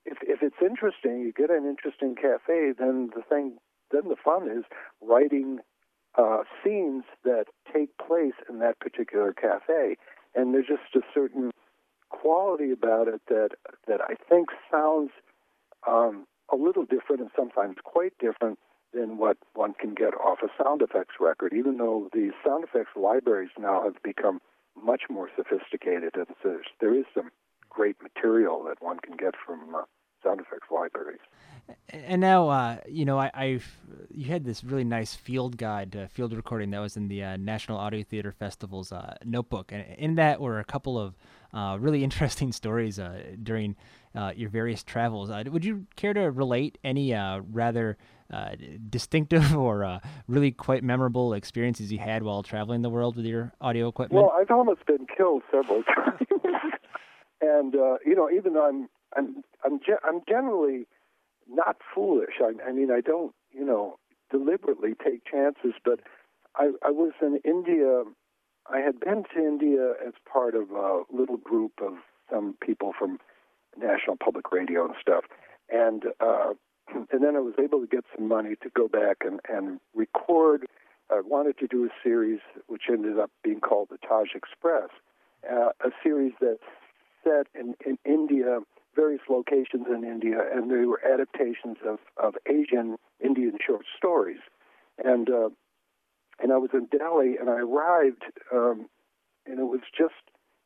if 0.08 0.17
if 0.22 0.41
it's 0.41 0.62
interesting, 0.62 1.22
you 1.22 1.32
get 1.32 1.50
an 1.50 1.65
interesting 1.67 2.15
cafe, 2.15 2.74
then 2.78 3.12
the 3.15 3.22
thing, 3.22 3.58
then 3.91 4.08
the 4.08 4.15
fun 4.15 4.50
is 4.50 4.63
writing 5.02 5.60
uh, 6.17 6.43
scenes 6.63 7.04
that 7.24 7.46
take 7.72 7.89
place 7.98 8.34
in 8.50 8.60
that 8.60 8.80
particular 8.80 9.34
cafe, 9.34 9.98
and 10.34 10.54
there's 10.54 10.67
just 10.67 10.96
a 10.96 11.02
certain 11.13 11.52
quality 12.10 12.72
about 12.72 13.08
it 13.08 13.22
that 13.28 13.50
that 13.88 14.02
I 14.02 14.15
think 14.30 14.50
sounds 14.72 15.12
um, 15.88 16.26
a 16.52 16.56
little 16.56 16.86
different 16.86 17.22
and 17.22 17.32
sometimes 17.36 17.76
quite 17.84 18.13
different 18.20 18.58
than 18.93 19.17
what 19.17 19.38
one 19.54 19.74
can 19.74 19.93
get 19.93 20.13
off 20.15 20.39
a 20.41 20.63
sound 20.63 20.82
effects 20.82 21.15
record. 21.20 21.54
Even 21.54 21.78
though 21.78 22.10
the 22.13 22.32
sound 22.46 22.63
effects 22.63 22.91
libraries 22.96 23.52
now 23.60 23.84
have 23.84 24.02
become 24.04 24.39
much 24.82 25.04
more 25.10 25.30
sophisticated, 25.36 26.15
and 26.15 26.28
so 26.41 26.60
there's, 26.80 27.06
some 27.13 27.30
great 27.70 28.02
material 28.02 28.63
that 28.63 28.82
one 28.82 28.98
can 29.00 29.15
get 29.15 29.36
from 29.46 29.76
uh, 29.76 29.82
sound 30.23 30.41
effects 30.41 30.67
libraries. 30.71 31.19
And 31.89 32.21
now, 32.21 32.49
uh, 32.49 32.77
you 32.88 33.06
know, 33.06 33.19
I, 33.19 33.32
I've 33.34 33.67
you 34.10 34.25
had 34.25 34.45
this 34.45 34.63
really 34.63 34.84
nice 34.84 35.13
field 35.13 35.58
guide, 35.58 35.95
uh, 35.95 36.08
field 36.08 36.34
recording 36.34 36.71
that 36.71 36.80
was 36.80 36.97
in 36.97 37.08
the 37.08 37.23
uh, 37.23 37.38
National 37.38 37.77
Audio 37.77 38.03
Theater 38.03 38.32
Festival's 38.32 38.91
uh, 38.91 39.15
notebook, 39.25 39.71
and 39.71 39.86
in 39.97 40.15
that 40.15 40.39
were 40.39 40.60
a 40.60 40.65
couple 40.65 40.97
of 40.97 41.15
uh, 41.53 41.77
really 41.80 42.03
interesting 42.06 42.51
stories 42.51 42.99
uh, 42.99 43.21
during 43.41 43.75
your 44.36 44.49
various 44.49 44.84
travels. 44.84 45.30
would 45.30 45.63
you 45.63 45.86
care 45.95 46.12
to 46.12 46.32
relate 46.32 46.80
any 46.84 47.13
rather 47.51 47.97
distinctive 48.89 49.56
or 49.56 49.99
really 50.27 50.51
quite 50.51 50.84
memorable 50.84 51.34
experiences 51.34 51.91
you 51.91 51.99
had 51.99 52.23
while 52.23 52.41
traveling 52.41 52.82
the 52.82 52.89
world 52.89 53.15
with 53.15 53.25
your 53.25 53.53
audio 53.62 53.88
equipment? 53.88 54.23
Well, 54.23 54.34
I've 54.36 54.49
almost 54.49 54.88
been 54.88 55.06
killed 55.15 55.43
several 55.51 55.84
times, 55.95 56.27
and 57.41 57.73
you 58.06 58.15
know, 58.15 58.27
even 58.32 58.53
though 58.53 58.67
I'm 58.67 58.89
I'm 59.15 59.43
I'm 59.63 59.80
ge- 59.80 60.02
I'm 60.04 60.22
generally 60.28 60.88
not 61.50 61.78
foolish. 61.93 62.36
I, 62.41 62.54
I 62.67 62.72
mean, 62.72 62.91
I 62.91 63.02
don't 63.02 63.34
you 63.52 63.65
know 63.65 63.98
deliberately 64.32 64.93
take 65.04 65.24
chances, 65.26 65.74
but 65.84 66.00
I 66.56 66.72
I 66.84 66.91
was 66.91 67.13
in 67.22 67.39
India. 67.46 68.04
I 68.70 68.80
had 68.80 69.00
been 69.00 69.24
to 69.34 69.39
India 69.39 69.93
as 70.06 70.13
part 70.32 70.54
of 70.56 70.72
a 70.72 71.04
little 71.10 71.38
group 71.38 71.74
of 71.82 71.93
some 72.30 72.56
people 72.62 72.91
from 72.98 73.17
National 73.78 74.17
Public 74.17 74.52
Radio 74.52 74.86
and 74.86 74.96
stuff, 75.02 75.24
and 75.70 76.04
uh, 76.20 76.54
and 77.12 77.24
then 77.24 77.36
I 77.36 77.39
was 77.39 77.54
able 77.62 77.80
to 77.82 77.88
get 77.88 78.04
some 78.15 78.28
money 78.28 78.56
to 78.62 78.70
go 78.76 78.88
back 78.88 79.17
and 79.22 79.39
and 79.48 79.80
record. 79.96 80.65
I 81.10 81.22
wanted 81.22 81.58
to 81.60 81.67
do 81.67 81.86
a 81.86 81.89
series 82.04 82.41
which 82.67 82.84
ended 82.89 83.17
up 83.17 83.32
being 83.41 83.62
called 83.62 83.88
the 83.89 83.98
Taj 84.06 84.36
Express, 84.36 84.89
uh, 85.50 85.70
a 85.80 85.91
series 86.04 86.34
that's 86.41 86.60
set 87.24 87.48
in, 87.60 87.76
in 87.86 87.98
India 88.06 88.60
various 88.98 89.22
locations 89.30 89.86
in 89.88 90.04
India, 90.04 90.40
and 90.54 90.70
they 90.70 90.86
were 90.86 91.00
adaptations 91.06 91.78
of, 91.88 92.00
of 92.18 92.36
Asian 92.50 92.98
Indian 93.24 93.58
short 93.66 93.86
stories. 93.96 94.40
And 95.04 95.30
uh, 95.30 95.50
and 96.40 96.52
I 96.52 96.58
was 96.58 96.72
in 96.74 96.86
Delhi, 96.86 97.38
and 97.40 97.50
I 97.50 97.60
arrived, 97.60 98.24
um, 98.52 98.88
and 99.46 99.60
it 99.60 99.68
was 99.68 99.82
just 99.98 100.16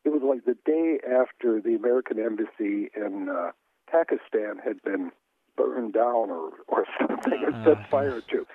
it 0.06 0.10
was 0.10 0.22
like 0.24 0.46
the 0.46 0.58
day 0.66 1.00
after 1.06 1.62
the 1.62 1.76
American 1.76 2.18
embassy 2.20 2.90
in 2.96 3.30
uh, 3.30 3.52
Pakistan 3.92 4.58
had 4.64 4.82
been 4.84 5.12
burned 5.58 5.94
down 5.94 6.32
or 6.32 6.52
or 6.68 6.86
something 7.00 7.44
and 7.46 7.66
set 7.66 7.90
fire 7.90 8.22
to. 8.32 8.48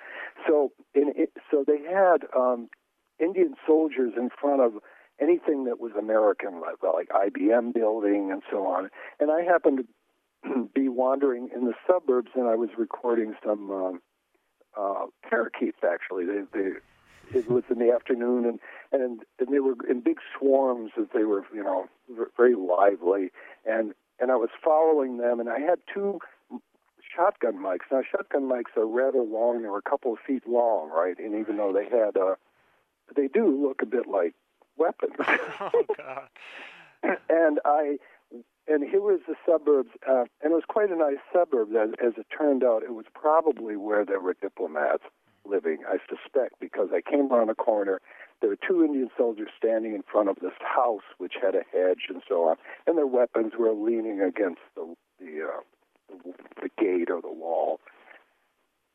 So 0.47 0.71
in 0.95 1.13
it, 1.15 1.31
so 1.51 1.63
they 1.65 1.81
had 1.83 2.25
um, 2.35 2.69
Indian 3.19 3.53
soldiers 3.65 4.13
in 4.17 4.29
front 4.41 4.61
of 4.61 4.73
anything 5.19 5.65
that 5.65 5.79
was 5.79 5.93
American, 5.97 6.61
like, 6.61 6.81
like 6.83 7.09
IBM 7.09 7.73
building 7.73 8.31
and 8.31 8.41
so 8.51 8.65
on. 8.65 8.89
And 9.19 9.31
I 9.31 9.41
happened 9.41 9.85
to 10.43 10.69
be 10.75 10.89
wandering 10.89 11.49
in 11.55 11.65
the 11.65 11.73
suburbs, 11.85 12.31
and 12.35 12.47
I 12.47 12.55
was 12.55 12.69
recording 12.77 13.35
some 13.45 13.71
um, 13.71 14.01
uh, 14.77 15.05
parakeets. 15.27 15.79
Actually, 15.83 16.25
they, 16.25 16.41
they 16.53 16.69
it 17.33 17.49
was 17.49 17.63
in 17.69 17.79
the 17.79 17.91
afternoon, 17.91 18.45
and 18.45 18.59
and 18.91 19.21
and 19.39 19.53
they 19.53 19.59
were 19.59 19.75
in 19.89 20.01
big 20.01 20.17
swarms 20.37 20.91
as 20.99 21.07
they 21.13 21.23
were, 21.23 21.43
you 21.53 21.63
know, 21.63 21.87
very 22.37 22.55
lively. 22.55 23.31
And 23.65 23.93
and 24.19 24.31
I 24.31 24.35
was 24.35 24.49
following 24.63 25.17
them, 25.17 25.39
and 25.39 25.49
I 25.49 25.59
had 25.59 25.79
two 25.93 26.19
shotgun 27.15 27.55
mics. 27.55 27.91
Now, 27.91 28.01
shotgun 28.09 28.43
mics 28.43 28.77
are 28.77 28.87
rather 28.87 29.21
long; 29.21 29.61
they 29.61 29.69
were 29.69 29.79
a 29.79 29.89
couple 29.89 30.13
of 30.13 30.19
feet 30.25 30.43
long, 30.47 30.89
right? 30.89 31.17
And 31.17 31.35
even 31.35 31.57
though 31.57 31.73
they 31.73 31.85
had, 31.85 32.15
uh, 32.15 32.35
they 33.15 33.27
do 33.27 33.67
look 33.67 33.81
a 33.81 33.85
bit 33.85 34.07
like 34.07 34.33
weapons. 34.77 35.13
oh 35.19 35.85
God! 35.97 36.27
and 37.29 37.59
I, 37.65 37.97
and 38.67 38.83
here 38.83 39.01
was 39.01 39.21
the 39.27 39.35
suburbs, 39.45 39.89
uh, 40.07 40.25
and 40.41 40.51
it 40.51 40.55
was 40.55 40.63
quite 40.67 40.89
a 40.89 40.95
nice 40.95 41.21
suburb. 41.31 41.69
As, 41.75 41.89
as 42.03 42.13
it 42.17 42.27
turned 42.35 42.63
out, 42.63 42.83
it 42.83 42.93
was 42.93 43.05
probably 43.13 43.75
where 43.75 44.05
there 44.05 44.19
were 44.19 44.35
diplomats 44.39 45.03
living. 45.45 45.79
I 45.87 45.97
suspect 46.09 46.59
because 46.59 46.89
I 46.93 47.01
came 47.01 47.31
around 47.31 47.49
a 47.49 47.55
corner. 47.55 48.01
There 48.41 48.49
were 48.49 48.57
two 48.67 48.83
Indian 48.83 49.09
soldiers 49.17 49.49
standing 49.57 49.95
in 49.95 50.03
front 50.03 50.29
of 50.29 50.37
this 50.41 50.53
house, 50.59 51.03
which 51.17 51.33
had 51.41 51.55
a 51.55 51.63
hedge 51.71 52.05
and 52.09 52.21
so 52.27 52.43
on, 52.49 52.57
and 52.85 52.97
their 52.97 53.07
weapons 53.07 53.53
were 53.57 53.73
leaning 53.73 54.21
against 54.21 54.61
the 54.75 54.95
the, 55.19 55.43
uh, 55.43 55.61
the, 56.23 56.33
the 56.61 56.69
gate 56.77 57.09
or 57.09 57.21
the 57.21 57.31
wall. 57.31 57.79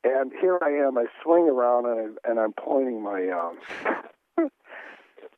And 0.04 0.32
here 0.40 0.58
I 0.62 0.70
am. 0.70 0.98
I 0.98 1.06
swing 1.22 1.48
around 1.48 1.86
and, 1.86 2.18
I, 2.24 2.30
and 2.30 2.40
I'm 2.40 2.52
pointing 2.52 3.02
my 3.02 3.28
um, 3.28 3.58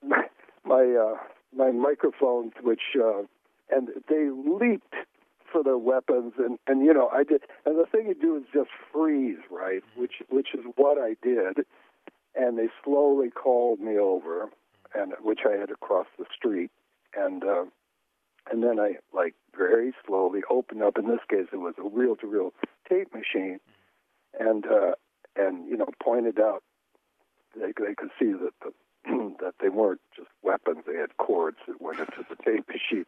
my 0.02 0.24
uh, 0.70 1.14
my 1.56 1.70
microphones, 1.70 2.52
which 2.62 2.96
uh, 2.98 3.22
and 3.70 3.88
they 4.08 4.28
leaped 4.30 4.94
for 5.50 5.62
their 5.62 5.78
weapons, 5.78 6.34
and 6.38 6.58
and 6.66 6.84
you 6.84 6.92
know 6.92 7.08
I 7.08 7.24
did, 7.24 7.42
and 7.64 7.78
the 7.78 7.86
thing 7.86 8.06
you 8.08 8.14
do 8.14 8.36
is 8.36 8.44
just 8.52 8.70
freeze, 8.92 9.38
right? 9.50 9.82
Which 9.96 10.22
which 10.28 10.48
is 10.54 10.64
what 10.76 10.98
I 10.98 11.16
did, 11.22 11.64
and 12.34 12.58
they 12.58 12.68
slowly 12.84 13.30
called 13.30 13.80
me 13.80 13.98
over, 13.98 14.50
and 14.94 15.12
which 15.22 15.40
I 15.46 15.58
had 15.58 15.68
to 15.68 15.76
cross 15.76 16.06
the 16.18 16.26
street, 16.36 16.70
and 17.16 17.44
uh, 17.44 17.64
and 18.50 18.62
then 18.62 18.78
I 18.78 18.96
like 19.12 19.34
very 19.56 19.92
slowly 20.06 20.40
opened 20.50 20.82
up. 20.82 20.98
In 20.98 21.06
this 21.08 21.20
case, 21.30 21.46
it 21.52 21.56
was 21.56 21.74
a 21.78 21.88
reel-to-reel 21.88 22.52
tape 22.88 23.12
machine, 23.14 23.60
and 24.38 24.64
uh, 24.66 24.92
and 25.36 25.68
you 25.68 25.76
know 25.76 25.88
pointed 26.02 26.40
out 26.40 26.62
they 27.54 27.72
they 27.78 27.94
could 27.94 28.10
see 28.18 28.32
that 28.32 28.52
the 28.62 28.72
that 29.40 29.54
they 29.60 29.68
weren't 29.68 30.00
just 30.16 30.28
weapons; 30.42 30.84
they 30.86 30.96
had 30.96 31.16
cords 31.16 31.58
that 31.66 31.80
went 31.80 31.98
into 32.00 32.24
the 32.28 32.36
tape 32.44 32.66
machine. 32.68 33.04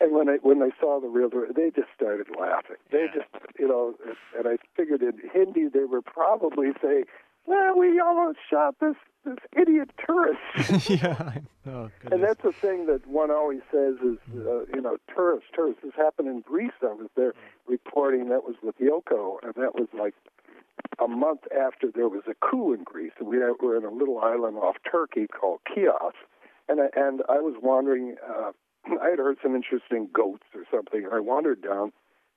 and 0.00 0.12
when 0.12 0.28
I 0.28 0.36
when 0.42 0.58
they 0.60 0.72
saw 0.80 1.00
the 1.00 1.08
reel, 1.08 1.30
they 1.30 1.70
just 1.70 1.88
started 1.94 2.26
laughing. 2.38 2.76
They 2.90 3.04
Yeah. 3.04 3.14
just, 3.22 3.28
you 3.58 3.68
know, 3.68 3.94
and 4.36 4.46
I 4.48 4.56
figured 4.76 5.02
in 5.02 5.18
Hindi 5.32 5.68
they 5.68 5.84
were 5.84 6.02
probably 6.02 6.72
saying, 6.82 7.04
"Well, 7.46 7.78
we 7.78 7.98
almost 8.00 8.38
shot 8.50 8.76
this 8.80 8.96
this 9.24 9.38
idiot 9.56 9.90
tourist." 10.06 10.40
yeah. 10.90 11.38
Oh, 11.66 11.90
And 12.12 12.22
that's 12.22 12.42
the 12.42 12.52
thing 12.52 12.86
that 12.86 13.06
one 13.08 13.30
always 13.30 13.60
says 13.72 13.96
is, 14.04 14.18
uh, 14.36 14.66
you 14.74 14.80
know, 14.80 14.98
tourists, 15.12 15.48
tourists. 15.52 15.82
This 15.82 15.94
happened 15.96 16.28
in 16.28 16.40
Greece. 16.40 16.70
I 16.82 16.92
was 16.92 17.08
there 17.16 17.32
reporting 17.66 18.28
that 18.28 18.44
was 18.44 18.54
with 18.62 18.78
Yoko, 18.78 19.38
and 19.42 19.52
that 19.54 19.74
was 19.74 19.88
like 19.92 20.14
a 21.02 21.08
month 21.08 21.40
after 21.56 21.90
there 21.94 22.08
was 22.08 22.22
a 22.28 22.34
coup 22.34 22.72
in 22.72 22.84
Greece. 22.84 23.12
And 23.18 23.28
we 23.28 23.38
were 23.38 23.76
in 23.76 23.84
a 23.84 23.90
little 23.90 24.18
island 24.18 24.56
off 24.56 24.76
Turkey 24.90 25.26
called 25.26 25.60
Chios, 25.72 26.14
and 26.68 26.80
I, 26.80 26.88
and 26.96 27.22
I 27.28 27.40
was 27.40 27.54
wandering. 27.62 28.16
Uh, 28.26 28.52
I 29.02 29.10
had 29.10 29.18
heard 29.18 29.38
some 29.42 29.54
interesting 29.54 30.08
goats 30.12 30.44
or 30.54 30.62
something, 30.70 31.04
and 31.04 31.12
I 31.12 31.20
wandered 31.20 31.62
down 31.62 31.92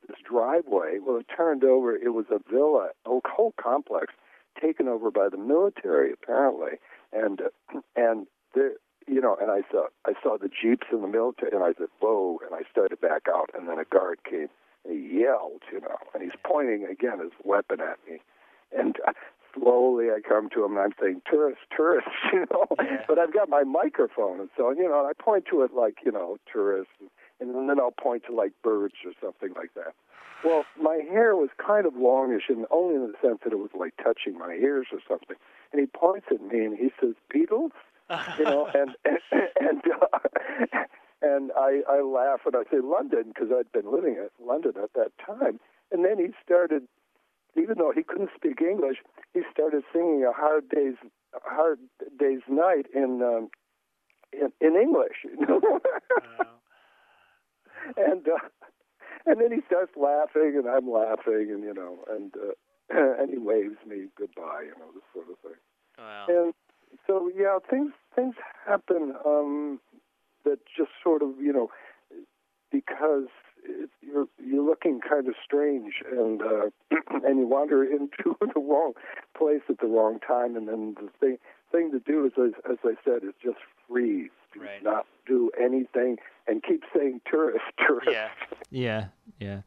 this 0.07 0.17
driveway. 0.27 0.97
Well, 0.99 1.17
it 1.17 1.27
turned 1.35 1.63
over. 1.63 1.95
It 1.95 2.13
was 2.13 2.25
a 2.31 2.39
villa, 2.51 2.89
a 3.05 3.19
whole 3.25 3.53
complex 3.61 4.13
taken 4.59 4.87
over 4.87 5.11
by 5.11 5.29
the 5.29 5.37
military, 5.37 6.11
apparently, 6.11 6.79
and 7.13 7.41
uh, 7.41 7.79
and 7.95 8.27
there 8.53 8.73
you 9.07 9.21
know, 9.21 9.35
and 9.41 9.49
I 9.49 9.61
saw 9.71 9.87
I 10.05 10.13
saw 10.21 10.37
the 10.37 10.49
jeeps 10.49 10.87
in 10.91 11.01
the 11.01 11.07
military, 11.07 11.51
and 11.51 11.63
I 11.63 11.73
said, 11.77 11.87
"Whoa!" 11.99 12.39
And 12.45 12.53
I 12.53 12.69
started 12.69 13.01
back 13.01 13.23
out, 13.27 13.49
and 13.57 13.67
then 13.67 13.79
a 13.79 13.85
guard 13.85 14.19
came, 14.23 14.49
and 14.85 14.93
he 14.93 15.19
yelled, 15.21 15.61
you 15.71 15.81
know, 15.81 15.97
and 16.13 16.23
he's 16.23 16.37
pointing 16.45 16.85
again 16.85 17.19
his 17.19 17.31
weapon 17.43 17.79
at 17.81 17.97
me, 18.09 18.19
and 18.77 18.97
uh, 19.07 19.13
slowly 19.53 20.07
I 20.11 20.19
come 20.27 20.49
to 20.51 20.63
him, 20.63 20.71
and 20.77 20.79
I'm 20.81 20.93
saying, 21.01 21.21
"Tourists, 21.29 21.63
tourists," 21.75 22.11
you 22.33 22.45
know, 22.51 22.65
Yeah. 22.81 23.03
but 23.07 23.17
I've 23.19 23.33
got 23.33 23.49
my 23.49 23.63
microphone, 23.63 24.39
and 24.39 24.49
so 24.57 24.71
you 24.71 24.87
know, 24.87 24.99
and 24.99 25.07
I 25.07 25.13
point 25.21 25.45
to 25.51 25.63
it 25.63 25.73
like 25.73 25.97
you 26.05 26.11
know, 26.11 26.37
tourists, 26.51 26.93
and, 26.99 27.09
and 27.55 27.69
then 27.69 27.79
I'll 27.79 27.91
point 27.91 28.23
to 28.27 28.35
like 28.35 28.51
birds 28.63 28.95
or 29.05 29.11
something 29.21 29.53
like 29.55 29.73
that. 29.75 29.93
Well, 30.43 30.63
my 30.81 31.01
hair 31.11 31.35
was 31.35 31.49
kind 31.57 31.85
of 31.85 31.95
longish, 31.97 32.43
and 32.47 32.65
only 32.71 32.95
in 32.95 33.01
the 33.11 33.13
sense 33.21 33.39
that 33.43 33.51
it 33.51 33.59
was 33.59 33.71
like 33.77 33.93
touching 34.01 34.37
my 34.37 34.53
ears 34.53 34.87
or 34.93 34.99
something. 35.07 35.35
And 35.73 35.79
he 35.81 35.85
points 35.87 36.27
at 36.31 36.41
me 36.41 36.63
and 36.63 36.77
he 36.77 36.91
says, 36.99 37.15
"Beatles," 37.33 37.71
you 38.37 38.45
know, 38.45 38.67
and 38.73 38.91
and 39.05 39.19
and, 39.59 39.81
uh, 40.01 40.79
and 41.21 41.51
I 41.57 41.81
I 41.89 42.01
laugh 42.01 42.41
and 42.45 42.55
I 42.55 42.63
say 42.71 42.79
London 42.83 43.31
because 43.33 43.49
I'd 43.51 43.71
been 43.71 43.91
living 43.91 44.15
in 44.15 44.29
London 44.45 44.73
at 44.81 44.93
that 44.93 45.11
time. 45.25 45.59
And 45.91 46.05
then 46.05 46.19
he 46.19 46.27
started, 46.43 46.83
even 47.55 47.77
though 47.77 47.91
he 47.95 48.03
couldn't 48.03 48.29
speak 48.35 48.61
English, 48.61 48.97
he 49.33 49.41
started 49.51 49.83
singing 49.91 50.23
a 50.23 50.31
hard 50.31 50.69
day's 50.69 50.95
a 51.33 51.39
hard 51.43 51.79
day's 52.17 52.41
night 52.47 52.85
in 52.93 53.21
um, 53.21 53.49
in, 54.31 54.51
in 54.61 54.75
English. 54.75 55.25
You 55.25 55.45
know? 55.45 55.61
and 57.97 58.27
uh, 58.27 58.47
and 59.25 59.41
then 59.41 59.51
he 59.51 59.59
starts 59.65 59.91
laughing, 59.95 60.55
and 60.57 60.67
I'm 60.67 60.89
laughing, 60.89 61.49
and 61.51 61.63
you 61.63 61.73
know, 61.73 61.99
and 62.09 62.33
uh, 62.35 62.53
and 63.21 63.29
he 63.29 63.37
waves 63.37 63.77
me 63.87 64.07
goodbye, 64.17 64.63
you 64.65 64.75
know, 64.79 64.91
this 64.93 65.03
sort 65.13 65.29
of 65.29 65.37
thing. 65.39 65.59
Wow. 65.97 66.25
And 66.29 66.53
so 67.05 67.29
yeah, 67.35 67.59
things 67.69 67.91
things 68.15 68.35
happen 68.65 69.13
um, 69.25 69.79
that 70.49 70.59
just 70.75 70.91
sort 71.03 71.21
of 71.21 71.29
you 71.39 71.53
know 71.53 71.69
because 72.71 73.27
it, 73.63 73.89
you're 74.01 74.27
you're 74.43 74.65
looking 74.65 74.99
kind 75.07 75.27
of 75.27 75.35
strange 75.43 75.93
and 76.11 76.41
uh, 76.41 76.69
and 77.25 77.39
you 77.39 77.47
wander 77.47 77.83
into 77.83 78.35
the 78.53 78.59
wrong 78.59 78.93
place 79.37 79.61
at 79.69 79.79
the 79.79 79.87
wrong 79.87 80.19
time, 80.19 80.55
and 80.55 80.67
then 80.67 80.95
the 80.99 81.09
thing 81.19 81.37
thing 81.71 81.91
to 81.91 81.99
do 81.99 82.25
is 82.25 82.31
as, 82.37 82.53
as 82.71 82.77
I 82.83 82.95
said 83.05 83.23
is 83.23 83.33
just 83.43 83.57
freeze, 83.87 84.31
do 84.53 84.61
Right. 84.61 84.83
not 84.83 85.05
do 85.27 85.51
anything, 85.61 86.17
and 86.47 86.63
keep 86.63 86.83
saying 86.95 87.21
tourist, 87.29 87.63
tourist. 87.87 88.09
Yeah. 88.11 88.29
Yeah. 88.71 89.05
Yeah. 89.39 89.61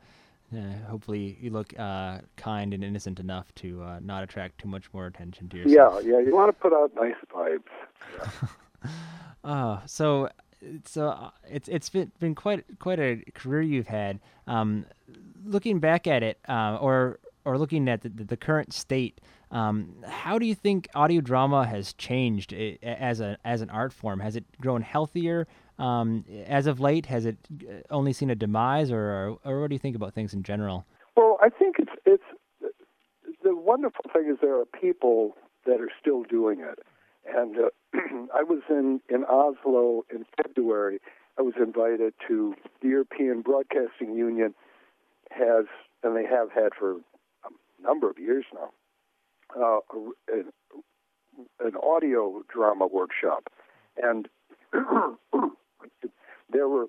Yeah, 0.51 0.74
hopefully 0.87 1.39
you 1.41 1.49
look 1.51 1.72
uh, 1.78 2.18
kind 2.37 2.74
and 2.74 2.85
innocent 2.85 3.18
enough 3.18 3.55
to 3.55 3.83
uh, 3.83 4.01
not 4.03 4.22
attract 4.22 4.59
too 4.59 4.68
much 4.68 4.93
more 4.93 5.07
attention 5.07 5.49
to 5.49 5.57
yourself. 5.57 6.05
Yeah, 6.05 6.18
yeah. 6.18 6.26
You 6.26 6.35
want 6.35 6.51
to 6.55 6.61
put 6.61 6.74
out 6.74 6.93
nice 6.95 7.14
vibes. 7.35 8.49
Uh, 9.45 9.80
so 9.87 10.28
it's 10.62 10.96
uh, 10.96 11.30
it's 11.48 11.68
it's 11.68 11.88
been 11.88 12.12
been 12.18 12.34
quite 12.34 12.64
quite 12.78 12.98
a 12.98 13.22
career 13.34 13.62
you've 13.62 13.88
had. 13.88 14.20
Um, 14.46 14.86
looking 15.44 15.80
back 15.80 16.06
at 16.06 16.22
it, 16.22 16.38
uh, 16.48 16.78
or 16.80 17.18
or 17.44 17.58
looking 17.58 17.88
at 17.88 18.02
the, 18.02 18.08
the 18.08 18.36
current 18.36 18.72
state, 18.72 19.20
um, 19.50 19.96
how 20.06 20.38
do 20.38 20.46
you 20.46 20.54
think 20.54 20.88
audio 20.94 21.20
drama 21.20 21.66
has 21.66 21.92
changed 21.94 22.52
as 22.82 23.20
a 23.20 23.38
as 23.44 23.60
an 23.60 23.70
art 23.70 23.92
form? 23.92 24.20
Has 24.20 24.36
it 24.36 24.44
grown 24.60 24.82
healthier 24.82 25.46
um, 25.78 26.24
as 26.46 26.66
of 26.66 26.80
late? 26.80 27.06
Has 27.06 27.26
it 27.26 27.36
uh, 27.68 27.72
only 27.90 28.12
seen 28.12 28.30
a 28.30 28.34
demise, 28.34 28.90
or 28.90 29.36
or 29.44 29.60
what 29.60 29.68
do 29.68 29.74
you 29.74 29.80
think 29.80 29.96
about 29.96 30.14
things 30.14 30.32
in 30.34 30.42
general? 30.42 30.86
Well, 31.16 31.38
I 31.42 31.48
think 31.48 31.76
it's 31.78 31.92
it's 32.06 32.22
the 33.42 33.56
wonderful 33.56 34.04
thing 34.12 34.30
is 34.30 34.38
there 34.40 34.58
are 34.58 34.66
people 34.66 35.36
that 35.66 35.80
are 35.80 35.90
still 36.00 36.22
doing 36.24 36.60
it, 36.60 36.78
and 37.27 37.57
uh, 37.57 37.68
I 38.35 38.43
was 38.43 38.62
in 38.68 39.01
in 39.09 39.25
Oslo 39.25 40.05
in 40.12 40.25
February. 40.37 40.99
I 41.39 41.43
was 41.43 41.55
invited 41.57 42.14
to 42.29 42.55
the 42.83 42.89
European 42.89 43.41
Broadcasting 43.43 44.14
Union 44.14 44.55
has 45.31 45.64
and 46.03 46.16
they 46.16 46.27
have 46.27 46.51
had 46.53 46.75
for 46.79 46.97
a 46.97 47.83
number 47.83 48.11
of 48.11 48.18
years 48.18 48.45
now 48.53 48.70
uh, 49.59 49.79
an, 50.29 50.53
an 51.61 51.73
audio 51.83 52.43
drama 52.53 52.87
workshop, 52.87 53.49
and 54.03 54.29
there 54.73 56.68
were 56.68 56.87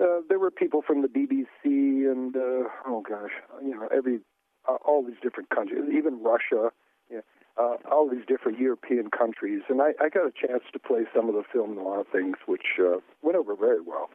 uh, 0.00 0.20
there 0.28 0.38
were 0.38 0.50
people 0.50 0.82
from 0.82 1.02
the 1.02 1.08
BBC 1.08 2.10
and 2.10 2.36
uh, 2.36 2.68
oh 2.86 3.02
gosh, 3.08 3.32
you 3.62 3.74
know 3.74 3.88
every 3.94 4.20
uh, 4.68 4.76
all 4.84 5.02
these 5.04 5.16
different 5.22 5.50
countries, 5.50 5.84
even 5.92 6.22
Russia, 6.22 6.70
yeah, 7.10 7.20
uh, 7.58 7.76
all 7.90 8.08
these 8.08 8.24
different 8.26 8.58
European 8.58 9.10
countries, 9.10 9.62
and 9.68 9.82
I, 9.82 9.90
I 10.00 10.08
got 10.08 10.26
a 10.26 10.32
chance 10.32 10.62
to 10.72 10.78
play 10.78 11.04
some 11.14 11.28
of 11.28 11.34
the 11.34 11.42
film 11.52 11.74
noir 11.74 12.04
things, 12.10 12.36
which 12.46 12.78
uh, 12.78 12.98
went 13.22 13.36
over 13.36 13.56
very 13.56 13.80
well. 13.80 14.10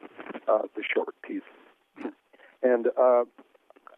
Uh, 0.48 0.64
the 0.76 0.84
short 0.94 1.16
piece, 1.22 1.42
and 2.62 2.88
uh, 3.00 3.24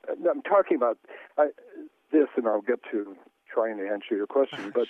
I'm 0.09 0.41
talking 0.41 0.77
about 0.77 0.97
I, 1.37 1.47
this, 2.11 2.27
and 2.35 2.47
I'll 2.47 2.61
get 2.61 2.79
to 2.91 3.15
trying 3.51 3.77
to 3.77 3.87
answer 3.87 4.15
your 4.15 4.27
question, 4.27 4.71
but 4.75 4.87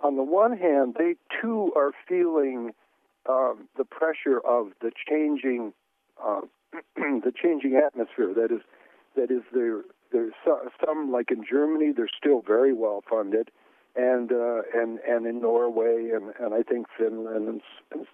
on 0.00 0.16
the 0.16 0.22
one 0.22 0.56
hand, 0.56 0.96
they 0.98 1.14
too 1.40 1.72
are 1.76 1.92
feeling 2.08 2.72
um, 3.28 3.68
the 3.76 3.84
pressure 3.84 4.40
of 4.46 4.68
the 4.80 4.92
changing, 5.08 5.72
uh, 6.22 6.42
the 6.96 7.32
changing 7.34 7.80
atmosphere. 7.84 8.32
That 8.34 8.54
is, 8.54 8.60
that 9.16 9.30
is 9.30 9.42
there. 9.52 9.82
There's 10.16 10.32
some, 10.82 11.12
like 11.12 11.30
in 11.30 11.44
Germany, 11.44 11.92
they're 11.94 12.08
still 12.16 12.40
very 12.40 12.72
well 12.72 13.04
funded, 13.06 13.50
and 13.94 14.32
uh, 14.32 14.62
and 14.74 14.98
and 15.00 15.26
in 15.26 15.42
Norway 15.42 16.08
and 16.14 16.32
and 16.40 16.54
I 16.54 16.62
think 16.62 16.86
Finland 16.96 17.46
and, 17.46 17.60
and 17.92 18.06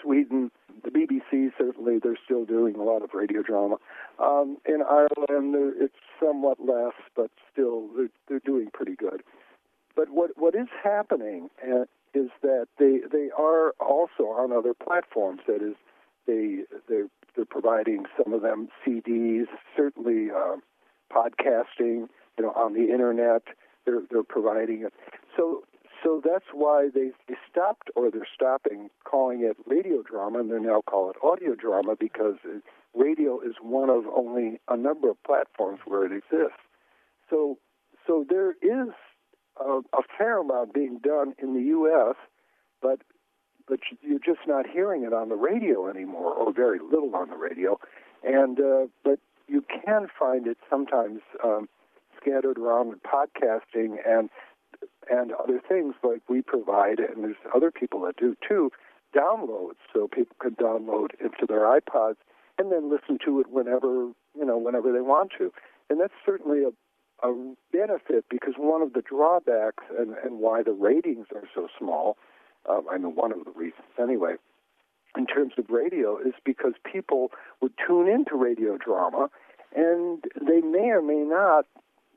Sweden, 0.00 0.50
the 0.82 0.90
BBC 0.90 1.52
certainly 1.58 1.98
they're 2.02 2.16
still 2.24 2.46
doing 2.46 2.74
a 2.76 2.82
lot 2.82 3.02
of 3.02 3.12
radio 3.12 3.42
drama. 3.42 3.76
Um, 4.18 4.56
in 4.64 4.80
Ireland, 4.80 5.54
it's 5.78 5.94
somewhat 6.18 6.58
less, 6.58 6.94
but 7.14 7.30
still 7.52 7.88
they're 7.94 8.08
they're 8.28 8.40
doing 8.40 8.70
pretty 8.72 8.96
good. 8.96 9.22
But 9.94 10.08
what 10.08 10.30
what 10.38 10.54
is 10.54 10.68
happening 10.82 11.50
uh, 11.62 11.82
is 12.14 12.30
that 12.40 12.68
they 12.78 13.00
they 13.12 13.28
are 13.36 13.72
also 13.78 14.22
on 14.22 14.52
other 14.52 14.72
platforms. 14.72 15.42
That 15.46 15.60
is, 15.60 15.74
they 16.26 16.62
they 16.88 17.02
they're 17.34 17.44
providing 17.44 18.06
some 18.16 18.32
of 18.32 18.40
them 18.40 18.68
CDs, 18.86 19.48
certainly 19.76 20.30
uh, 20.30 20.56
podcasting, 21.12 22.08
you 22.38 22.42
know, 22.44 22.50
on 22.50 22.74
the 22.74 22.92
internet. 22.92 23.42
They're 23.84 24.02
they're 24.10 24.22
providing 24.22 24.82
it. 24.82 24.92
So 25.36 25.64
so 26.02 26.20
that's 26.24 26.44
why 26.52 26.88
they, 26.94 27.10
they 27.28 27.36
stopped 27.50 27.90
or 27.96 28.10
they're 28.10 28.28
stopping 28.32 28.90
calling 29.04 29.42
it 29.42 29.56
radio 29.66 30.02
drama 30.02 30.40
and 30.40 30.50
they 30.50 30.58
now 30.58 30.82
call 30.82 31.10
it 31.10 31.16
audio 31.22 31.54
drama 31.54 31.96
because 31.98 32.36
radio 32.94 33.40
is 33.40 33.54
one 33.62 33.90
of 33.90 34.04
only 34.14 34.60
a 34.68 34.76
number 34.76 35.10
of 35.10 35.22
platforms 35.24 35.80
where 35.86 36.04
it 36.04 36.12
exists. 36.12 36.60
So 37.30 37.58
so 38.06 38.24
there 38.28 38.52
is 38.62 38.90
a, 39.60 39.80
a 39.92 40.02
fair 40.16 40.38
amount 40.38 40.74
being 40.74 40.98
done 41.02 41.34
in 41.42 41.54
the 41.54 41.62
U.S., 41.62 42.16
but 42.80 43.00
but 43.66 43.80
you're 44.00 44.20
just 44.20 44.46
not 44.46 44.66
hearing 44.68 45.02
it 45.02 45.12
on 45.12 45.28
the 45.28 45.34
radio 45.34 45.88
anymore, 45.88 46.32
or 46.32 46.52
very 46.52 46.78
little 46.78 47.16
on 47.16 47.30
the 47.30 47.36
radio. 47.36 47.80
And 48.22 48.60
uh, 48.60 48.86
but 49.02 49.18
you 49.48 49.64
can 49.84 50.08
find 50.18 50.46
it 50.46 50.58
sometimes 50.68 51.20
um, 51.42 51.68
scattered 52.20 52.58
around 52.58 52.88
with 52.88 53.02
podcasting 53.02 53.96
and 54.06 54.30
and 55.10 55.32
other 55.32 55.60
things 55.66 55.94
like 56.02 56.20
we 56.28 56.42
provide, 56.42 56.98
and 56.98 57.24
there's 57.24 57.36
other 57.54 57.70
people 57.70 58.00
that 58.02 58.16
do 58.16 58.36
too. 58.46 58.70
Downloads, 59.16 59.76
so 59.94 60.08
people 60.08 60.36
can 60.40 60.56
download 60.56 61.10
into 61.20 61.46
their 61.48 61.60
iPods 61.60 62.16
and 62.58 62.72
then 62.72 62.90
listen 62.90 63.18
to 63.24 63.40
it 63.40 63.46
whenever 63.50 64.10
you 64.36 64.44
know 64.44 64.58
whenever 64.58 64.92
they 64.92 65.00
want 65.00 65.32
to. 65.38 65.52
And 65.88 66.00
that's 66.00 66.12
certainly 66.24 66.64
a 66.64 66.70
a 67.22 67.54
benefit 67.72 68.26
because 68.30 68.54
one 68.58 68.82
of 68.82 68.92
the 68.92 69.02
drawbacks 69.02 69.84
and, 69.98 70.14
and 70.22 70.38
why 70.38 70.62
the 70.62 70.72
ratings 70.72 71.26
are 71.34 71.48
so 71.54 71.66
small, 71.78 72.18
um, 72.68 72.84
I 72.90 72.98
mean, 72.98 73.14
one 73.14 73.32
of 73.32 73.44
the 73.44 73.52
reasons 73.52 73.88
anyway, 73.98 74.34
in 75.16 75.26
terms 75.26 75.54
of 75.58 75.70
radio 75.70 76.18
is 76.18 76.34
because 76.44 76.74
people 76.90 77.30
would 77.60 77.72
tune 77.86 78.08
into 78.08 78.36
radio 78.36 78.76
drama, 78.76 79.28
and 79.74 80.24
they 80.40 80.60
may 80.60 80.90
or 80.90 81.02
may 81.02 81.24
not, 81.24 81.66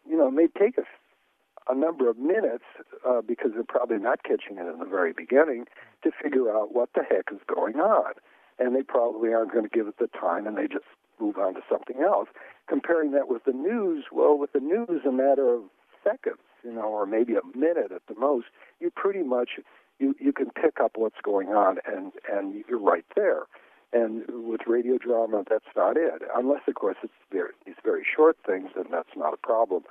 you 0.09 0.17
know, 0.17 0.29
may 0.29 0.47
take 0.47 0.77
a, 0.77 1.71
a 1.71 1.75
number 1.75 2.09
of 2.09 2.17
minutes 2.17 2.63
uh, 3.07 3.21
because 3.21 3.51
they're 3.53 3.63
probably 3.63 3.97
not 3.97 4.23
catching 4.23 4.57
it 4.57 4.67
in 4.67 4.79
the 4.79 4.85
very 4.85 5.13
beginning 5.13 5.65
to 6.03 6.11
figure 6.21 6.49
out 6.55 6.73
what 6.73 6.89
the 6.95 7.03
heck 7.03 7.25
is 7.31 7.39
going 7.53 7.75
on, 7.75 8.13
and 8.57 8.75
they 8.75 8.83
probably 8.83 9.33
aren't 9.33 9.51
going 9.51 9.63
to 9.63 9.69
give 9.69 9.87
it 9.87 9.97
the 9.99 10.07
time, 10.07 10.47
and 10.47 10.57
they 10.57 10.67
just 10.67 10.85
move 11.19 11.37
on 11.37 11.53
to 11.53 11.61
something 11.69 12.01
else. 12.01 12.29
Comparing 12.67 13.11
that 13.11 13.27
with 13.27 13.43
the 13.45 13.53
news, 13.53 14.05
well, 14.11 14.37
with 14.37 14.53
the 14.53 14.59
news, 14.59 15.01
a 15.05 15.11
matter 15.11 15.53
of 15.53 15.63
seconds, 16.03 16.43
you 16.63 16.73
know, 16.73 16.83
or 16.83 17.05
maybe 17.05 17.33
a 17.33 17.57
minute 17.57 17.91
at 17.91 18.01
the 18.07 18.19
most, 18.19 18.47
you 18.79 18.91
pretty 18.95 19.23
much 19.23 19.51
you 19.99 20.15
you 20.19 20.33
can 20.33 20.49
pick 20.51 20.79
up 20.81 20.91
what's 20.95 21.21
going 21.23 21.49
on 21.49 21.79
and 21.85 22.11
and 22.31 22.63
you're 22.67 22.79
right 22.79 23.05
there. 23.15 23.43
And 23.91 24.23
with 24.27 24.61
radio 24.67 24.99
drama, 24.99 25.43
that's 25.49 25.65
not 25.75 25.97
it. 25.97 26.21
Unless, 26.35 26.61
of 26.67 26.75
course, 26.75 26.97
it's 27.01 27.11
very, 27.31 27.49
these 27.65 27.73
very 27.83 28.05
short 28.15 28.37
things, 28.45 28.69
and 28.75 28.85
that's 28.91 29.09
not 29.17 29.33
a 29.33 29.37
problem. 29.37 29.81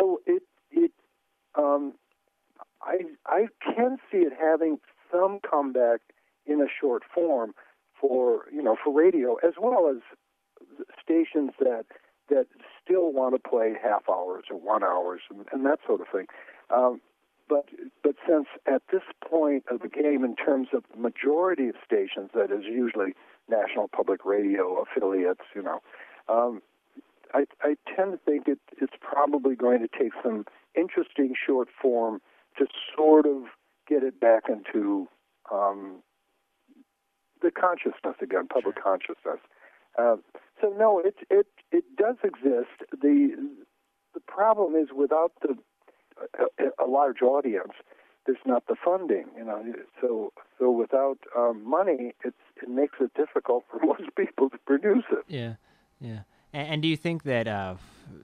So 0.00 0.20
it 0.26 0.42
it 0.70 0.92
um, 1.54 1.92
I 2.82 2.98
I 3.26 3.48
can 3.62 3.98
see 4.10 4.18
it 4.18 4.32
having 4.38 4.78
some 5.12 5.40
comeback 5.48 6.00
in 6.46 6.60
a 6.60 6.66
short 6.80 7.02
form 7.14 7.54
for 8.00 8.44
you 8.52 8.62
know 8.62 8.76
for 8.82 8.92
radio 8.92 9.36
as 9.36 9.54
well 9.60 9.88
as 9.88 10.02
stations 11.02 11.52
that 11.60 11.84
that 12.28 12.46
still 12.82 13.12
want 13.12 13.34
to 13.34 13.48
play 13.48 13.74
half 13.80 14.08
hours 14.08 14.44
or 14.50 14.58
one 14.58 14.82
hours 14.82 15.20
and, 15.30 15.46
and 15.52 15.64
that 15.64 15.78
sort 15.86 16.00
of 16.00 16.06
thing. 16.12 16.26
Um, 16.74 17.00
but 17.48 17.68
but 18.02 18.16
since 18.28 18.46
at 18.66 18.82
this 18.90 19.02
point 19.28 19.64
of 19.70 19.80
the 19.80 19.88
game, 19.88 20.24
in 20.24 20.34
terms 20.34 20.68
of 20.72 20.82
the 20.92 21.00
majority 21.00 21.68
of 21.68 21.76
stations, 21.84 22.30
that 22.34 22.50
is 22.50 22.64
usually 22.64 23.14
National 23.48 23.88
Public 23.88 24.24
Radio 24.24 24.82
affiliates, 24.82 25.42
you 25.54 25.62
know, 25.62 25.80
um, 26.28 26.60
I, 27.34 27.46
I 27.62 27.76
tend 27.94 28.12
to 28.12 28.18
think 28.18 28.48
it, 28.48 28.58
it's 28.80 28.94
probably 29.00 29.54
going 29.54 29.80
to 29.80 29.88
take 29.88 30.12
some 30.22 30.44
interesting 30.74 31.34
short 31.34 31.68
form 31.80 32.20
to 32.58 32.66
sort 32.96 33.26
of 33.26 33.42
get 33.88 34.02
it 34.02 34.20
back 34.20 34.44
into 34.48 35.08
um, 35.52 36.02
the 37.42 37.50
consciousness 37.50 38.16
again, 38.20 38.48
public 38.48 38.82
consciousness. 38.82 39.40
Uh, 39.98 40.16
so 40.60 40.74
no, 40.76 41.00
it 41.00 41.16
it 41.30 41.46
it 41.72 41.84
does 41.96 42.16
exist. 42.22 42.90
the 42.90 43.36
The 44.14 44.20
problem 44.26 44.74
is 44.74 44.88
without 44.94 45.32
the 45.42 45.56
a, 46.58 46.84
a 46.84 46.86
large 46.86 47.22
audience, 47.22 47.72
there's 48.24 48.38
not 48.46 48.66
the 48.66 48.76
funding. 48.82 49.26
You 49.36 49.44
know, 49.44 49.62
so 50.00 50.32
so 50.58 50.70
without 50.70 51.18
um, 51.36 51.68
money, 51.68 52.14
it 52.24 52.34
makes 52.66 52.96
it 53.00 53.12
difficult 53.14 53.64
for 53.70 53.80
most 53.84 54.14
people 54.16 54.50
to 54.50 54.58
produce 54.66 55.04
it. 55.10 55.24
Yeah, 55.28 55.54
yeah. 56.00 56.20
And, 56.52 56.68
and 56.68 56.82
do 56.82 56.88
you 56.88 56.96
think 56.96 57.24
that 57.24 57.46
uh, 57.46 57.76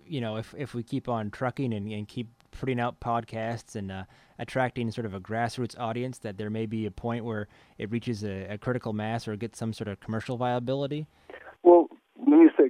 you 0.07 0.21
know 0.21 0.37
if 0.37 0.55
if 0.57 0.75
we 0.75 0.83
keep 0.83 1.09
on 1.09 1.31
trucking 1.31 1.73
and, 1.73 1.91
and 1.91 2.09
keep 2.09 2.29
putting 2.53 2.79
out 2.79 3.01
podcasts 3.01 3.75
and 3.77 3.91
uh, 3.91 4.05
attracting 4.39 4.91
sort 4.91 5.07
of 5.07 5.15
a 5.15 5.21
grassroots 5.21 5.79
audience, 5.79 6.19
that 6.19 6.37
there 6.37 6.51
may 6.51 6.67
be 6.67 6.87
a 6.87 6.91
point 6.91 7.25
where 7.25 7.49
it 7.79 7.91
reaches 7.91 8.25
a, 8.25 8.47
a 8.51 8.59
critical 8.59 8.93
mass 8.93 9.27
or 9.27 9.37
gets 9.37 9.59
some 9.59 9.73
sort 9.73 9.89
of 9.89 10.01
commercial 10.01 10.37
viability? 10.37 11.07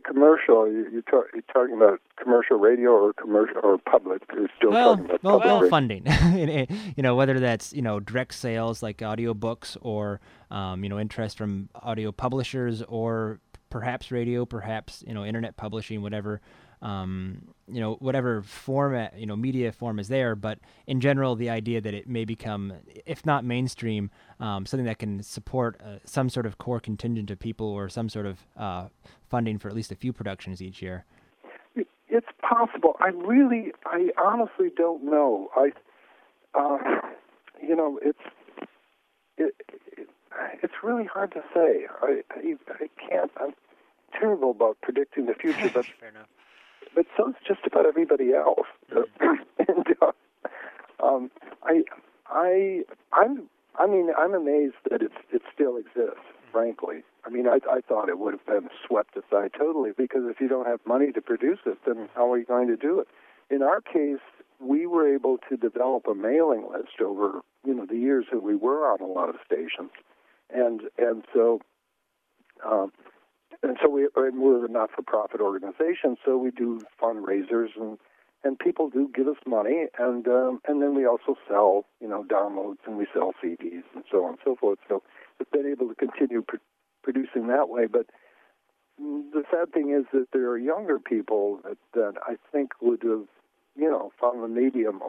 Well, 0.04 0.14
when 0.14 0.28
you 0.28 0.36
say 0.36 0.40
commercial, 0.46 0.68
you, 0.68 0.88
you're, 0.92 1.02
talk, 1.02 1.26
you're, 1.32 1.42
talking 1.52 1.76
about 1.76 2.00
commercial 2.16 2.58
radio 2.58 2.90
or 2.90 3.12
commercial 3.12 3.60
or 3.62 3.78
public. 3.78 4.22
You're 4.32 4.48
still 4.56 4.70
well, 4.70 4.96
talking 4.96 5.04
about 5.06 5.22
well, 5.22 5.40
public 5.40 5.60
well 5.60 5.70
funding. 5.70 6.06
you 6.96 7.02
know, 7.02 7.14
whether 7.14 7.38
that's 7.40 7.72
you 7.72 7.82
know 7.82 8.00
direct 8.00 8.34
sales 8.34 8.82
like 8.82 8.98
audiobooks 8.98 9.76
or 9.80 10.20
um, 10.50 10.82
you 10.82 10.88
know 10.88 10.98
interest 10.98 11.38
from 11.38 11.68
audio 11.74 12.12
publishers 12.12 12.82
or 12.82 13.40
perhaps 13.70 14.10
radio, 14.10 14.44
perhaps 14.44 15.02
you 15.06 15.14
know 15.14 15.24
internet 15.24 15.56
publishing, 15.56 16.02
whatever 16.02 16.40
um, 16.82 17.54
you 17.68 17.80
know, 17.80 17.94
whatever 18.00 18.42
format, 18.42 19.18
you 19.18 19.24
know, 19.24 19.36
media 19.36 19.72
form 19.72 19.98
is 19.98 20.08
there. 20.08 20.34
But 20.34 20.58
in 20.86 21.00
general, 21.00 21.36
the 21.36 21.48
idea 21.48 21.80
that 21.80 21.94
it 21.94 22.08
may 22.08 22.24
become, 22.24 22.72
if 23.06 23.24
not 23.24 23.44
mainstream, 23.44 24.10
um, 24.40 24.66
something 24.66 24.84
that 24.86 24.98
can 24.98 25.22
support 25.22 25.80
uh, 25.82 25.98
some 26.04 26.28
sort 26.28 26.44
of 26.44 26.58
core 26.58 26.80
contingent 26.80 27.30
of 27.30 27.38
people 27.38 27.66
or 27.66 27.88
some 27.88 28.08
sort 28.08 28.26
of 28.26 28.40
uh, 28.56 28.88
funding 29.30 29.58
for 29.58 29.68
at 29.68 29.74
least 29.74 29.92
a 29.92 29.94
few 29.94 30.12
productions 30.12 30.60
each 30.60 30.82
year. 30.82 31.04
It's 32.08 32.26
possible. 32.42 32.96
I 33.00 33.08
really, 33.08 33.72
I 33.86 34.08
honestly 34.22 34.68
don't 34.76 35.04
know. 35.04 35.48
I, 35.56 35.70
uh, 36.54 36.78
you 37.62 37.74
know, 37.74 37.98
it's 38.02 38.18
it, 39.38 39.54
it, 39.96 40.08
it's 40.62 40.74
really 40.82 41.06
hard 41.06 41.32
to 41.32 41.42
say. 41.54 41.86
I, 42.02 42.20
I 42.30 42.56
I 42.68 42.88
can't. 43.08 43.30
I'm 43.40 43.54
terrible 44.12 44.50
about 44.50 44.76
predicting 44.82 45.24
the 45.24 45.32
future, 45.32 45.70
but 45.72 45.86
Fair 46.00 46.10
enough 46.10 46.28
but 46.94 47.06
so 47.16 47.30
is 47.30 47.34
just 47.46 47.60
about 47.66 47.86
everybody 47.86 48.32
else. 48.32 48.66
Mm-hmm. 48.92 49.42
and 49.68 49.86
uh, 50.00 50.12
um, 51.04 51.30
I, 51.62 51.82
I, 52.26 52.82
I'm, 53.12 53.48
I 53.78 53.86
mean, 53.86 54.10
I'm 54.16 54.34
amazed 54.34 54.76
that 54.90 55.02
it's 55.02 55.14
it 55.32 55.42
still 55.52 55.76
exists. 55.76 56.20
Mm-hmm. 56.20 56.52
Frankly, 56.52 57.02
I 57.24 57.30
mean, 57.30 57.46
I, 57.46 57.58
I 57.70 57.80
thought 57.80 58.08
it 58.08 58.18
would 58.18 58.34
have 58.34 58.46
been 58.46 58.68
swept 58.86 59.16
aside 59.16 59.52
totally 59.58 59.90
because 59.96 60.22
if 60.24 60.40
you 60.40 60.48
don't 60.48 60.66
have 60.66 60.80
money 60.86 61.12
to 61.12 61.20
produce 61.20 61.60
it, 61.66 61.78
then 61.86 62.08
how 62.14 62.30
are 62.30 62.38
you 62.38 62.44
going 62.44 62.68
to 62.68 62.76
do 62.76 63.00
it? 63.00 63.08
In 63.50 63.62
our 63.62 63.80
case, 63.80 64.20
we 64.60 64.86
were 64.86 65.12
able 65.12 65.38
to 65.48 65.56
develop 65.56 66.06
a 66.06 66.14
mailing 66.14 66.66
list 66.70 67.00
over 67.00 67.40
you 67.64 67.74
know 67.74 67.86
the 67.86 67.96
years 67.96 68.26
that 68.32 68.42
we 68.42 68.54
were 68.54 68.90
on 68.90 69.00
a 69.00 69.06
lot 69.06 69.28
of 69.28 69.36
stations, 69.44 69.90
and 70.50 70.82
and 70.98 71.24
so 71.32 71.60
um, 72.64 72.92
and 73.62 73.76
so 73.82 73.88
we 73.88 74.08
and 74.16 74.40
we're 74.40 74.66
a 74.66 74.68
not-for-profit 74.68 75.40
organization, 75.40 76.16
so 76.24 76.36
we 76.36 76.50
do 76.50 76.80
fundraisers 77.00 77.68
and 77.76 77.98
and 78.44 78.58
people 78.58 78.90
do 78.90 79.08
give 79.14 79.28
us 79.28 79.36
money, 79.46 79.86
and 79.98 80.26
um, 80.26 80.60
and 80.66 80.82
then 80.82 80.94
we 80.94 81.06
also 81.06 81.36
sell 81.48 81.84
you 82.00 82.08
know 82.08 82.24
downloads 82.24 82.78
and 82.86 82.96
we 82.96 83.06
sell 83.12 83.32
CDs 83.42 83.84
and 83.94 84.04
so 84.10 84.24
on 84.24 84.30
and 84.30 84.38
so 84.44 84.56
forth. 84.56 84.78
So 84.88 85.02
we've 85.38 85.50
been 85.50 85.70
able 85.70 85.88
to 85.88 85.94
continue 85.94 86.42
pr- 86.42 86.56
producing 87.02 87.48
that 87.48 87.68
way, 87.68 87.86
but 87.86 88.06
the 88.98 89.42
sad 89.50 89.72
thing 89.72 89.90
is 89.90 90.06
that 90.12 90.28
there 90.32 90.48
are 90.50 90.58
younger 90.58 90.98
people 90.98 91.60
that, 91.64 91.78
that 91.94 92.14
I 92.26 92.36
think 92.52 92.72
would 92.80 93.02
have, 93.02 93.26
you 93.76 93.90
know, 93.90 94.12
found 94.20 94.42
the 94.42 94.48
medium 94.48 95.00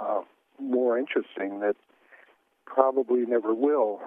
uh, 0.00 0.20
more 0.60 0.98
interesting 0.98 1.60
that 1.60 1.76
probably 2.72 3.26
never 3.26 3.54
will. 3.54 4.00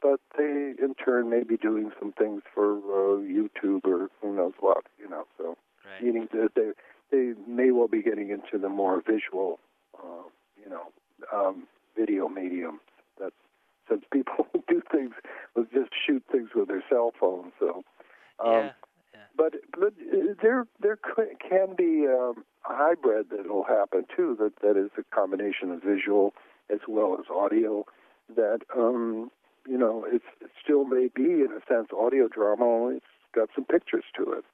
But 0.00 0.20
they, 0.38 0.74
in 0.78 0.94
turn, 1.04 1.30
may 1.30 1.42
be 1.42 1.56
doing 1.56 1.90
some 1.98 2.12
things 2.12 2.42
for 2.54 2.76
uh, 2.76 3.20
YouTube 3.20 3.84
or 3.84 4.08
who 4.22 4.36
knows 4.36 4.52
what, 4.60 4.84
you 4.98 5.08
know. 5.08 5.24
So, 5.38 5.56
right. 5.84 6.02
meaning 6.02 6.28
that 6.32 6.50
they 6.54 6.70
they 7.10 7.32
may 7.48 7.70
well 7.70 7.88
be 7.88 8.02
getting 8.02 8.30
into 8.30 8.58
the 8.58 8.68
more 8.68 9.02
visual, 9.02 9.58
uh, 9.98 10.28
you 10.62 10.70
know, 10.70 10.92
um, 11.32 11.64
video 11.96 12.28
medium. 12.28 12.80
That's 13.18 13.34
since 13.88 14.04
people 14.12 14.46
do 14.68 14.82
things, 14.92 15.12
will 15.56 15.66
just 15.72 15.90
shoot 16.06 16.22
things 16.30 16.50
with 16.54 16.68
their 16.68 16.84
cell 16.88 17.12
phones. 17.18 17.52
So, 17.58 17.84
um, 18.44 18.52
yeah. 18.52 18.70
Yeah. 19.14 19.20
But 19.36 19.54
but 19.72 19.94
uh, 20.12 20.34
there 20.42 20.66
there 20.80 20.96
can 20.96 21.74
be 21.76 22.06
um, 22.06 22.44
a 22.68 22.74
hybrid 22.74 23.30
that 23.30 23.48
will 23.48 23.64
happen 23.64 24.04
too. 24.14 24.36
That 24.38 24.52
that 24.62 24.80
is 24.80 24.90
a 24.98 25.02
combination 25.14 25.70
of 25.72 25.82
visual 25.82 26.34
as 26.70 26.80
well 26.88 27.16
as 27.18 27.26
audio 27.30 27.84
that 28.36 28.60
um, 28.76 29.30
you 29.68 29.78
know 29.78 30.04
it's, 30.06 30.24
it 30.40 30.50
still 30.62 30.84
may 30.84 31.08
be 31.14 31.24
in 31.24 31.48
a 31.50 31.72
sense 31.72 31.88
audio 31.96 32.28
drama. 32.28 32.64
Only 32.64 32.96
it's 32.96 33.06
got 33.34 33.48
some 33.54 33.64
pictures 33.64 34.04
to 34.16 34.32
it. 34.32 34.44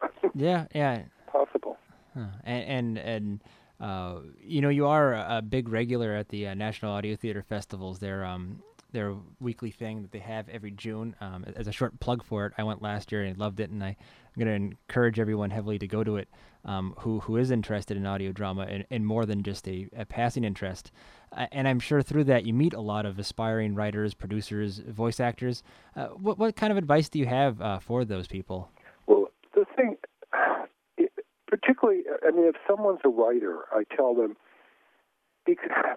yeah, 0.34 0.66
yeah, 0.74 1.02
possible. 1.26 1.76
Huh. 2.14 2.26
And 2.44 2.98
and 2.98 2.98
and 2.98 3.44
uh, 3.80 4.20
you 4.42 4.60
know 4.60 4.68
you 4.68 4.86
are 4.86 5.14
a 5.14 5.42
big 5.42 5.68
regular 5.68 6.14
at 6.14 6.28
the 6.28 6.48
uh, 6.48 6.54
National 6.54 6.92
Audio 6.92 7.16
Theater 7.16 7.42
festivals. 7.42 7.98
They're 7.98 8.24
um 8.24 8.62
their 8.92 9.14
weekly 9.40 9.70
thing 9.70 10.02
that 10.02 10.12
they 10.12 10.18
have 10.18 10.48
every 10.48 10.70
June. 10.70 11.14
Um, 11.20 11.44
as 11.56 11.68
a 11.68 11.72
short 11.72 11.98
plug 12.00 12.24
for 12.24 12.46
it, 12.46 12.54
I 12.56 12.62
went 12.62 12.80
last 12.80 13.12
year 13.12 13.22
and 13.22 13.36
loved 13.36 13.60
it, 13.60 13.70
and 13.70 13.84
I, 13.84 13.88
am 13.88 13.96
going 14.38 14.46
to 14.46 14.54
encourage 14.54 15.20
everyone 15.20 15.50
heavily 15.50 15.78
to 15.78 15.86
go 15.86 16.02
to 16.02 16.16
it 16.16 16.28
um, 16.64 16.94
who 16.98 17.20
who 17.20 17.36
is 17.36 17.50
interested 17.50 17.96
in 17.96 18.06
audio 18.06 18.32
drama 18.32 18.62
and, 18.62 18.84
and 18.90 19.06
more 19.06 19.26
than 19.26 19.42
just 19.42 19.68
a, 19.68 19.88
a 19.96 20.04
passing 20.04 20.44
interest. 20.44 20.90
Uh, 21.32 21.46
and 21.52 21.68
I'm 21.68 21.80
sure 21.80 22.02
through 22.02 22.24
that 22.24 22.44
you 22.44 22.52
meet 22.52 22.74
a 22.74 22.80
lot 22.80 23.06
of 23.06 23.18
aspiring 23.18 23.74
writers, 23.74 24.14
producers, 24.14 24.78
voice 24.78 25.20
actors. 25.20 25.62
Uh, 25.96 26.08
what 26.08 26.38
what 26.38 26.56
kind 26.56 26.70
of 26.70 26.76
advice 26.76 27.08
do 27.08 27.18
you 27.18 27.26
have 27.26 27.60
uh, 27.60 27.78
for 27.78 28.04
those 28.04 28.26
people? 28.26 28.70
Well, 29.06 29.28
the 29.54 29.64
thing, 29.76 29.96
particularly, 31.46 32.02
I 32.26 32.30
mean, 32.30 32.46
if 32.46 32.56
someone's 32.66 33.00
a 33.04 33.08
writer, 33.08 33.64
I 33.72 33.84
tell 33.96 34.14
them 34.14 34.36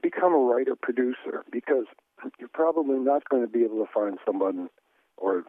become 0.02 0.34
a 0.34 0.38
writer 0.38 0.76
producer 0.76 1.44
because 1.52 1.86
you're 2.40 2.50
probably 2.54 3.00
not 3.00 3.28
going 3.30 3.44
to 3.44 3.48
be 3.48 3.64
able 3.64 3.86
to 3.86 3.92
find 3.94 4.18
someone, 4.26 4.70
or 5.18 5.44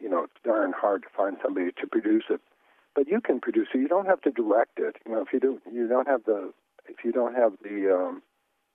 you 0.00 0.08
know, 0.08 0.24
it's 0.24 0.34
darn 0.44 0.72
hard 0.76 1.02
to 1.02 1.08
find 1.16 1.36
somebody 1.42 1.70
to 1.80 1.86
produce 1.86 2.24
it. 2.30 2.40
But 2.94 3.08
you 3.08 3.20
can 3.20 3.40
produce 3.40 3.68
it. 3.74 3.78
You 3.78 3.88
don't 3.88 4.06
have 4.06 4.20
to 4.22 4.30
direct 4.30 4.78
it. 4.78 4.96
You 5.06 5.12
know, 5.12 5.22
if 5.22 5.32
you 5.32 5.40
do, 5.40 5.60
you 5.72 5.88
don't 5.88 6.06
have 6.06 6.24
the, 6.24 6.52
if 6.88 7.04
you 7.04 7.12
don't 7.12 7.34
have 7.34 7.52
the, 7.62 7.92
um, 7.92 8.22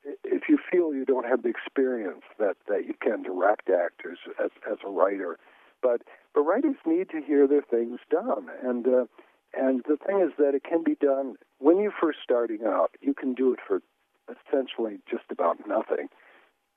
if 0.03 0.43
you 0.47 0.57
feel 0.71 0.93
you 0.93 1.05
don't 1.05 1.27
have 1.27 1.43
the 1.43 1.49
experience 1.49 2.23
that 2.37 2.55
that 2.67 2.85
you 2.85 2.93
can 3.01 3.23
direct 3.23 3.69
actors 3.69 4.19
as 4.43 4.51
as 4.69 4.77
a 4.85 4.89
writer, 4.89 5.37
but 5.81 6.01
but 6.33 6.41
writers 6.41 6.77
need 6.85 7.09
to 7.09 7.21
hear 7.21 7.47
their 7.47 7.61
things 7.61 7.99
done, 8.09 8.47
and 8.63 8.87
uh, 8.87 9.05
and 9.53 9.83
the 9.87 9.97
thing 9.97 10.21
is 10.21 10.31
that 10.37 10.55
it 10.55 10.63
can 10.63 10.83
be 10.83 10.95
done 10.95 11.35
when 11.59 11.79
you're 11.79 11.93
first 11.99 12.19
starting 12.23 12.59
out. 12.65 12.91
You 13.01 13.13
can 13.13 13.33
do 13.33 13.53
it 13.53 13.59
for 13.65 13.81
essentially 14.29 14.99
just 15.09 15.25
about 15.31 15.57
nothing, 15.67 16.07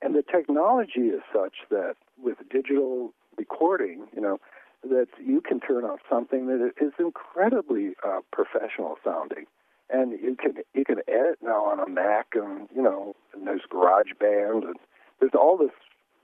and 0.01 0.15
the 0.15 0.23
technology 0.23 1.09
is 1.09 1.21
such 1.33 1.55
that 1.69 1.95
with 2.21 2.37
digital 2.49 3.13
recording, 3.37 4.07
you 4.13 4.21
know, 4.21 4.39
that 4.83 5.07
you 5.23 5.41
can 5.41 5.59
turn 5.59 5.85
out 5.85 5.99
something 6.09 6.47
that 6.47 6.71
is 6.81 6.93
incredibly 6.99 7.93
uh, 8.05 8.19
professional 8.31 8.97
sounding 9.03 9.45
and 9.93 10.11
you 10.11 10.35
can 10.35 10.55
you 10.73 10.83
can 10.83 10.97
edit 11.07 11.37
now 11.41 11.65
on 11.65 11.79
a 11.79 11.87
Mac, 11.87 12.29
and 12.33 12.67
you 12.75 12.81
know, 12.81 13.15
and 13.33 13.47
there's 13.47 13.61
GarageBand, 13.71 14.65
and 14.65 14.75
there's 15.19 15.33
all 15.35 15.57
this 15.57 15.71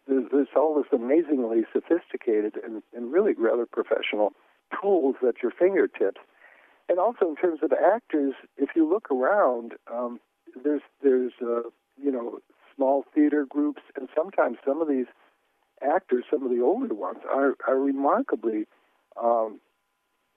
there's, 0.08 0.26
there's 0.32 0.48
all 0.56 0.76
this 0.76 0.92
amazingly 0.92 1.64
sophisticated 1.72 2.56
and, 2.64 2.82
and 2.96 3.14
really 3.14 3.34
rather 3.34 3.66
professional 3.66 4.34
tools 4.82 5.16
at 5.28 5.36
your 5.44 5.52
fingertips. 5.52 6.20
And 6.90 6.98
also 6.98 7.30
in 7.30 7.36
terms 7.36 7.60
of 7.62 7.72
actors, 7.72 8.34
if 8.58 8.70
you 8.76 8.90
look 8.90 9.12
around, 9.12 9.74
um, 9.94 10.20
there's 10.64 10.82
there's 11.04 11.34
uh, 11.42 11.62
you 12.02 12.12
know 12.12 12.40
small 12.76 13.06
theater 13.14 13.46
groups, 13.48 13.84
and 13.96 14.10
sometimes 14.16 14.58
some 14.66 14.82
of 14.82 14.88
these 14.88 15.06
actors, 15.84 16.24
some 16.32 16.44
of 16.44 16.50
the 16.50 16.62
older 16.62 16.94
ones, 16.96 17.20
are 17.32 17.54
are 17.68 17.80
remarkably 17.80 18.66
um, 19.22 19.60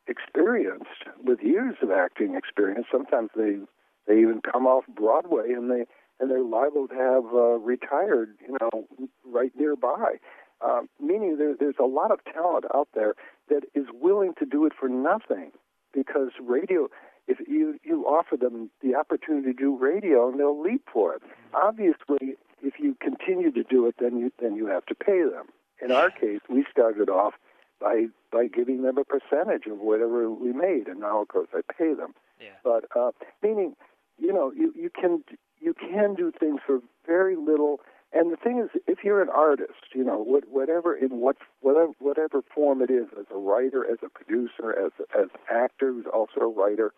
experienced 0.07 1.05
with 1.23 1.41
years 1.43 1.77
of 1.83 1.91
acting 1.91 2.35
experience. 2.35 2.87
Sometimes 2.91 3.31
they 3.37 3.59
they 4.07 4.21
even 4.21 4.41
come 4.41 4.67
off 4.67 4.85
Broadway 4.89 5.53
and 5.53 5.71
they 5.71 5.87
and 6.21 6.31
they're 6.31 6.45
liable 6.45 6.89
to 6.89 6.95
have 6.95 7.25
uh, 7.35 7.59
retired, 7.59 8.37
you 8.47 8.57
know, 8.61 8.87
right 9.25 9.53
nearby. 9.57 10.17
Uh, 10.61 10.83
meaning 11.01 11.37
there, 11.39 11.55
there's 11.59 11.81
a 11.81 11.87
lot 11.87 12.13
of 12.13 12.21
talent 12.33 12.65
out 12.75 12.89
there 12.95 13.15
that 13.49 13.63
is 13.75 13.87
willing 13.93 14.33
to 14.39 14.47
do 14.47 14.65
it 14.65 14.73
for 14.79 14.89
nothing 14.89 15.51
because 15.93 16.31
radio 16.41 16.89
if 17.27 17.39
you 17.47 17.79
you 17.85 18.05
offer 18.05 18.37
them 18.37 18.71
the 18.83 18.95
opportunity 18.95 19.53
to 19.53 19.53
do 19.53 19.77
radio 19.77 20.29
and 20.29 20.39
they'll 20.39 20.61
leap 20.61 20.83
for 20.93 21.15
it 21.15 21.23
obviously 21.55 22.37
if 22.63 22.75
you 22.79 22.97
continue 23.01 23.51
to 23.51 23.63
do 23.63 23.87
it 23.87 23.95
then 24.01 24.17
you 24.17 24.33
then 24.41 24.55
you 24.55 24.67
have 24.67 24.85
to 24.87 24.95
pay 24.95 25.23
them 25.23 25.47
in 25.81 25.93
our 25.93 26.11
case 26.11 26.41
we 26.49 26.65
started 26.71 27.09
off 27.09 27.35
by 27.83 28.07
by 28.31 28.47
giving 28.47 28.83
them 28.83 28.97
a 28.99 29.05
percentage 29.05 29.67
of 29.67 29.79
whatever 29.79 30.31
we 30.31 30.53
made, 30.53 30.87
and 30.87 31.01
now 31.01 31.23
of 31.23 31.29
course 31.29 31.49
I 31.53 31.61
pay 31.77 31.95
them. 31.95 32.15
Yeah. 32.41 32.49
But 32.65 32.85
uh, 32.97 33.11
meaning, 33.43 33.75
you 34.19 34.33
know, 34.33 34.53
you 34.53 34.73
you 34.77 34.91
can 34.91 35.25
you 35.61 35.75
can 35.75 36.15
do 36.15 36.33
things 36.39 36.61
for 36.67 36.81
very 37.07 37.37
little. 37.37 37.81
And 38.15 38.31
the 38.31 38.37
thing 38.37 38.59
is, 38.59 38.69
if 38.87 38.99
you're 39.05 39.23
an 39.23 39.31
artist, 39.31 39.95
you 39.95 40.05
know, 40.05 40.19
what, 40.19 40.45
whatever 40.49 40.95
in 40.95 41.21
what 41.21 41.37
whatever 41.61 41.93
whatever 41.99 42.43
form 42.55 42.83
it 42.83 42.91
is, 42.91 43.07
as 43.19 43.27
a 43.35 43.39
writer, 43.39 43.85
as 43.91 43.99
a 44.05 44.09
producer, 44.09 44.73
as 44.73 44.93
as 45.19 45.29
actor 45.51 45.93
who's 45.93 46.07
also 46.13 46.41
a 46.41 46.49
writer, 46.49 46.93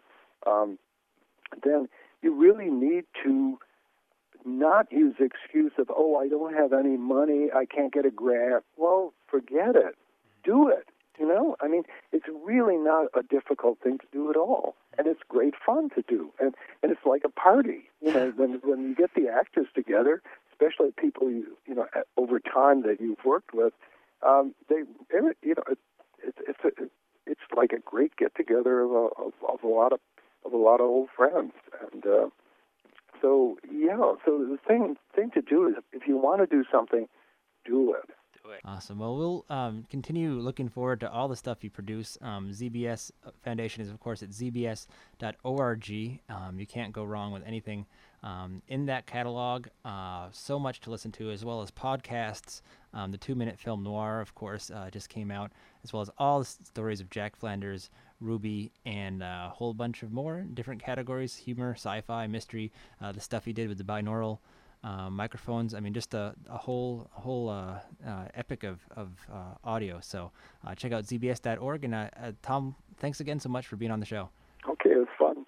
um, 0.46 0.78
then 1.62 1.88
you 2.22 2.34
really 2.34 2.70
need 2.70 3.04
to 3.22 3.58
not 4.44 4.90
use 4.92 5.14
the 5.18 5.24
excuse 5.24 5.72
of 5.78 5.90
oh 5.96 6.16
I 6.16 6.28
don't 6.28 6.54
have 6.54 6.72
any 6.72 6.96
money, 6.96 7.48
I 7.54 7.64
can't 7.64 7.92
get 7.92 8.04
a 8.04 8.10
grant. 8.10 8.64
Well, 8.76 9.14
forget 9.30 9.76
it 9.76 9.96
do 10.44 10.68
it. 10.68 10.88
You 11.18 11.28
know, 11.28 11.54
I 11.60 11.68
mean, 11.68 11.84
it's 12.12 12.26
really 12.44 12.76
not 12.76 13.06
a 13.14 13.22
difficult 13.22 13.78
thing 13.80 13.98
to 13.98 14.06
do 14.12 14.30
at 14.30 14.36
all, 14.36 14.74
and 14.98 15.06
it's 15.06 15.20
great 15.28 15.54
fun 15.64 15.90
to 15.90 16.02
do, 16.02 16.32
and 16.40 16.54
and 16.82 16.90
it's 16.90 17.06
like 17.06 17.22
a 17.24 17.28
party. 17.28 17.84
You 18.00 18.12
know, 18.12 18.32
when 18.36 18.60
when 18.64 18.82
you 18.82 18.94
get 18.96 19.14
the 19.14 19.28
actors 19.28 19.68
together, 19.74 20.22
especially 20.50 20.90
people 20.98 21.30
you 21.30 21.56
you 21.66 21.74
know 21.76 21.86
over 22.16 22.40
time 22.40 22.82
that 22.82 23.00
you've 23.00 23.24
worked 23.24 23.54
with, 23.54 23.72
um, 24.26 24.54
they 24.68 24.82
you 25.44 25.54
know 25.54 25.62
it, 25.70 25.78
it, 26.24 26.34
it's 26.48 26.64
a, 26.64 26.84
it's 27.26 27.40
like 27.56 27.72
a 27.72 27.78
great 27.78 28.16
get 28.16 28.34
together 28.34 28.80
of 28.80 28.90
a 28.90 29.08
of, 29.16 29.32
of 29.48 29.62
a 29.62 29.68
lot 29.68 29.92
of 29.92 30.00
of 30.44 30.52
a 30.52 30.56
lot 30.56 30.80
of 30.80 30.86
old 30.86 31.10
friends, 31.16 31.52
and 31.92 32.04
uh, 32.04 32.28
so 33.22 33.56
yeah. 33.72 34.14
So 34.24 34.38
the 34.38 34.58
thing 34.66 34.96
thing 35.14 35.30
to 35.30 35.42
do 35.42 35.68
is 35.68 35.74
if 35.92 36.08
you 36.08 36.16
want 36.16 36.40
to 36.40 36.46
do 36.46 36.64
something, 36.72 37.06
do 37.64 37.94
it. 37.94 38.10
Awesome. 38.64 38.98
Well, 38.98 39.16
we'll 39.16 39.44
um, 39.50 39.86
continue 39.90 40.32
looking 40.32 40.68
forward 40.68 41.00
to 41.00 41.10
all 41.10 41.28
the 41.28 41.36
stuff 41.36 41.64
you 41.64 41.70
produce. 41.70 42.18
Um, 42.20 42.50
ZBS 42.50 43.10
Foundation 43.42 43.82
is, 43.82 43.90
of 43.90 44.00
course, 44.00 44.22
at 44.22 44.30
zbs.org. 44.30 46.20
Um, 46.28 46.58
you 46.58 46.66
can't 46.66 46.92
go 46.92 47.04
wrong 47.04 47.32
with 47.32 47.42
anything 47.46 47.86
um, 48.22 48.62
in 48.68 48.86
that 48.86 49.06
catalog. 49.06 49.66
Uh, 49.84 50.28
so 50.32 50.58
much 50.58 50.80
to 50.80 50.90
listen 50.90 51.12
to, 51.12 51.30
as 51.30 51.44
well 51.44 51.62
as 51.62 51.70
podcasts. 51.70 52.62
Um, 52.92 53.10
the 53.10 53.18
two 53.18 53.34
minute 53.34 53.58
film 53.58 53.82
noir, 53.82 54.20
of 54.20 54.34
course, 54.34 54.70
uh, 54.70 54.88
just 54.90 55.08
came 55.08 55.30
out, 55.30 55.52
as 55.82 55.92
well 55.92 56.02
as 56.02 56.10
all 56.18 56.38
the 56.40 56.44
stories 56.44 57.00
of 57.00 57.10
Jack 57.10 57.36
Flanders, 57.36 57.90
Ruby, 58.20 58.72
and 58.86 59.22
a 59.22 59.52
whole 59.54 59.74
bunch 59.74 60.02
of 60.02 60.12
more 60.12 60.42
different 60.54 60.82
categories 60.82 61.36
humor, 61.36 61.74
sci 61.74 62.00
fi, 62.02 62.26
mystery, 62.26 62.72
uh, 63.00 63.12
the 63.12 63.20
stuff 63.20 63.44
he 63.44 63.52
did 63.52 63.68
with 63.68 63.78
the 63.78 63.84
binaural 63.84 64.38
uh, 64.84 65.10
microphones. 65.10 65.74
I 65.74 65.80
mean, 65.80 65.94
just 65.94 66.14
a, 66.14 66.34
a 66.48 66.58
whole 66.58 67.10
a 67.16 67.20
whole 67.20 67.48
uh, 67.48 67.80
uh, 68.06 68.26
epic 68.34 68.62
of 68.64 68.80
of 68.94 69.08
uh, 69.32 69.54
audio. 69.64 69.98
So 70.00 70.30
uh, 70.66 70.74
check 70.74 70.92
out 70.92 71.04
zbs.org. 71.04 71.84
And 71.84 71.94
uh, 71.94 72.08
Tom, 72.42 72.76
thanks 72.98 73.20
again 73.20 73.40
so 73.40 73.48
much 73.48 73.66
for 73.66 73.76
being 73.76 73.90
on 73.90 74.00
the 74.00 74.06
show. 74.06 74.28
Okay, 74.68 74.90
it 74.90 74.98
was 74.98 75.08
fun. 75.18 75.46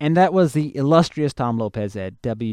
And 0.00 0.16
that 0.16 0.32
was 0.32 0.52
the 0.52 0.76
illustrious 0.76 1.34
Tom 1.34 1.58
Lopez 1.58 1.96
at 1.96 2.22
www.zbs.org, 2.22 2.52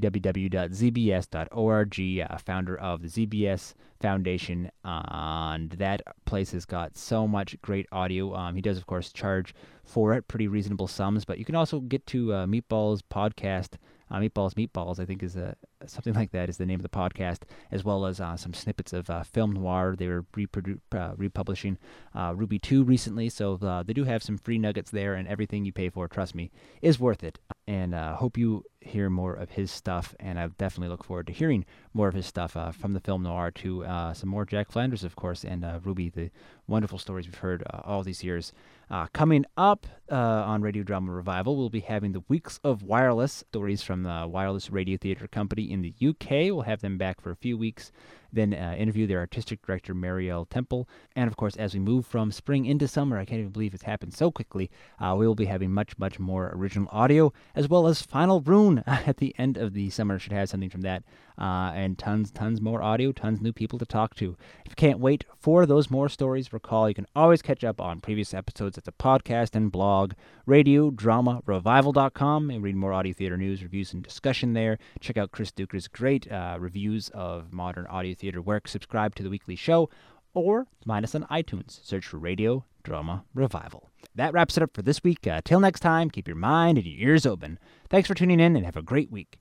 a 2.00 2.40
founder 2.40 2.76
of 2.76 3.04
the 3.04 3.08
ZBS 3.08 3.76
Foundation. 4.02 4.72
and 4.84 5.72
that 5.72 6.02
place 6.26 6.52
has 6.52 6.66
got 6.66 6.98
so 6.98 7.28
much 7.28 7.60
great 7.62 7.88
audio. 7.92 8.36
Um, 8.36 8.56
he 8.56 8.62
does, 8.62 8.78
of 8.78 8.86
course, 8.86 9.12
charge 9.12 9.54
for 9.84 10.14
it 10.14 10.28
pretty 10.28 10.48
reasonable 10.48 10.88
sums, 10.88 11.26
but 11.26 11.38
you 11.38 11.46
can 11.46 11.56
also 11.56 11.80
get 11.80 12.06
to 12.08 12.28
Meatball's 12.28 13.02
podcast 13.02 13.76
uh, 14.12 14.18
Meatballs, 14.18 14.54
Meatballs, 14.54 15.00
I 15.00 15.06
think 15.06 15.24
is 15.24 15.36
a 15.36 15.56
something 15.86 16.14
like 16.16 16.32
that 16.32 16.50
is 16.50 16.58
the 16.58 16.66
name 16.66 16.80
of 16.80 16.84
the 16.84 16.90
podcast, 16.90 17.40
as 17.72 17.84
well 17.84 18.06
as 18.06 18.20
uh, 18.20 18.38
some 18.38 18.54
snippets 18.54 18.94
of 18.94 19.10
uh, 19.10 19.24
film 19.24 19.52
noir. 19.52 19.96
They 19.98 20.08
were 20.08 20.24
reprodu- 20.36 20.80
uh, 20.94 21.14
republishing 21.18 21.78
uh, 22.14 22.34
Ruby 22.36 22.60
Two 22.60 22.84
recently, 22.84 23.30
so 23.30 23.56
uh, 23.62 23.84
they 23.84 23.94
do 23.94 24.04
have 24.04 24.24
some 24.24 24.38
free 24.38 24.58
nuggets 24.58 24.92
there, 24.92 25.16
and 25.16 25.28
everything 25.28 25.66
you 25.66 25.74
pay 25.74 25.90
for, 25.90 26.08
trust 26.08 26.36
me, 26.36 26.52
is 26.82 27.00
worth 27.00 27.24
it. 27.24 27.40
And 27.68 27.96
hope 27.96 28.38
you 28.38 28.64
hear 28.86 29.10
more 29.10 29.34
of 29.34 29.52
his 29.52 29.72
stuff, 29.72 30.16
and 30.20 30.40
I 30.40 30.48
definitely 30.48 30.90
look 30.90 31.04
forward 31.04 31.28
to 31.28 31.34
hearing 31.34 31.66
more 31.94 32.08
of 32.08 32.14
his 32.14 32.26
stuff 32.26 32.56
from 32.78 32.94
the 32.94 33.00
film 33.00 33.24
noir 33.24 33.52
to 33.52 33.86
some 34.14 34.30
more 34.30 34.46
Jack 34.46 34.72
Flanders, 34.72 35.04
of 35.04 35.16
course, 35.16 35.44
and 35.44 35.66
Ruby, 35.86 36.10
the 36.10 36.32
wonderful 36.68 37.00
stories 37.00 37.26
we've 37.26 37.36
heard 37.36 37.64
all 37.84 38.04
these 38.04 38.24
years. 38.24 38.54
Uh, 38.90 39.08
coming 39.14 39.46
up 39.58 39.88
uh, 40.12 40.16
on 40.16 40.62
Radio 40.62 40.84
Drama 40.84 41.12
Revival, 41.12 41.56
we'll 41.56 41.70
be 41.70 41.80
having 41.80 42.12
the 42.12 42.24
Weeks 42.28 42.60
of 42.64 42.84
Wireless 42.84 43.44
stories 43.48 43.82
from 43.82 44.04
the 44.04 44.28
Wireless 44.30 44.70
Radio 44.70 44.98
Theatre 44.98 45.28
Company 45.28 45.72
in 45.72 45.82
the 45.82 45.94
UK. 46.08 46.30
We'll 46.54 46.62
have 46.62 46.82
them 46.82 46.98
back 46.98 47.20
for 47.20 47.32
a 47.32 47.36
few 47.36 47.58
weeks 47.58 47.92
then 48.36 48.54
uh, 48.54 48.76
interview 48.78 49.08
their 49.08 49.20
artistic 49.20 49.66
director, 49.66 49.96
Marielle 49.96 50.48
Temple. 50.50 50.88
And 51.16 51.28
of 51.28 51.38
course, 51.38 51.56
as 51.56 51.74
we 51.74 51.80
move 51.80 52.06
from 52.06 52.32
spring 52.32 52.66
into 52.66 52.88
summer, 52.88 53.18
I 53.18 53.26
can't 53.26 53.40
even 53.40 53.52
believe 53.52 53.74
it's 53.74 53.84
happened 53.84 54.14
so 54.14 54.32
quickly, 54.32 54.70
uh, 55.00 55.16
we 55.18 55.26
will 55.26 55.36
be 55.36 55.46
having 55.46 55.72
much, 55.72 55.98
much 55.98 56.20
more 56.20 56.52
original 56.54 56.90
audio, 56.92 57.34
as 57.56 57.68
well 57.68 57.88
as 57.88 58.02
Final 58.02 58.42
Rune 58.42 58.84
at 58.88 59.18
the 59.18 59.34
end 59.38 59.58
of 59.58 59.74
the 59.74 59.90
summer. 59.90 60.20
Should 60.20 60.34
have 60.34 60.50
something 60.50 60.70
from 60.70 60.82
that. 60.82 61.04
Uh, 61.38 61.72
and 61.74 61.98
tons, 61.98 62.32
tons 62.32 62.62
more 62.62 62.82
audio, 62.82 63.12
tons 63.12 63.42
new 63.42 63.54
people 63.54 63.80
to 63.80 63.86
talk 63.86 64.16
to. 64.16 64.36
If 64.66 64.72
you 64.72 64.76
can't 64.76 65.00
wait 65.00 65.26
for 65.40 65.66
those 65.66 65.90
more 65.90 66.10
stories, 66.10 66.54
recall 66.54 66.88
you 66.88 66.96
can 66.96 67.08
always 67.16 67.42
catch 67.42 67.64
up 67.64 67.82
on 67.82 68.02
previous 68.02 68.34
episodes 68.34 68.78
at 68.78 68.84
the 68.84 68.92
podcast 68.92 69.56
and 69.56 69.72
blog, 69.72 70.14
radio, 70.46 70.92
drama, 70.92 71.42
revival.com, 71.46 72.50
and 72.50 72.62
read 72.62 72.76
more 72.76 72.94
audio 72.94 73.14
theater 73.14 73.38
news, 73.38 73.64
reviews, 73.64 73.94
and 73.94 74.04
discussion 74.04 74.54
there. 74.54 74.78
Check 75.00 75.18
out 75.18 75.32
Chris 75.32 75.52
Duker's 75.52 75.88
great 75.88 76.32
uh, 76.32 76.58
reviews 76.60 77.10
of 77.10 77.52
modern 77.52 77.88
audio 77.88 78.14
theater 78.14 78.26
theater 78.26 78.42
work, 78.42 78.68
subscribe 78.68 79.14
to 79.14 79.22
the 79.22 79.30
weekly 79.30 79.56
show, 79.56 79.88
or 80.34 80.66
find 80.86 81.06
us 81.06 81.14
on 81.14 81.24
iTunes. 81.26 81.80
Search 81.86 82.08
for 82.08 82.18
Radio 82.18 82.66
Drama 82.84 83.24
Revival. 83.36 83.92
That 84.16 84.34
wraps 84.34 84.58
it 84.58 84.64
up 84.64 84.74
for 84.74 84.82
this 84.82 85.04
week. 85.04 85.28
Uh, 85.28 85.42
till 85.46 85.60
next 85.60 85.82
time, 85.82 86.10
keep 86.10 86.28
your 86.28 86.36
mind 86.36 86.80
and 86.80 86.88
your 86.88 87.10
ears 87.10 87.26
open. 87.26 87.60
Thanks 87.90 88.08
for 88.08 88.16
tuning 88.16 88.40
in 88.40 88.56
and 88.56 88.66
have 88.66 88.78
a 88.78 88.82
great 88.82 89.12
week. 89.12 89.38